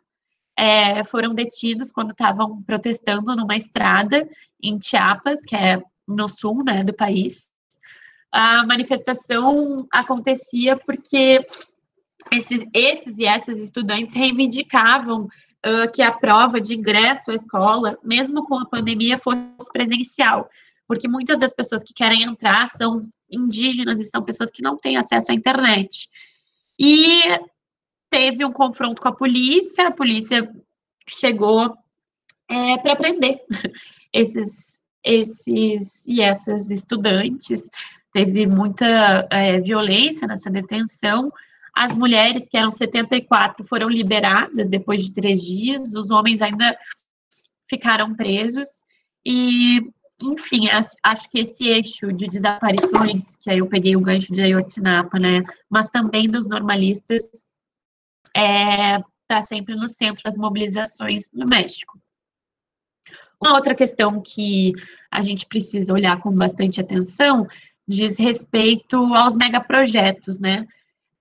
[0.55, 4.29] é, foram detidos quando estavam protestando numa estrada
[4.63, 7.51] em Chiapas, que é no sul né, do país.
[8.31, 11.43] A manifestação acontecia porque
[12.31, 18.45] esses, esses e essas estudantes reivindicavam uh, que a prova de ingresso à escola, mesmo
[18.47, 20.51] com a pandemia, fosse presencial,
[20.87, 24.97] porque muitas das pessoas que querem entrar são indígenas e são pessoas que não têm
[24.97, 26.09] acesso à internet.
[26.79, 27.23] E
[28.11, 30.49] teve um confronto com a polícia, a polícia
[31.09, 31.75] chegou
[32.49, 33.41] é, para prender
[34.13, 37.69] esses, esses e essas estudantes.
[38.13, 41.33] Teve muita é, violência nessa detenção.
[41.75, 46.77] As mulheres, que eram 74, foram liberadas depois de três dias, os homens ainda
[47.69, 48.85] ficaram presos.
[49.27, 49.81] E,
[50.21, 50.69] enfim,
[51.03, 55.43] acho que esse eixo de desaparições, que aí eu peguei o gancho de Ayotzinapa, né,
[55.69, 57.45] mas também dos normalistas,
[58.27, 61.99] está é, tá sempre no centro das mobilizações no México.
[63.41, 64.73] Uma outra questão que
[65.11, 67.47] a gente precisa olhar com bastante atenção
[67.87, 70.67] diz respeito aos megaprojetos, né?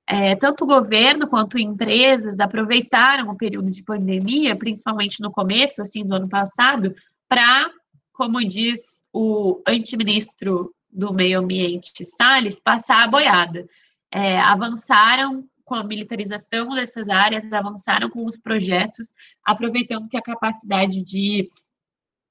[0.06, 6.06] É, tanto o governo quanto empresas aproveitaram o período de pandemia, principalmente no começo, assim,
[6.06, 6.94] do ano passado,
[7.28, 7.70] para,
[8.14, 13.68] como diz o antiministro do Meio Ambiente, Salles, passar a boiada.
[14.12, 21.04] É, avançaram com a militarização dessas áreas, avançaram com os projetos, aproveitando que a capacidade
[21.04, 21.48] de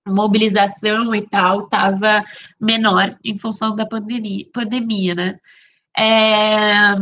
[0.07, 2.25] mobilização e tal estava
[2.61, 5.41] menor em função da pandemia, pandemia né?
[5.97, 6.95] É,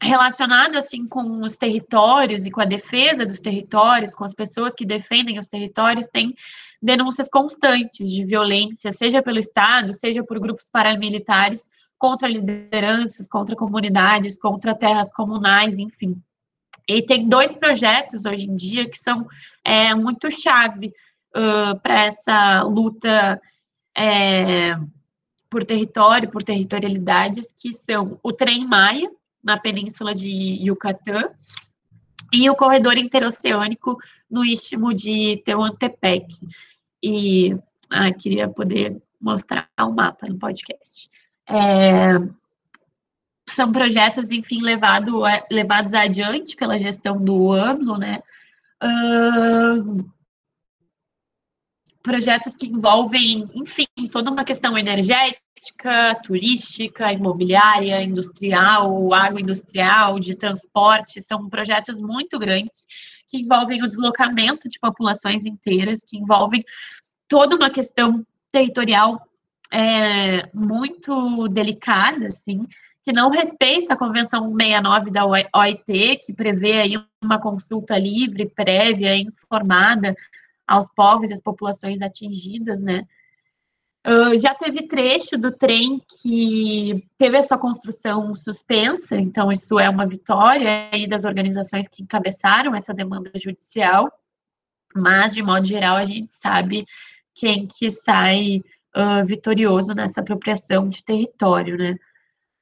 [0.00, 4.84] relacionado assim com os territórios e com a defesa dos territórios, com as pessoas que
[4.84, 6.34] defendem os territórios, tem
[6.80, 14.38] denúncias constantes de violência, seja pelo Estado, seja por grupos paramilitares, contra lideranças, contra comunidades,
[14.38, 16.20] contra terras comunais, enfim.
[16.86, 19.26] E tem dois projetos hoje em dia que são
[19.64, 20.92] é, muito chave
[21.34, 23.40] uh, para essa luta
[23.96, 24.76] é,
[25.50, 29.10] por território, por territorialidades, que são o Trem Maia,
[29.42, 31.30] na península de Yucatán,
[32.36, 33.96] e o corredor interoceânico
[34.30, 36.26] no istmo de Tehuantepec.
[37.02, 37.56] E
[37.90, 41.08] ah, queria poder mostrar o um mapa no podcast.
[41.48, 42.18] É,
[43.48, 48.20] são projetos, enfim, levado, levados adiante pela gestão do ano, né?
[48.82, 50.04] Uh,
[52.06, 61.48] projetos que envolvem, enfim, toda uma questão energética, turística, imobiliária, industrial, agroindustrial, de transporte, são
[61.48, 62.86] projetos muito grandes
[63.28, 66.64] que envolvem o deslocamento de populações inteiras, que envolvem
[67.26, 69.20] toda uma questão territorial
[69.72, 72.68] é, muito delicada, assim,
[73.02, 79.16] que não respeita a Convenção 69 da OIT, que prevê aí uma consulta livre, prévia,
[79.16, 80.14] informada
[80.66, 83.06] aos povos e às populações atingidas, né?
[84.06, 89.90] Uh, já teve trecho do trem que teve a sua construção suspensa, então isso é
[89.90, 94.08] uma vitória aí das organizações que encabeçaram essa demanda judicial,
[94.94, 96.84] mas de modo geral a gente sabe
[97.34, 98.62] quem que sai
[98.96, 101.96] uh, vitorioso nessa apropriação de território, né?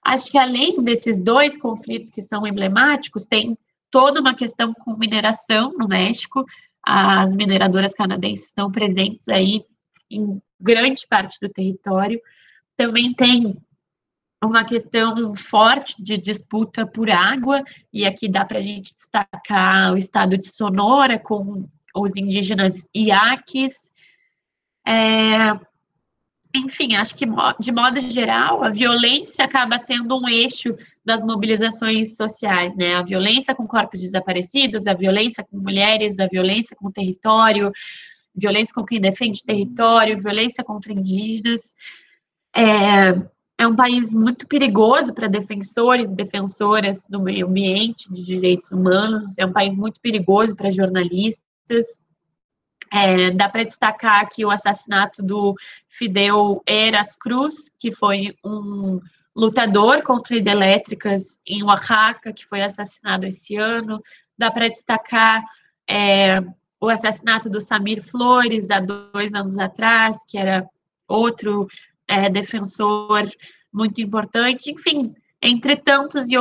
[0.05, 3.57] Acho que além desses dois conflitos que são emblemáticos, tem
[3.91, 6.45] toda uma questão com mineração no México.
[6.87, 9.65] As mineradoras canadenses estão presentes aí
[10.11, 12.21] em grande parte do território.
[12.77, 13.57] Também tem
[14.43, 17.63] uma questão forte de disputa por água,
[17.93, 23.91] e aqui dá para a gente destacar o estado de Sonora com os indígenas iaques.
[24.87, 25.59] É,
[26.55, 27.27] enfim, acho que
[27.59, 32.95] de modo geral, a violência acaba sendo um eixo das mobilizações sociais, né?
[32.95, 37.73] A violência com corpos desaparecidos, a violência com mulheres, a violência com o território,
[38.35, 41.75] violência com quem defende território, violência contra indígenas.
[42.55, 43.11] É,
[43.59, 49.37] é um país muito perigoso para defensores e defensoras do meio ambiente, de direitos humanos,
[49.39, 52.03] é um país muito perigoso para jornalistas,
[52.95, 55.57] é, dá para destacar aqui o assassinato do
[55.89, 59.01] Fidel Eras Cruz, que foi um
[59.35, 64.01] lutador contra hidrelétricas em Oaxaca, que foi assassinado esse ano.
[64.39, 65.43] Dá para destacar
[65.91, 66.41] é,
[66.81, 70.65] o assassinato do Samir Flores há dois anos atrás, que era
[71.09, 71.67] outro
[72.07, 73.29] é, defensor
[73.73, 75.13] muito importante, enfim,
[75.43, 76.37] entre tantos e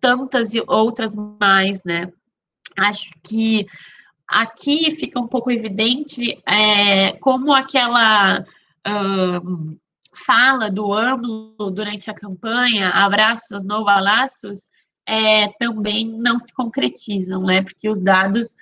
[0.00, 2.10] tantas e outras mais, né?
[2.78, 3.66] Acho que
[4.28, 9.78] aqui fica um pouco evidente é, como aquela uh,
[10.12, 14.70] fala do AMLO durante a campanha, abraços, não laços,
[15.06, 17.62] é, também não se concretizam, né?
[17.62, 18.56] Porque os dados,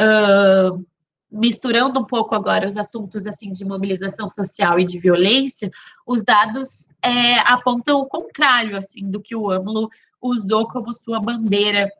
[0.00, 0.86] uh,
[1.30, 5.70] misturando um pouco agora os assuntos assim de mobilização social e de violência,
[6.06, 9.90] os dados é, apontam o contrário assim do que o AMLO
[10.22, 11.90] usou como sua bandeira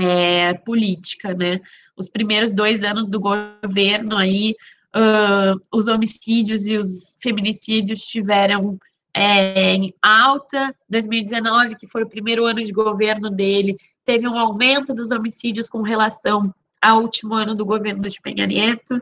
[0.00, 1.60] é, política, né?
[1.96, 4.54] Os primeiros dois anos do governo aí,
[4.94, 8.78] uh, os homicídios e os feminicídios tiveram
[9.14, 10.74] é, em alta.
[10.88, 15.80] 2019, que foi o primeiro ano de governo dele, teve um aumento dos homicídios com
[15.80, 19.00] relação ao último ano do governo de Penha Neto.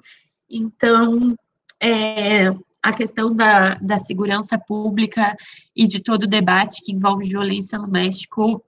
[0.49, 1.37] Então,
[1.81, 5.37] é, a questão da, da segurança pública
[5.75, 8.63] e de todo o debate que envolve violência no México,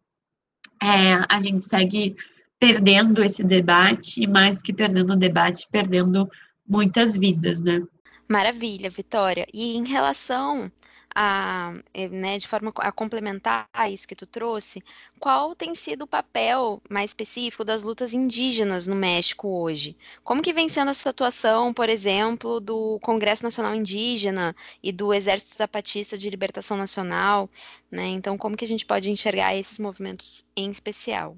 [0.83, 2.17] é, a gente segue
[2.59, 6.29] perdendo esse debate, e mais do que perdendo o debate, perdendo
[6.67, 7.83] muitas vidas, né?
[8.29, 9.47] Maravilha, Vitória.
[9.53, 10.71] E em relação
[11.19, 14.85] a, eh, né, de forma a complementar isso que tu trouxe,
[15.19, 19.97] qual tem sido o papel mais específico das lutas indígenas no México hoje?
[20.23, 25.57] Como que vem sendo essa situação, por exemplo, do Congresso Nacional Indígena e do Exército
[25.57, 27.49] Zapatista de Libertação Nacional,
[27.91, 28.09] né?
[28.09, 31.35] Então, como que a gente pode enxergar esses movimentos em especial?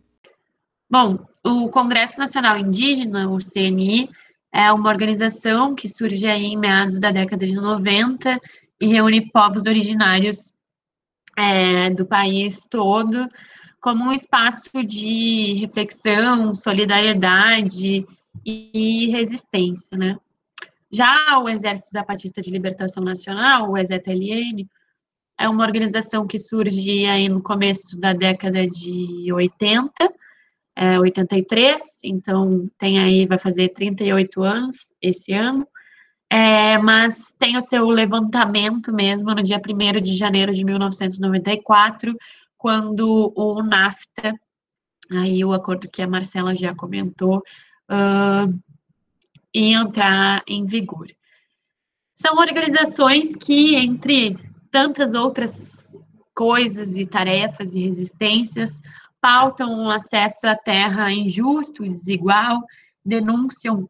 [0.91, 4.09] Bom, o Congresso Nacional Indígena, o CNI,
[4.53, 8.41] é uma organização que surge aí em meados da década de 90
[8.81, 10.57] e reúne povos originários
[11.37, 13.29] é, do país todo
[13.81, 18.05] como um espaço de reflexão, solidariedade
[18.45, 20.19] e resistência, né?
[20.91, 24.67] Já o Exército Zapatista de Libertação Nacional, o EZLN,
[25.39, 29.93] é uma organização que surge aí no começo da década de 80,
[30.75, 35.67] é, 83, então tem aí, vai fazer 38 anos esse ano,
[36.31, 42.15] é, mas tem o seu levantamento mesmo no dia 1 de janeiro de 1994,
[42.57, 44.35] quando o NAFTA,
[45.11, 47.39] aí o acordo que a Marcela já comentou,
[47.89, 48.61] uh,
[49.55, 51.07] ia entrar em vigor.
[52.15, 54.37] São organizações que, entre
[54.71, 55.97] tantas outras
[56.35, 58.83] coisas e tarefas e resistências,
[59.21, 62.61] pautam o acesso à terra injusto desigual,
[63.05, 63.89] denunciam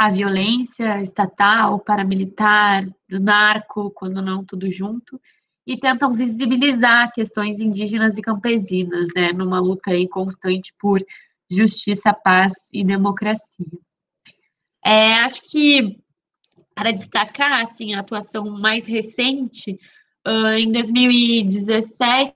[0.00, 5.20] a violência estatal, paramilitar, do narco, quando não tudo junto,
[5.66, 11.04] e tentam visibilizar questões indígenas e campesinas, né, numa luta aí constante por
[11.50, 13.66] justiça, paz e democracia.
[14.82, 15.98] É, acho que
[16.74, 19.78] para destacar assim a atuação mais recente,
[20.58, 22.34] em 2017,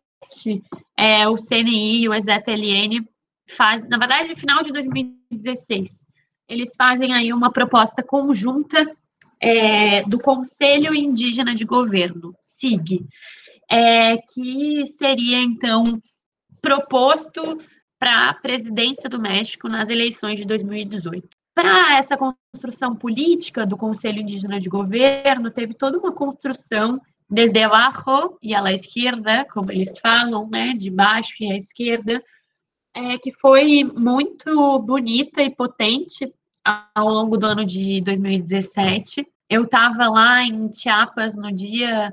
[0.98, 3.08] é, o CNI e o EZLN
[3.48, 6.12] faz, na verdade, no final de 2016,
[6.48, 8.90] eles fazem aí uma proposta conjunta
[9.40, 13.06] é, do Conselho Indígena de Governo, SIG,
[13.70, 16.00] é, que seria, então,
[16.60, 17.58] proposto
[17.98, 21.28] para a presidência do México nas eleições de 2018.
[21.54, 27.00] Para essa construção política do Conselho Indígena de Governo, teve toda uma construção
[27.30, 32.22] desde abaixo e à esquerda, como eles falam, né, de baixo e à esquerda,
[32.94, 36.32] é, que foi muito bonita e potente
[36.94, 39.26] ao longo do ano de 2017.
[39.50, 42.12] Eu estava lá em Chiapas no dia,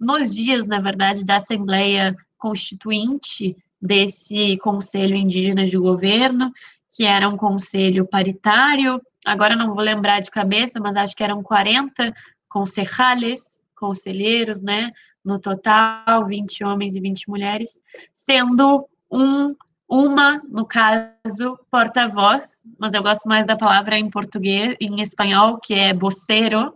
[0.00, 6.50] nos dias, na verdade, da Assembleia Constituinte desse Conselho Indígena de Governo,
[6.96, 9.00] que era um conselho paritário.
[9.24, 12.12] Agora não vou lembrar de cabeça, mas acho que eram 40
[12.48, 14.90] concejales, conselheiros, né?
[15.24, 17.82] No total, 20 homens e 20 mulheres,
[18.12, 19.54] sendo um
[19.94, 25.72] uma, no caso, porta-voz, mas eu gosto mais da palavra em português, em espanhol, que
[25.72, 26.74] é vocero,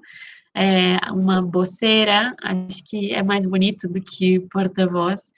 [0.55, 5.33] é uma boceira, acho que é mais bonito do que porta-voz,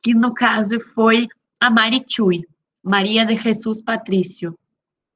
[0.00, 1.26] que no caso foi
[1.58, 2.46] a Marichui,
[2.84, 4.56] Maria de Jesus Patrício.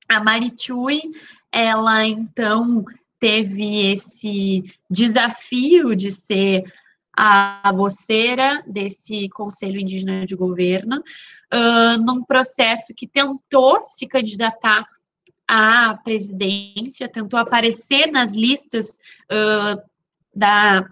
[0.09, 1.01] A Marichui,
[1.53, 2.85] ela então
[3.20, 6.65] teve esse desafio de ser
[7.20, 10.99] a voceira desse Conselho Indígena de Governo,
[11.53, 14.86] uh, num processo que tentou se candidatar
[15.45, 19.01] à presidência, tentou aparecer nas listas
[19.32, 19.82] uh,
[20.32, 20.89] da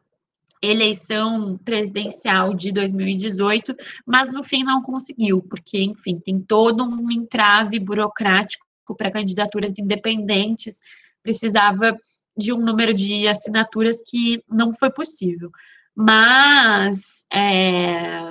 [0.60, 7.78] eleição presidencial de 2018, mas no fim não conseguiu, porque, enfim, tem todo um entrave
[7.78, 8.66] burocrático
[8.98, 10.80] para candidaturas independentes,
[11.22, 11.96] precisava
[12.36, 15.52] de um número de assinaturas que não foi possível.
[15.96, 18.30] Mas é,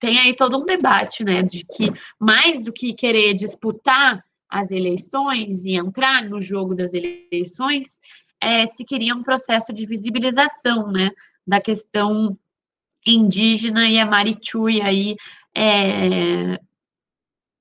[0.00, 5.64] tem aí todo um debate, né, de que mais do que querer disputar as eleições
[5.64, 8.00] e entrar no jogo das eleições,
[8.40, 11.10] é, se queria um processo de visibilização, né,
[11.46, 12.36] da questão
[13.06, 15.16] indígena e a Marichui aí
[15.54, 16.60] é,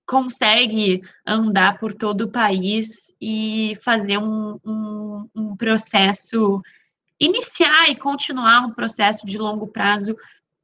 [0.05, 6.61] consegue andar por todo o país e fazer um, um, um processo,
[7.19, 10.15] iniciar e continuar um processo de longo prazo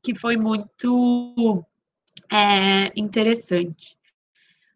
[0.04, 1.64] que foi muito
[2.32, 3.98] é, interessante.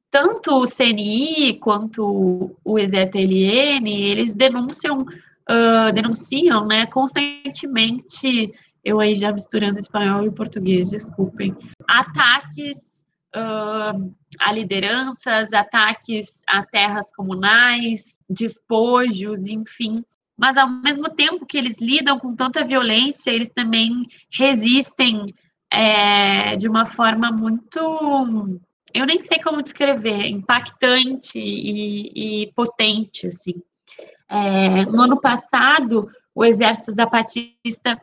[0.09, 8.49] Tanto o CNI quanto o EZTLN, eles denunciam, uh, denunciam né, constantemente,
[8.83, 11.53] eu aí já misturando espanhol e português, desculpem,
[11.85, 20.03] ataques uh, a lideranças, ataques a terras comunais, despojos, enfim.
[20.37, 25.25] Mas ao mesmo tempo que eles lidam com tanta violência, eles também resistem
[25.71, 28.59] é, de uma forma muito,
[28.93, 33.53] eu nem sei como descrever, impactante e, e potente, assim.
[34.27, 37.97] É, no ano passado, o Exército Zapatista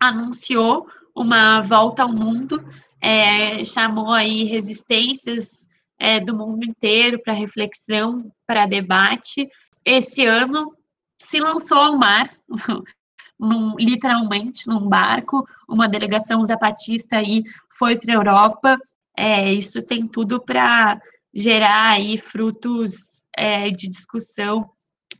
[0.00, 2.64] anunciou uma volta ao mundo
[3.00, 5.68] é, chamou aí resistências
[5.98, 9.48] é, do mundo inteiro para reflexão, para debate.
[9.84, 10.74] Esse ano
[11.18, 12.30] se lançou ao mar,
[13.38, 18.78] num, literalmente num barco, uma delegação zapatista aí foi para a Europa.
[19.16, 21.00] É, isso tem tudo para
[21.34, 24.70] gerar aí frutos é, de discussão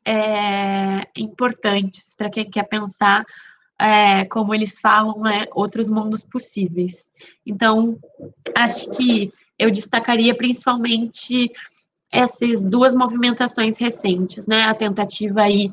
[0.05, 3.25] é, importantes para quem quer pensar
[3.81, 7.13] é, como eles falam, né, outros mundos possíveis.
[7.47, 7.99] Então,
[8.57, 11.51] acho que eu destacaria principalmente
[12.11, 15.71] essas duas movimentações recentes, né, a tentativa aí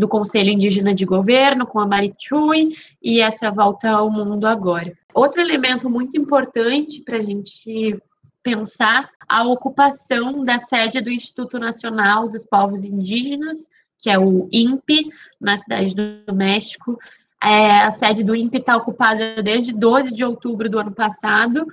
[0.00, 2.70] do Conselho Indígena de Governo com a Marichui
[3.02, 4.94] e essa volta ao mundo agora.
[5.12, 8.00] Outro elemento muito importante para a gente
[8.42, 13.68] pensar a ocupação da sede do Instituto Nacional dos Povos Indígenas,
[13.98, 16.98] que é o INPE, na cidade do México,
[17.42, 21.66] é, a sede do INPE está ocupada desde 12 de outubro do ano passado.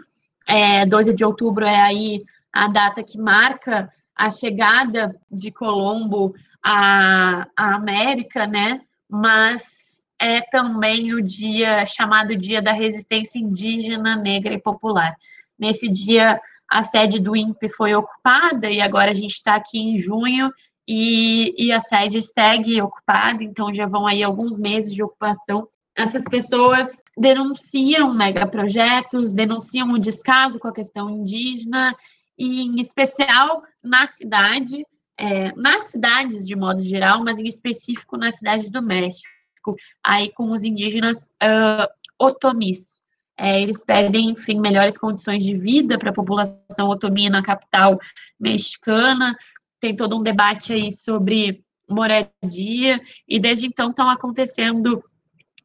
[0.46, 6.34] É, 12 de outubro é aí a data que marca a chegada de Colombo
[6.68, 8.82] à, à América, né?
[9.10, 15.16] Mas é também o dia chamado Dia da Resistência Indígena, Negra e Popular.
[15.58, 16.40] Nesse dia,
[16.70, 20.52] a sede do INPE foi ocupada e agora a gente está aqui em junho
[20.88, 25.68] e, e a sede segue ocupada, então já vão aí alguns meses de ocupação
[25.98, 31.96] essas pessoas denunciam megaprojetos, denunciam o descaso com a questão indígena,
[32.38, 34.86] e em especial na cidade,
[35.18, 40.52] é, nas cidades de modo geral, mas em específico na cidade do México, aí com
[40.52, 41.88] os indígenas uh,
[42.20, 42.98] otomis.
[43.40, 48.00] É, eles pedem, enfim, melhores condições de vida para a população otomi na capital
[48.40, 49.38] mexicana,
[49.80, 55.04] tem todo um debate aí sobre moradia, e desde então estão acontecendo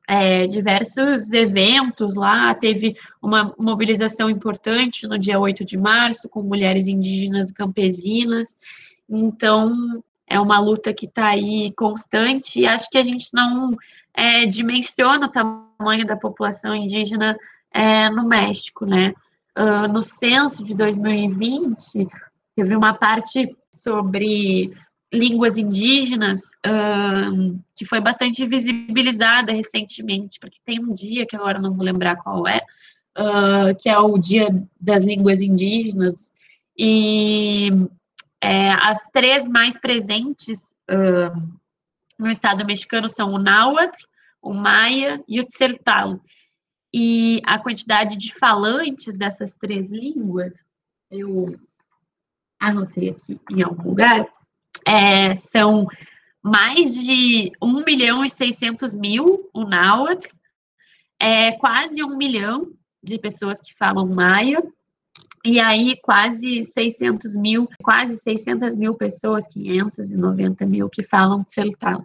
[0.06, 6.86] é, diversos eventos lá, teve uma mobilização importante no dia 8 de março, com mulheres
[6.86, 8.56] indígenas e campesinas,
[9.16, 13.76] então é uma luta que está aí constante, e acho que a gente não
[14.14, 17.36] é, dimensiona o tamanho da população indígena
[17.72, 19.14] é, no México, né?
[19.58, 22.08] Uh, no censo de 2020,
[22.56, 24.72] teve uma parte sobre
[25.12, 31.74] línguas indígenas um, que foi bastante visibilizada recentemente, porque tem um dia que agora não
[31.74, 32.62] vou lembrar qual é,
[33.18, 34.48] uh, que é o Dia
[34.80, 36.32] das Línguas Indígenas,
[36.76, 37.70] e
[38.42, 41.58] é, as três mais presentes uh,
[42.18, 44.04] no estado mexicano são o náhuatl,
[44.42, 46.20] o maia e o tsertal.
[46.92, 50.52] E a quantidade de falantes dessas três línguas,
[51.08, 51.56] eu
[52.58, 54.26] anotei aqui em algum lugar,
[54.84, 55.86] é, são
[56.42, 60.28] mais de 1 milhão e 600 mil o náhuatl,
[61.20, 64.60] é, quase um milhão de pessoas que falam maia,
[65.44, 72.04] e aí quase 600 mil, quase 600 mil pessoas, 590 mil que falam celtal.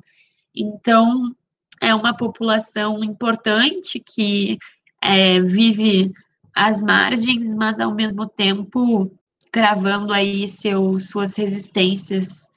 [0.55, 1.35] Então,
[1.79, 4.57] é uma população importante que
[5.01, 6.11] é, vive
[6.55, 9.11] às margens, mas ao mesmo tempo
[9.51, 12.49] cravando aí seu, suas resistências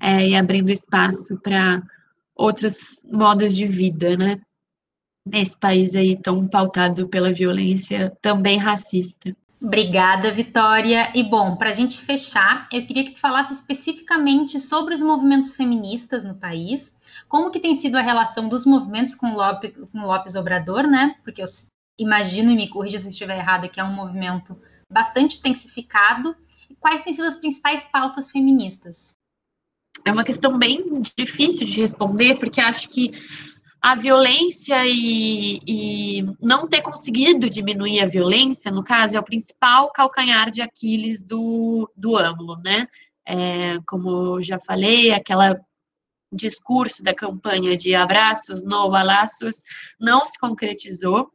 [0.00, 1.82] é, e abrindo espaço para
[2.34, 4.40] outros modos de vida, né?
[5.26, 9.36] Nesse país aí tão pautado pela violência também racista.
[9.60, 11.10] Obrigada, Vitória.
[11.14, 15.54] E bom, para a gente fechar, eu queria que tu falasse especificamente sobre os movimentos
[15.54, 16.94] feministas no país,
[17.28, 21.16] como que tem sido a relação dos movimentos com Lopes, com Lopes Obrador, né?
[21.24, 21.46] Porque eu
[21.98, 24.56] imagino, e me corrija se estiver errada, que é um movimento
[24.90, 26.36] bastante intensificado.
[26.70, 29.16] E quais têm sido as principais pautas feministas?
[30.04, 33.10] É uma questão bem difícil de responder, porque acho que
[33.80, 39.92] a violência e, e, não ter conseguido diminuir a violência, no caso, é o principal
[39.92, 42.88] calcanhar de Aquiles do, do AMLO, né?
[43.26, 45.60] É, como já falei, aquela
[46.32, 49.62] discurso da campanha de abraços, no balaços,
[49.98, 51.30] não se concretizou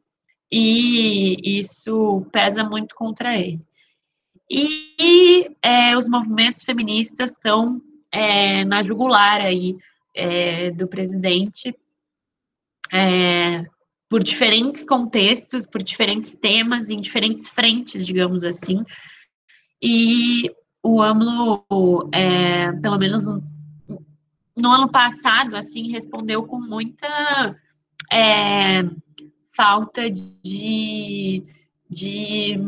[0.52, 3.60] e isso pesa muito contra ele.
[4.50, 9.76] E é, os movimentos feministas estão é, na jugular aí
[10.14, 11.76] é, do presidente
[12.94, 13.66] é,
[14.08, 18.84] por diferentes contextos, por diferentes temas, em diferentes frentes, digamos assim.
[19.82, 20.52] E
[20.84, 21.66] o AMLO,
[22.14, 23.44] é, pelo menos no,
[24.56, 27.56] no, ano passado, assim, respondeu com muita
[28.12, 28.84] é,
[29.56, 31.44] falta de,
[31.90, 32.60] de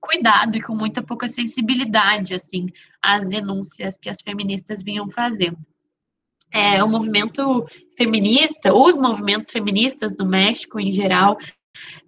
[0.00, 2.68] cuidado e com muita pouca sensibilidade, assim,
[3.02, 5.58] às denúncias que as feministas vinham fazendo
[6.54, 7.66] é, o movimento
[7.98, 11.36] feminista, os movimentos feministas do México em geral,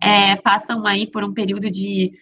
[0.00, 2.12] é, passam aí por um período de,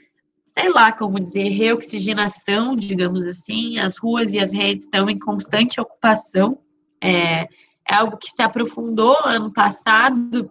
[0.43, 3.79] sei lá como dizer, reoxigenação, digamos assim.
[3.79, 6.59] As ruas e as redes estão em constante ocupação.
[6.99, 7.43] É,
[7.87, 10.51] é algo que se aprofundou ano passado,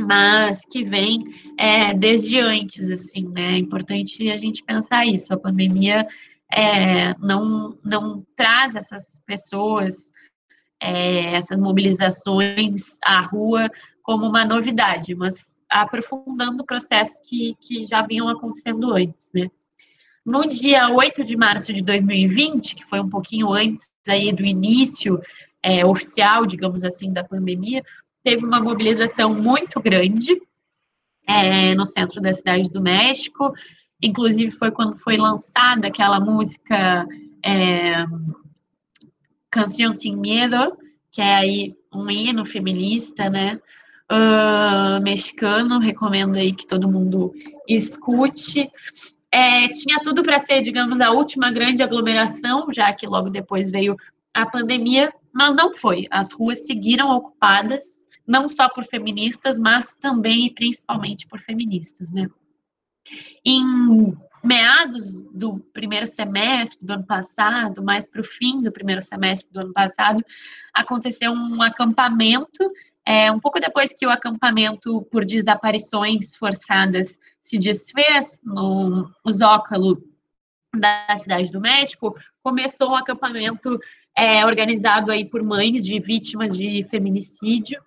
[0.00, 1.24] mas que vem
[1.58, 3.52] é, desde antes, assim, né?
[3.52, 5.34] É importante a gente pensar isso.
[5.34, 6.06] A pandemia
[6.50, 10.10] é, não, não traz essas pessoas
[10.82, 13.70] é, essas mobilizações à rua
[14.02, 19.48] como uma novidade, mas aprofundando o processo que, que já vinham acontecendo antes, né?
[20.26, 25.20] No dia 8 de março de 2020, que foi um pouquinho antes aí do início
[25.62, 27.82] é, oficial, digamos assim, da pandemia,
[28.22, 30.40] teve uma mobilização muito grande
[31.26, 33.52] é, no centro da cidade do México.
[34.00, 37.06] Inclusive foi quando foi lançada aquela música
[37.44, 38.04] é,
[39.52, 40.78] Canção Sem Medo,
[41.10, 43.60] que é aí um hino feminista, né?
[44.10, 47.32] Uh, mexicano, recomendo aí que todo mundo
[47.68, 48.70] escute.
[49.30, 53.96] É, tinha tudo para ser, digamos, a última grande aglomeração, já que logo depois veio
[54.34, 56.06] a pandemia, mas não foi.
[56.10, 62.28] As ruas seguiram ocupadas, não só por feministas, mas também e principalmente por feministas, né?
[63.44, 69.48] Em meados do primeiro semestre do ano passado, mais para o fim do primeiro semestre
[69.52, 70.24] do ano passado,
[70.74, 72.72] aconteceu um acampamento.
[73.04, 80.02] É, um pouco depois que o acampamento por desaparições forçadas se desfez no Zócalo
[80.74, 83.78] da cidade do México, começou um acampamento
[84.16, 87.80] é, organizado aí por mães de vítimas de feminicídio.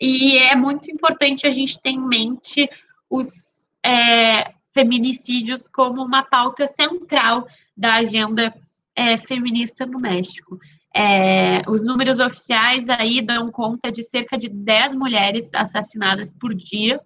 [0.00, 2.68] E é muito importante a gente ter em mente
[3.08, 7.46] os, é, feminicídios como uma pauta central
[7.76, 8.54] da agenda
[8.94, 10.58] é, feminista no México.
[10.94, 17.00] É, os números oficiais aí dão conta de cerca de 10 mulheres assassinadas por dia.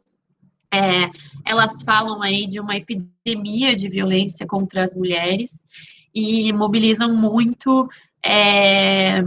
[0.75, 1.11] É,
[1.45, 5.67] elas falam aí de uma epidemia de violência contra as mulheres
[6.13, 7.89] e mobilizam muito
[8.25, 9.23] é,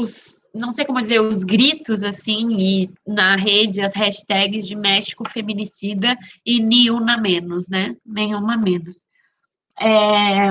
[0.00, 5.28] os não sei como dizer, os gritos, assim, e na rede, as hashtags de México
[5.28, 7.96] feminicida e nenhuma menos, né?
[8.04, 9.04] Nenhuma menos.
[9.78, 10.48] É,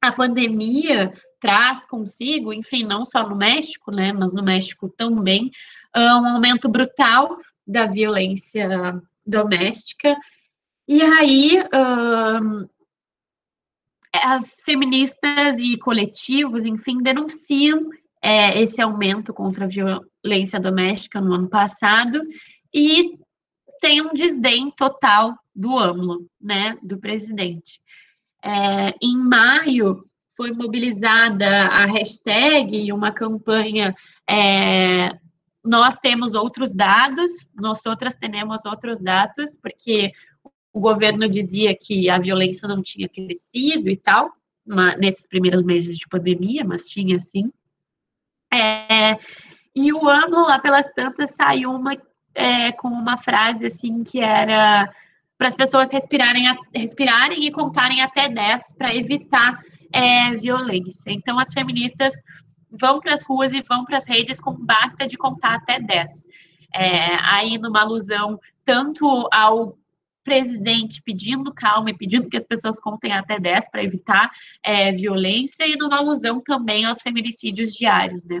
[0.00, 5.50] a pandemia traz consigo, enfim, não só no México, né, mas no México também,
[5.94, 7.36] um aumento brutal
[7.66, 10.16] da violência doméstica.
[10.88, 11.62] E aí,
[12.42, 12.66] um,
[14.14, 17.90] as feministas e coletivos, enfim, denunciam
[18.24, 22.22] é, esse aumento contra a violência doméstica no ano passado
[22.72, 23.18] e
[23.82, 27.82] tem um desdém total do AMLO, né, do presidente.
[28.42, 30.02] É, em maio
[30.34, 33.94] foi mobilizada a hashtag e uma campanha
[34.28, 35.10] é,
[35.62, 40.12] nós temos outros dados, nós outras temos outros dados, porque
[40.72, 44.32] o governo dizia que a violência não tinha crescido e tal,
[44.98, 47.52] nesses primeiros meses de pandemia, mas tinha sim.
[48.54, 49.18] É,
[49.74, 51.96] e o ano, lá pelas tantas, saiu uma,
[52.34, 54.88] é, com uma frase assim que era
[55.36, 59.58] para as pessoas respirarem, respirarem e contarem até 10 para evitar
[59.92, 61.10] é, violência.
[61.10, 62.12] Então, as feministas
[62.70, 66.10] vão para as ruas e vão para as redes com basta de contar até 10.
[66.72, 69.76] É, aí, numa alusão tanto ao
[70.24, 74.30] presidente pedindo calma e pedindo que as pessoas contem até 10 para evitar
[74.62, 78.40] é, violência e numa alusão também aos feminicídios diários, né?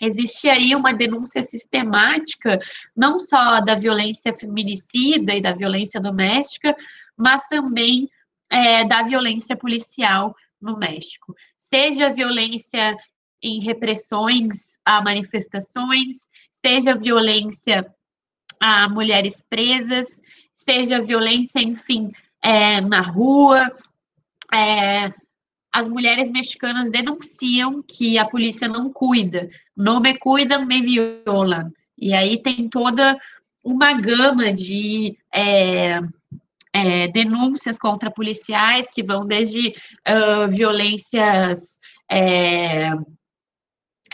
[0.00, 2.58] Existe aí uma denúncia sistemática,
[2.94, 6.76] não só da violência feminicida e da violência doméstica,
[7.16, 8.08] mas também
[8.50, 11.34] é, da violência policial no México.
[11.58, 12.96] Seja violência
[13.42, 17.86] em repressões a manifestações, seja violência
[18.60, 20.22] a mulheres presas,
[20.56, 22.10] seja violência, enfim,
[22.42, 23.70] é, na rua.
[24.52, 25.12] É,
[25.72, 29.46] as mulheres mexicanas denunciam que a polícia não cuida.
[29.76, 31.70] Não me cuida, me violam.
[31.98, 33.18] E aí tem toda
[33.62, 36.00] uma gama de é,
[36.72, 41.80] é, denúncias contra policiais que vão desde uh, violências
[42.10, 42.90] é,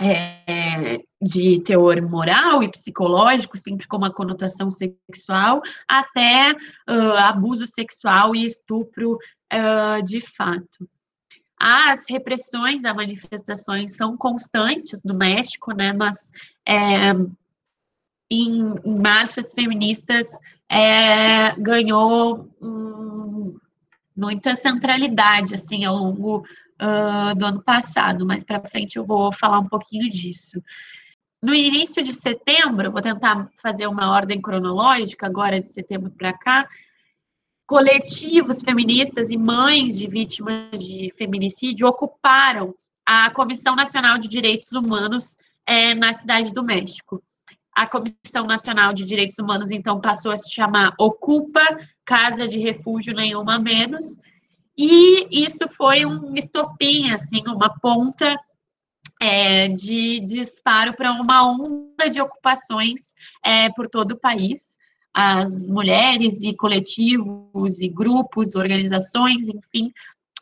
[0.01, 8.35] é, de teor moral e psicológico, sempre com uma conotação sexual, até uh, abuso sexual
[8.35, 10.89] e estupro uh, de fato.
[11.57, 16.33] As repressões a manifestações são constantes no México, né, mas
[16.67, 17.13] é,
[18.29, 20.27] em, marchas feministas
[20.69, 23.57] é, ganhou um,
[24.17, 26.45] muita centralidade assim ao longo
[26.81, 30.61] uh, do ano passado, mas para frente eu vou falar um pouquinho disso.
[31.43, 36.69] No início de setembro, vou tentar fazer uma ordem cronológica, agora de setembro para cá,
[37.67, 42.73] coletivos feministas e mães de vítimas de feminicídio ocuparam
[43.05, 45.37] a Comissão Nacional de Direitos Humanos
[45.67, 47.21] é, na Cidade do México.
[47.75, 51.63] A Comissão Nacional de Direitos Humanos, então, passou a se chamar Ocupa
[52.05, 54.17] Casa de Refúgio Nenhuma Menos,
[54.79, 58.39] e isso foi um estopim, assim, uma ponta
[59.23, 64.77] é, de, disparo para uma onda de ocupações é, por todo o país.
[65.15, 69.93] As mulheres e coletivos e grupos, organizações, enfim,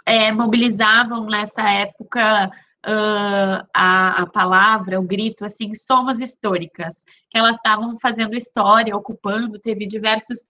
[0.06, 2.50] é, mobilizavam nessa época
[2.86, 9.58] uh, a, a, palavra, o grito, assim, somos históricas, que elas estavam fazendo história, ocupando,
[9.58, 10.46] teve diversos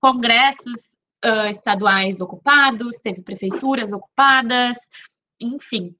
[0.00, 4.76] congressos uh, estaduais ocupados, teve prefeituras ocupadas,
[5.40, 5.94] enfim.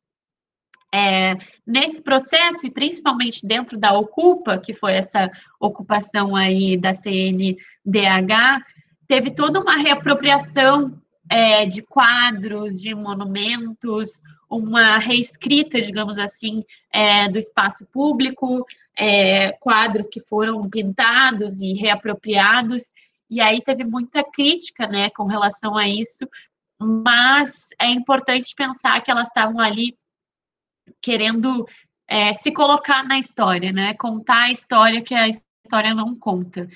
[0.95, 1.37] É,
[1.67, 8.65] nesse processo, e principalmente dentro da Ocupa, que foi essa ocupação aí da CNDH,
[9.07, 10.99] teve toda uma reapropriação
[11.31, 18.65] é, de quadros, de monumentos, uma reescrita, digamos assim, é, do espaço público,
[18.97, 22.85] é, quadros que foram pintados e reapropriados,
[23.31, 26.27] e aí teve muita crítica, né, com relação a isso,
[26.81, 29.95] mas é importante pensar que elas estavam ali
[31.01, 31.67] querendo
[32.09, 36.69] é, se colocar na história, né, contar a história que a história não conta.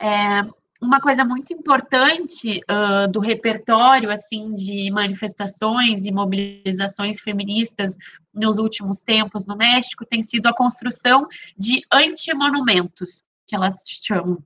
[0.00, 0.42] É,
[0.82, 7.96] uma coisa muito importante uh, do repertório assim de manifestações e mobilizações feministas
[8.34, 14.42] nos últimos tempos no México tem sido a construção de antimonumentos, que elas chamam.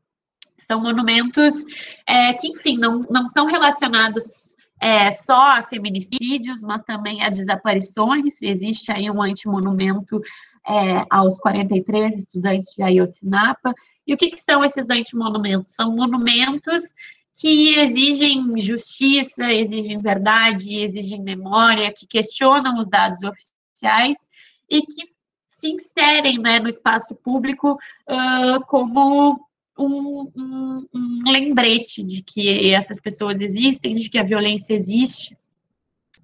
[0.59, 1.65] São monumentos
[2.07, 8.41] é, que, enfim, não, não são relacionados é, só a feminicídios, mas também a desaparições.
[8.43, 10.21] Existe aí um antimonumento
[10.67, 13.75] é, aos 43 estudantes de Ayotzinapa.
[14.07, 15.75] E o que, que são esses antimonumentos?
[15.75, 16.95] São monumentos
[17.35, 24.31] que exigem justiça, exigem verdade, exigem memória, que questionam os dados oficiais
[24.71, 25.17] e que
[25.47, 29.41] se inserem né, no espaço público uh, como
[29.79, 35.37] um, um, um lembrete de que essas pessoas existem, de que a violência existe.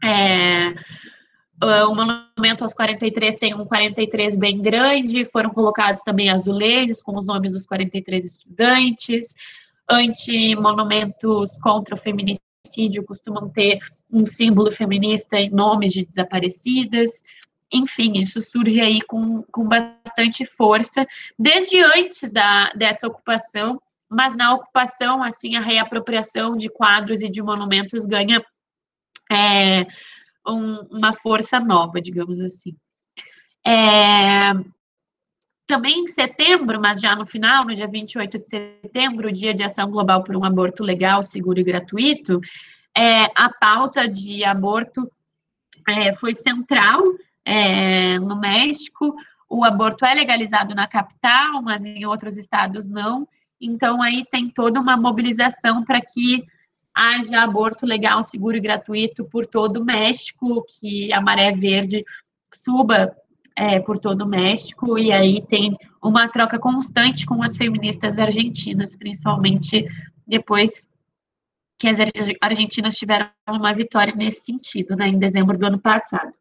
[0.04, 0.74] É,
[1.86, 7.26] o monumento aos 43 tem um 43 bem grande, foram colocados também azulejos com os
[7.26, 9.34] nomes dos 43 estudantes,
[9.88, 12.42] anti-monumentos contra o feminicídio
[13.04, 13.78] costumam ter
[14.10, 17.22] um símbolo feminista em nomes de desaparecidas,
[17.72, 21.06] enfim, isso surge aí com, com bastante força,
[21.38, 27.42] desde antes da, dessa ocupação, mas na ocupação, assim, a reapropriação de quadros e de
[27.42, 28.44] monumentos ganha
[29.30, 29.86] é,
[30.46, 32.76] um, uma força nova, digamos assim.
[33.66, 34.52] É,
[35.66, 39.62] também em setembro, mas já no final, no dia 28 de setembro, o Dia de
[39.62, 42.40] Ação Global por um Aborto Legal, Seguro e Gratuito,
[42.94, 45.10] é, a pauta de aborto
[45.88, 47.02] é, foi central
[47.44, 49.14] é, no México,
[49.48, 53.28] o aborto é legalizado na capital, mas em outros estados não.
[53.60, 56.44] Então, aí tem toda uma mobilização para que
[56.94, 62.04] haja aborto legal, seguro e gratuito por todo o México, que a maré verde
[62.52, 63.14] suba
[63.56, 68.96] é, por todo o México, e aí tem uma troca constante com as feministas argentinas,
[68.96, 69.86] principalmente
[70.26, 70.90] depois
[71.78, 71.98] que as
[72.40, 76.32] argentinas tiveram uma vitória nesse sentido, né, em dezembro do ano passado.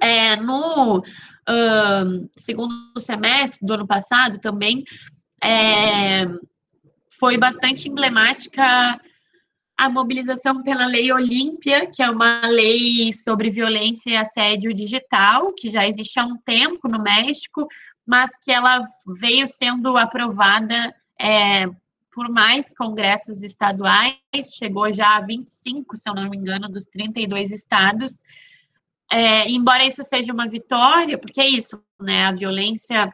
[0.00, 4.84] É, no uh, segundo semestre do ano passado também
[5.42, 6.26] é,
[7.18, 9.00] foi bastante emblemática
[9.76, 15.70] a mobilização pela Lei Olímpia, que é uma lei sobre violência e assédio digital, que
[15.70, 17.66] já existe há um tempo no México,
[18.06, 18.82] mas que ela
[19.18, 21.66] veio sendo aprovada é,
[22.12, 24.18] por mais congressos estaduais,
[24.58, 28.22] chegou já a 25, se eu não me engano, dos 32 estados.
[29.12, 32.26] É, embora isso seja uma vitória, porque é isso, né?
[32.26, 33.12] A violência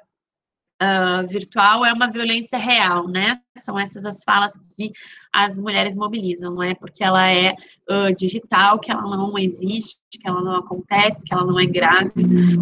[0.82, 3.40] uh, virtual é uma violência real, né?
[3.56, 4.92] São essas as falas que
[5.32, 7.54] as mulheres mobilizam, não é porque ela é
[7.90, 12.12] uh, digital, que ela não existe, que ela não acontece, que ela não é grave.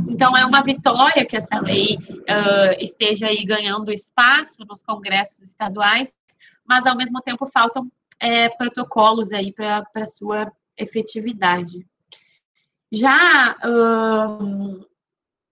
[0.09, 6.13] Então, é uma vitória que essa lei uh, esteja aí ganhando espaço nos congressos estaduais,
[6.67, 7.91] mas, ao mesmo tempo, faltam
[8.21, 11.85] é, protocolos aí para sua efetividade.
[12.95, 13.57] Já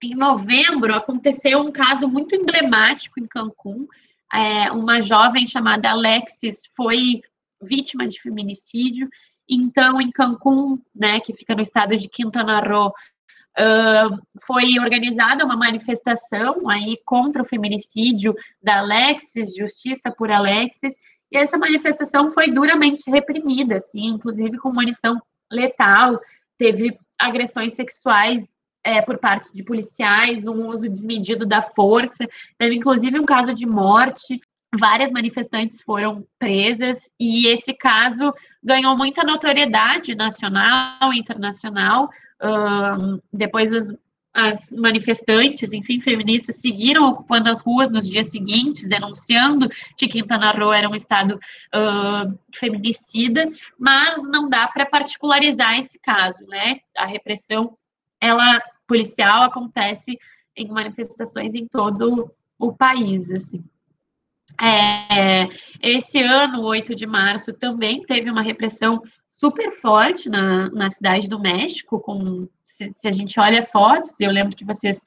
[0.03, 3.87] em novembro, aconteceu um caso muito emblemático em Cancún.
[4.33, 7.21] É, uma jovem chamada Alexis foi
[7.61, 9.09] vítima de feminicídio.
[9.49, 15.55] Então, em Cancún, né, que fica no estado de Quintana Roo, uh, foi organizada uma
[15.55, 20.95] manifestação aí contra o feminicídio da Alexis, Justiça por Alexis,
[21.31, 25.21] e essa manifestação foi duramente reprimida, assim, inclusive com munição
[25.51, 26.19] letal,
[26.57, 28.51] teve agressões sexuais
[28.83, 32.27] é, por parte de policiais, um uso desmedido da força,
[32.57, 34.41] teve inclusive um caso de morte,
[34.77, 42.09] várias manifestantes foram presas, e esse caso ganhou muita notoriedade nacional e internacional.
[42.41, 43.97] Um, depois as,
[44.33, 50.73] as manifestantes, enfim, feministas, seguiram ocupando as ruas nos dias seguintes, denunciando que Quintana Roo
[50.73, 56.79] era um estado uh, feminicida, mas não dá para particularizar esse caso, né?
[56.97, 57.77] A repressão,
[58.19, 60.17] ela policial acontece
[60.55, 63.63] em manifestações em todo o país, assim.
[64.61, 65.47] É,
[65.81, 69.01] esse ano, 8 de março, também teve uma repressão
[69.43, 74.31] super forte na, na cidade do México, com, se, se, a gente olha fotos, eu
[74.31, 75.03] lembro que vocês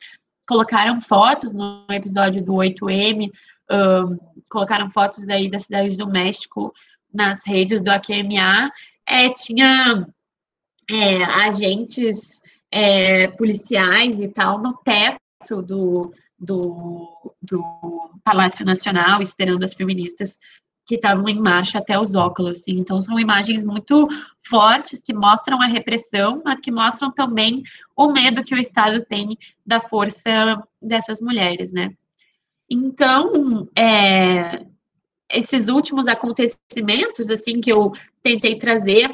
[0.47, 3.31] colocaram fotos no episódio do 8M,
[3.71, 4.19] um,
[4.51, 6.71] colocaram fotos aí da cidade do México
[7.13, 8.71] nas redes do AQMA,
[9.09, 10.07] é, tinha
[10.91, 17.63] é, agentes é, policiais e tal no teto do, do, do
[18.23, 20.39] Palácio Nacional, esperando as feministas
[20.87, 22.61] que estavam em marcha até os óculos.
[22.61, 22.79] Assim.
[22.79, 24.09] Então, são imagens muito
[24.47, 27.63] fortes que mostram a repressão, mas que mostram também
[27.97, 29.37] o medo que o Estado tem
[29.67, 31.93] da força dessas mulheres, né?
[32.71, 34.65] Então, é,
[35.31, 37.93] esses últimos acontecimentos, assim, que eu
[38.23, 39.11] tentei trazer,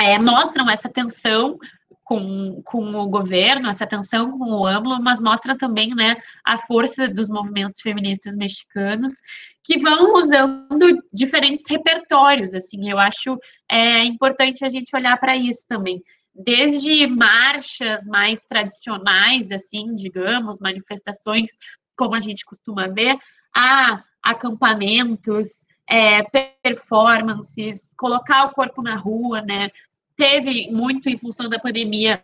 [0.00, 1.58] é, mostram essa tensão
[2.04, 7.08] com, com o governo, essa tensão com o AMLO, mas mostra também né, a força
[7.08, 9.14] dos movimentos feministas mexicanos
[9.62, 12.54] que vão usando diferentes repertórios.
[12.54, 13.38] Assim, eu acho
[13.70, 16.02] é, importante a gente olhar para isso também.
[16.34, 21.52] Desde marchas mais tradicionais, assim, digamos, manifestações,
[21.96, 23.16] como a gente costuma ver,
[23.56, 26.22] a acampamentos, é,
[26.62, 29.70] performances, colocar o corpo na rua, né?
[30.16, 32.22] Teve muito em função da pandemia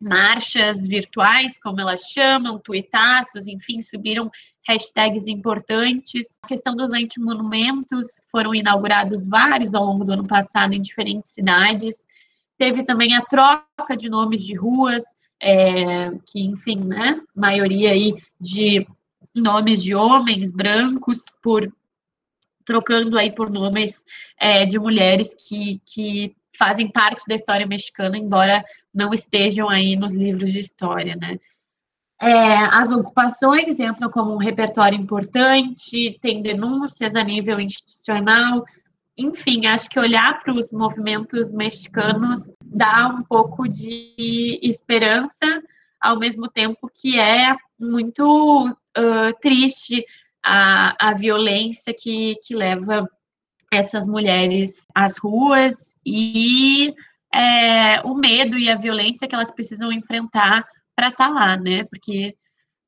[0.00, 4.30] marchas virtuais, como elas chamam, tuitaços, enfim, subiram
[4.66, 6.38] hashtags importantes.
[6.42, 12.06] A questão dos antimonumentos, foram inaugurados vários ao longo do ano passado em diferentes cidades.
[12.56, 15.02] Teve também a troca de nomes de ruas,
[15.42, 18.86] é, que, enfim, né, maioria aí de
[19.34, 21.70] nomes de homens brancos por
[22.64, 24.04] trocando aí por nomes
[24.38, 28.62] é, de mulheres que, que fazem parte da história mexicana, embora
[28.94, 31.38] não estejam aí nos livros de história, né?
[32.20, 38.62] É, as ocupações entram como um repertório importante, tem denúncias a nível institucional,
[39.16, 45.46] enfim, acho que olhar para os movimentos mexicanos dá um pouco de esperança,
[45.98, 50.04] ao mesmo tempo que é muito uh, triste
[50.42, 53.08] a, a violência que, que leva
[53.70, 56.92] essas mulheres às ruas e
[57.32, 60.66] é, o medo e a violência que elas precisam enfrentar
[60.96, 61.84] para estar tá lá, né?
[61.84, 62.34] Porque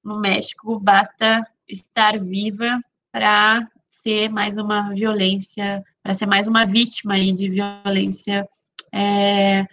[0.04, 2.80] no México basta estar viva
[3.12, 8.48] para ser mais uma violência, para ser mais uma vítima aí de violência
[8.92, 9.64] é,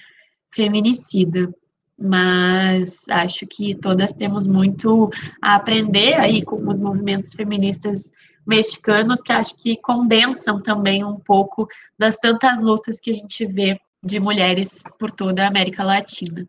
[0.51, 1.51] feminicida.
[1.97, 5.09] Mas acho que todas temos muito
[5.41, 8.13] a aprender aí com os movimentos feministas
[8.45, 11.67] mexicanos que acho que condensam também um pouco
[11.97, 16.47] das tantas lutas que a gente vê de mulheres por toda a América Latina.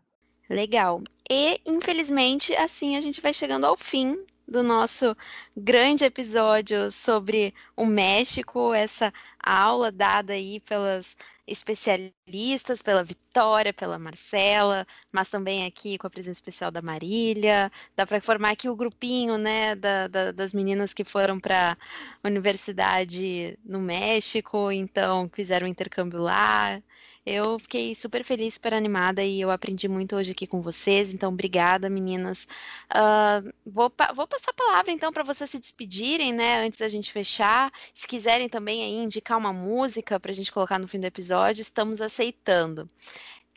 [0.49, 1.01] Legal.
[1.29, 5.15] E, infelizmente, assim a gente vai chegando ao fim do nosso
[5.55, 9.13] grande episódio sobre o México, essa
[9.43, 11.15] aula dada aí pelas
[11.47, 17.71] especialistas, pela Vitória, pela Marcela, mas também aqui com a presença especial da Marília.
[17.95, 21.77] Dá para formar aqui o grupinho, né, da, da, das meninas que foram para
[22.23, 26.81] a universidade no México, então fizeram intercâmbio lá.
[27.23, 31.13] Eu fiquei super feliz, super animada e eu aprendi muito hoje aqui com vocês.
[31.13, 32.47] Então, obrigada, meninas.
[32.91, 36.65] Uh, vou, vou passar a palavra então para vocês se despedirem, né?
[36.65, 37.71] Antes da gente fechar.
[37.93, 41.61] Se quiserem também aí indicar uma música para a gente colocar no fim do episódio,
[41.61, 42.89] estamos aceitando.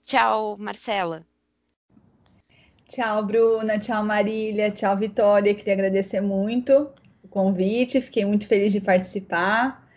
[0.04, 1.26] Tchau, Marcela.
[2.86, 3.78] Tchau, Bruna.
[3.78, 4.70] Tchau, Marília.
[4.70, 5.54] Tchau, Vitória.
[5.54, 6.90] Queria agradecer muito
[7.22, 8.02] o convite.
[8.02, 9.88] Fiquei muito feliz de participar.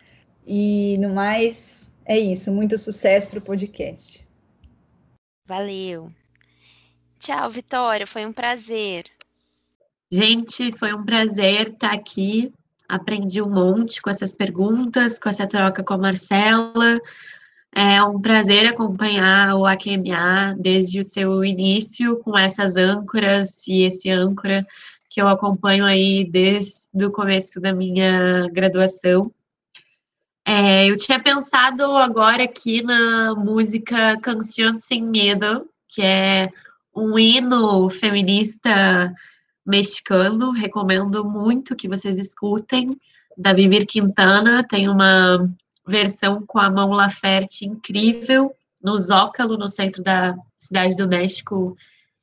[0.46, 4.26] E no mais, é isso, muito sucesso para o podcast.
[5.46, 6.10] Valeu.
[7.20, 9.04] Tchau, Vitória, foi um prazer.
[10.10, 12.50] Gente, foi um prazer estar aqui.
[12.88, 16.98] Aprendi um monte com essas perguntas, com essa troca com a Marcela.
[17.74, 24.10] É um prazer acompanhar o AQMA desde o seu início, com essas âncoras e esse
[24.10, 24.66] âncora
[25.10, 29.30] que eu acompanho aí desde o começo da minha graduação.
[30.50, 36.48] É, eu tinha pensado agora aqui na música Canção Sem Medo, que é
[36.96, 39.12] um hino feminista
[39.66, 40.50] mexicano.
[40.50, 42.98] Recomendo muito que vocês escutem.
[43.36, 45.46] Da Vivir Quintana tem uma
[45.86, 48.50] versão com a Mão Laferte incrível
[48.82, 51.76] no Zócalo, no centro da cidade do México,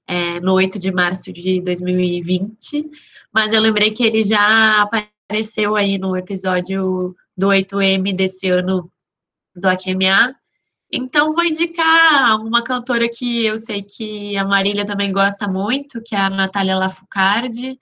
[0.07, 2.89] é, no 8 de março de 2020.
[3.31, 8.91] Mas eu lembrei que ele já apareceu aí no episódio do 8M desse ano
[9.55, 10.35] do AQMA.
[10.91, 16.15] Então, vou indicar uma cantora que eu sei que a Marília também gosta muito, que
[16.15, 17.79] é a Natália Lafucardi.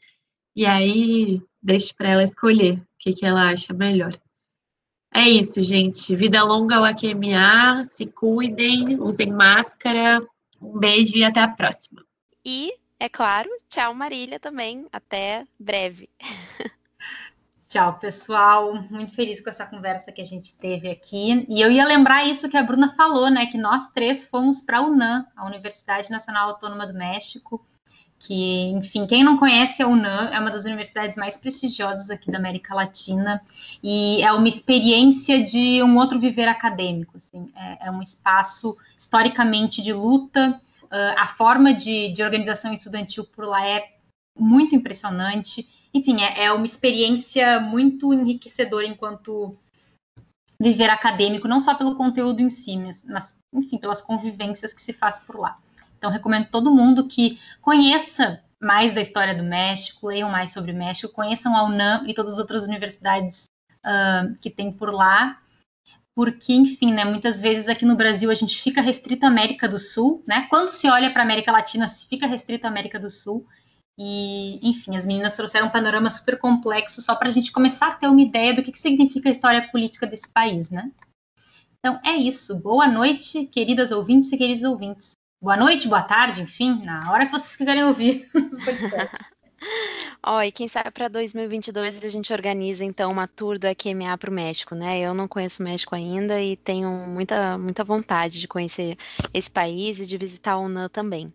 [0.55, 4.13] E aí, deixo para ela escolher o que, que ela acha melhor.
[5.13, 6.15] É isso, gente.
[6.15, 7.83] Vida longa ao AQMA.
[7.83, 10.25] Se cuidem, usem máscara.
[10.59, 12.03] Um beijo e até a próxima.
[12.43, 14.87] E, é claro, tchau, Marília, também.
[14.91, 16.09] Até breve.
[17.73, 18.75] Tchau, pessoal.
[18.91, 21.43] Muito feliz com essa conversa que a gente teve aqui.
[21.49, 23.47] E eu ia lembrar isso que a Bruna falou, né?
[23.47, 27.65] Que nós três fomos para a UNAM, a Universidade Nacional Autônoma do México,
[28.19, 32.37] que, enfim, quem não conhece a UNAM é uma das universidades mais prestigiosas aqui da
[32.37, 33.41] América Latina
[33.81, 37.17] e é uma experiência de um outro viver acadêmico.
[37.17, 40.61] Assim, é, é um espaço historicamente de luta.
[40.83, 43.95] Uh, a forma de, de organização estudantil por lá é
[44.37, 49.57] muito impressionante enfim, é, é uma experiência muito enriquecedora enquanto
[50.59, 55.19] viver acadêmico, não só pelo conteúdo em si, mas, enfim, pelas convivências que se faz
[55.19, 55.57] por lá.
[55.97, 60.75] Então, recomendo todo mundo que conheça mais da história do México, leiam mais sobre o
[60.75, 63.45] México, conheçam a UNAM e todas as outras universidades
[63.85, 65.41] uh, que tem por lá,
[66.15, 69.79] porque, enfim, né, muitas vezes aqui no Brasil a gente fica restrito à América do
[69.79, 70.45] Sul, né?
[70.49, 73.45] Quando se olha para a América Latina, se fica restrito à América do Sul,
[73.97, 77.95] e, enfim, as meninas trouxeram um panorama super complexo só para a gente começar a
[77.95, 80.91] ter uma ideia do que, que significa a história política desse país, né?
[81.79, 82.55] Então é isso.
[82.55, 85.11] Boa noite, queridas ouvintes e queridos ouvintes.
[85.41, 88.29] Boa noite, boa tarde, enfim, na hora que vocês quiserem ouvir.
[90.25, 94.17] Ó, oh, e quem sabe para 2022 a gente organiza então uma tour do EQMA
[94.17, 94.99] para o México, né?
[95.01, 98.97] Eu não conheço o México ainda e tenho muita, muita vontade de conhecer
[99.33, 101.33] esse país e de visitar o UNAM também.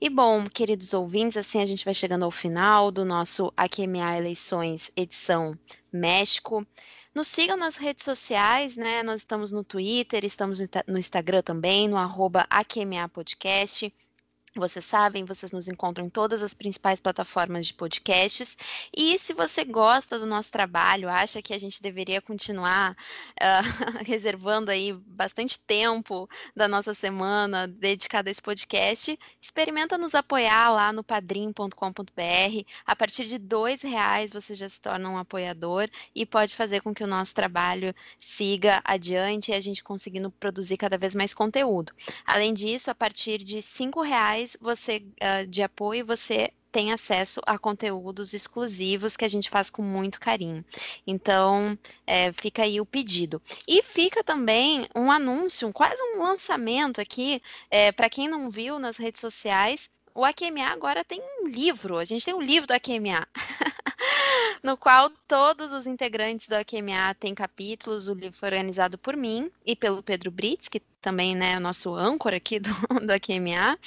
[0.00, 4.92] E bom, queridos ouvintes, assim a gente vai chegando ao final do nosso AQMA Eleições
[4.96, 5.58] edição
[5.92, 6.64] México.
[7.12, 9.02] Nos sigam nas redes sociais, né?
[9.02, 13.92] Nós estamos no Twitter, estamos no Instagram também, no arroba AQMA Podcast.
[14.54, 18.56] Vocês sabem, vocês nos encontram em todas as principais plataformas de podcasts.
[18.96, 24.70] E se você gosta do nosso trabalho, acha que a gente deveria continuar uh, reservando
[24.70, 31.04] aí bastante tempo da nossa semana dedicada a esse podcast, experimenta nos apoiar lá no
[31.04, 31.72] padrim.com.br.
[32.86, 36.94] A partir de dois reais você já se torna um apoiador e pode fazer com
[36.94, 41.92] que o nosso trabalho siga adiante e a gente conseguindo produzir cada vez mais conteúdo.
[42.24, 47.40] Além disso, a partir de cinco reais reais você uh, de apoio você tem acesso
[47.46, 50.62] a conteúdos exclusivos que a gente faz com muito carinho.
[51.06, 53.40] Então, é, fica aí o pedido.
[53.66, 58.98] E fica também um anúncio, quase um lançamento aqui, é, para quem não viu nas
[58.98, 59.90] redes sociais.
[60.14, 63.26] O AQMA agora tem um livro, a gente tem um livro do AQMA.
[64.62, 68.08] no qual todos os integrantes do AQMA têm capítulos.
[68.08, 71.60] O livro foi organizado por mim e pelo Pedro Brits, que também né, é o
[71.60, 72.70] nosso âncora aqui do,
[73.06, 73.78] do AQMA.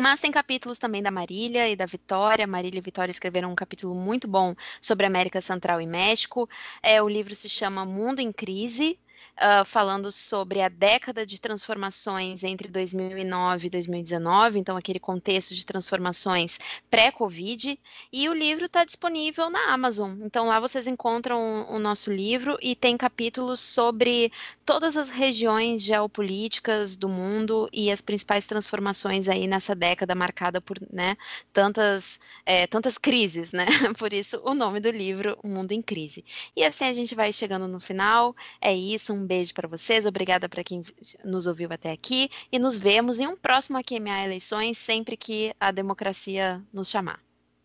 [0.00, 2.46] Mas tem capítulos também da Marília e da Vitória.
[2.46, 6.48] Marília e Vitória escreveram um capítulo muito bom sobre América Central e México.
[6.80, 8.96] É, o livro se chama Mundo em Crise,
[9.36, 15.64] uh, falando sobre a década de transformações entre 2009 e 2019, então aquele contexto de
[15.64, 16.58] transformações
[16.90, 17.78] pré-Covid,
[18.12, 20.16] e o livro está disponível na Amazon.
[20.22, 24.32] Então lá vocês encontram o nosso livro e tem capítulos sobre
[24.64, 30.78] todas as regiões geopolíticas do mundo e as principais transformações aí nessa década marcada por
[30.92, 31.16] né,
[31.52, 33.66] tantas, é, tantas crises, né?
[33.98, 36.24] Por isso o nome do livro, O Mundo em Crise.
[36.54, 38.34] E assim a gente vai chegando no final.
[38.60, 40.82] É isso, um beijo para vocês, obrigada para quem
[41.24, 45.70] nos ouviu até aqui e nos vemos em um próximo AQMA Eleições sempre que a
[45.70, 47.20] democracia nos chamar.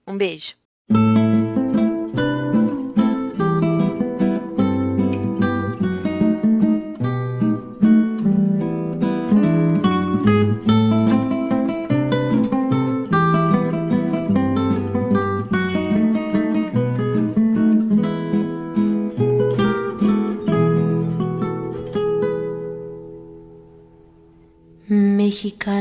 [0.07, 0.55] Um beijo.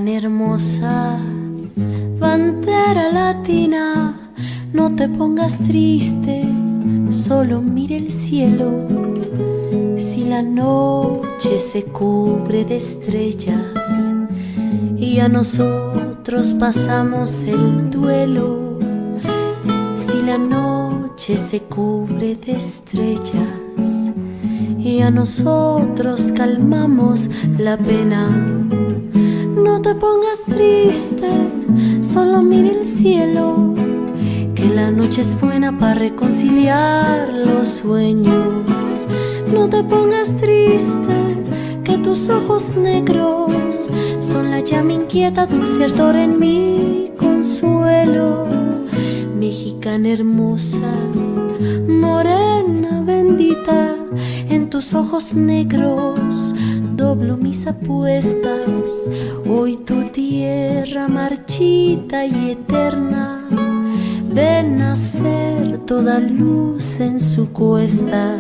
[0.09, 1.19] Hermosa,
[2.19, 4.17] bandera latina,
[4.73, 6.45] no te pongas triste,
[7.11, 8.87] solo mire el cielo.
[9.97, 13.61] Si la noche se cubre de estrellas
[14.97, 18.79] y a nosotros pasamos el duelo,
[19.95, 24.13] si la noche se cubre de estrellas
[24.79, 28.29] y a nosotros calmamos la pena
[29.63, 31.29] no te pongas triste,
[32.03, 33.75] solo mira el cielo,
[34.55, 39.07] que la noche es buena para reconciliar los sueños.
[39.53, 41.17] No te pongas triste,
[41.85, 43.53] que tus ojos negros
[44.21, 48.49] son la llama inquieta, dulce ardor en mi consuelo.
[49.39, 50.93] Mexicana hermosa,
[51.89, 53.97] morena bendita,
[54.49, 56.42] en tus ojos negros
[57.03, 58.91] doblo mis apuestas.
[59.49, 63.25] Hoy tu tierra marchita y eterna
[64.33, 68.39] ven a ser toda luz en su cuesta.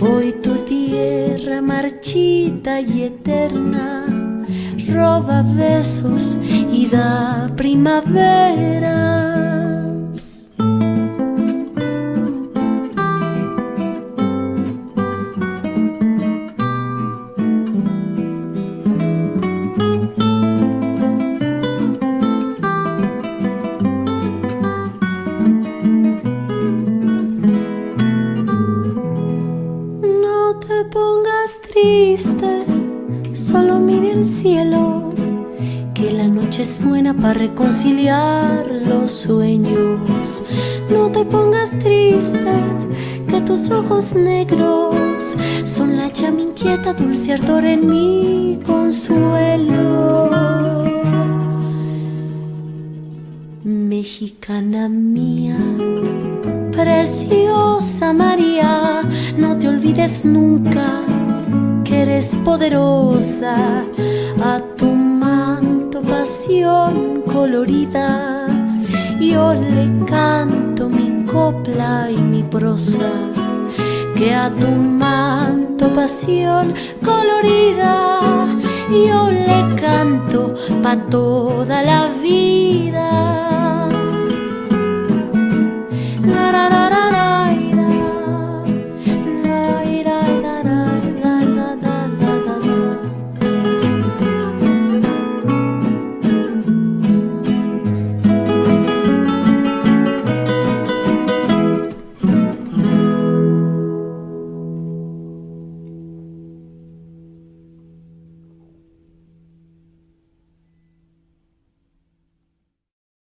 [0.00, 4.06] Hoy tu tierra marchita y eterna
[4.94, 6.38] roba besos
[6.78, 9.31] y da primavera.
[37.14, 40.42] Para reconciliar los sueños.
[40.90, 42.52] No te pongas triste,
[43.28, 44.94] que tus ojos negros
[45.64, 50.30] son la llama inquieta, dulce ardor en mi consuelo.
[53.64, 55.58] Mexicana mía,
[56.72, 59.02] preciosa María,
[59.36, 61.00] no te olvides nunca
[61.84, 63.54] que eres poderosa
[64.42, 64.92] a tu
[66.22, 67.01] pasión
[67.32, 68.46] colorida.
[69.20, 73.10] Yo le canto mi copla y mi prosa,
[74.16, 78.20] que a tu manto pasión colorida.
[78.90, 83.31] Yo le canto pa' toda la vida.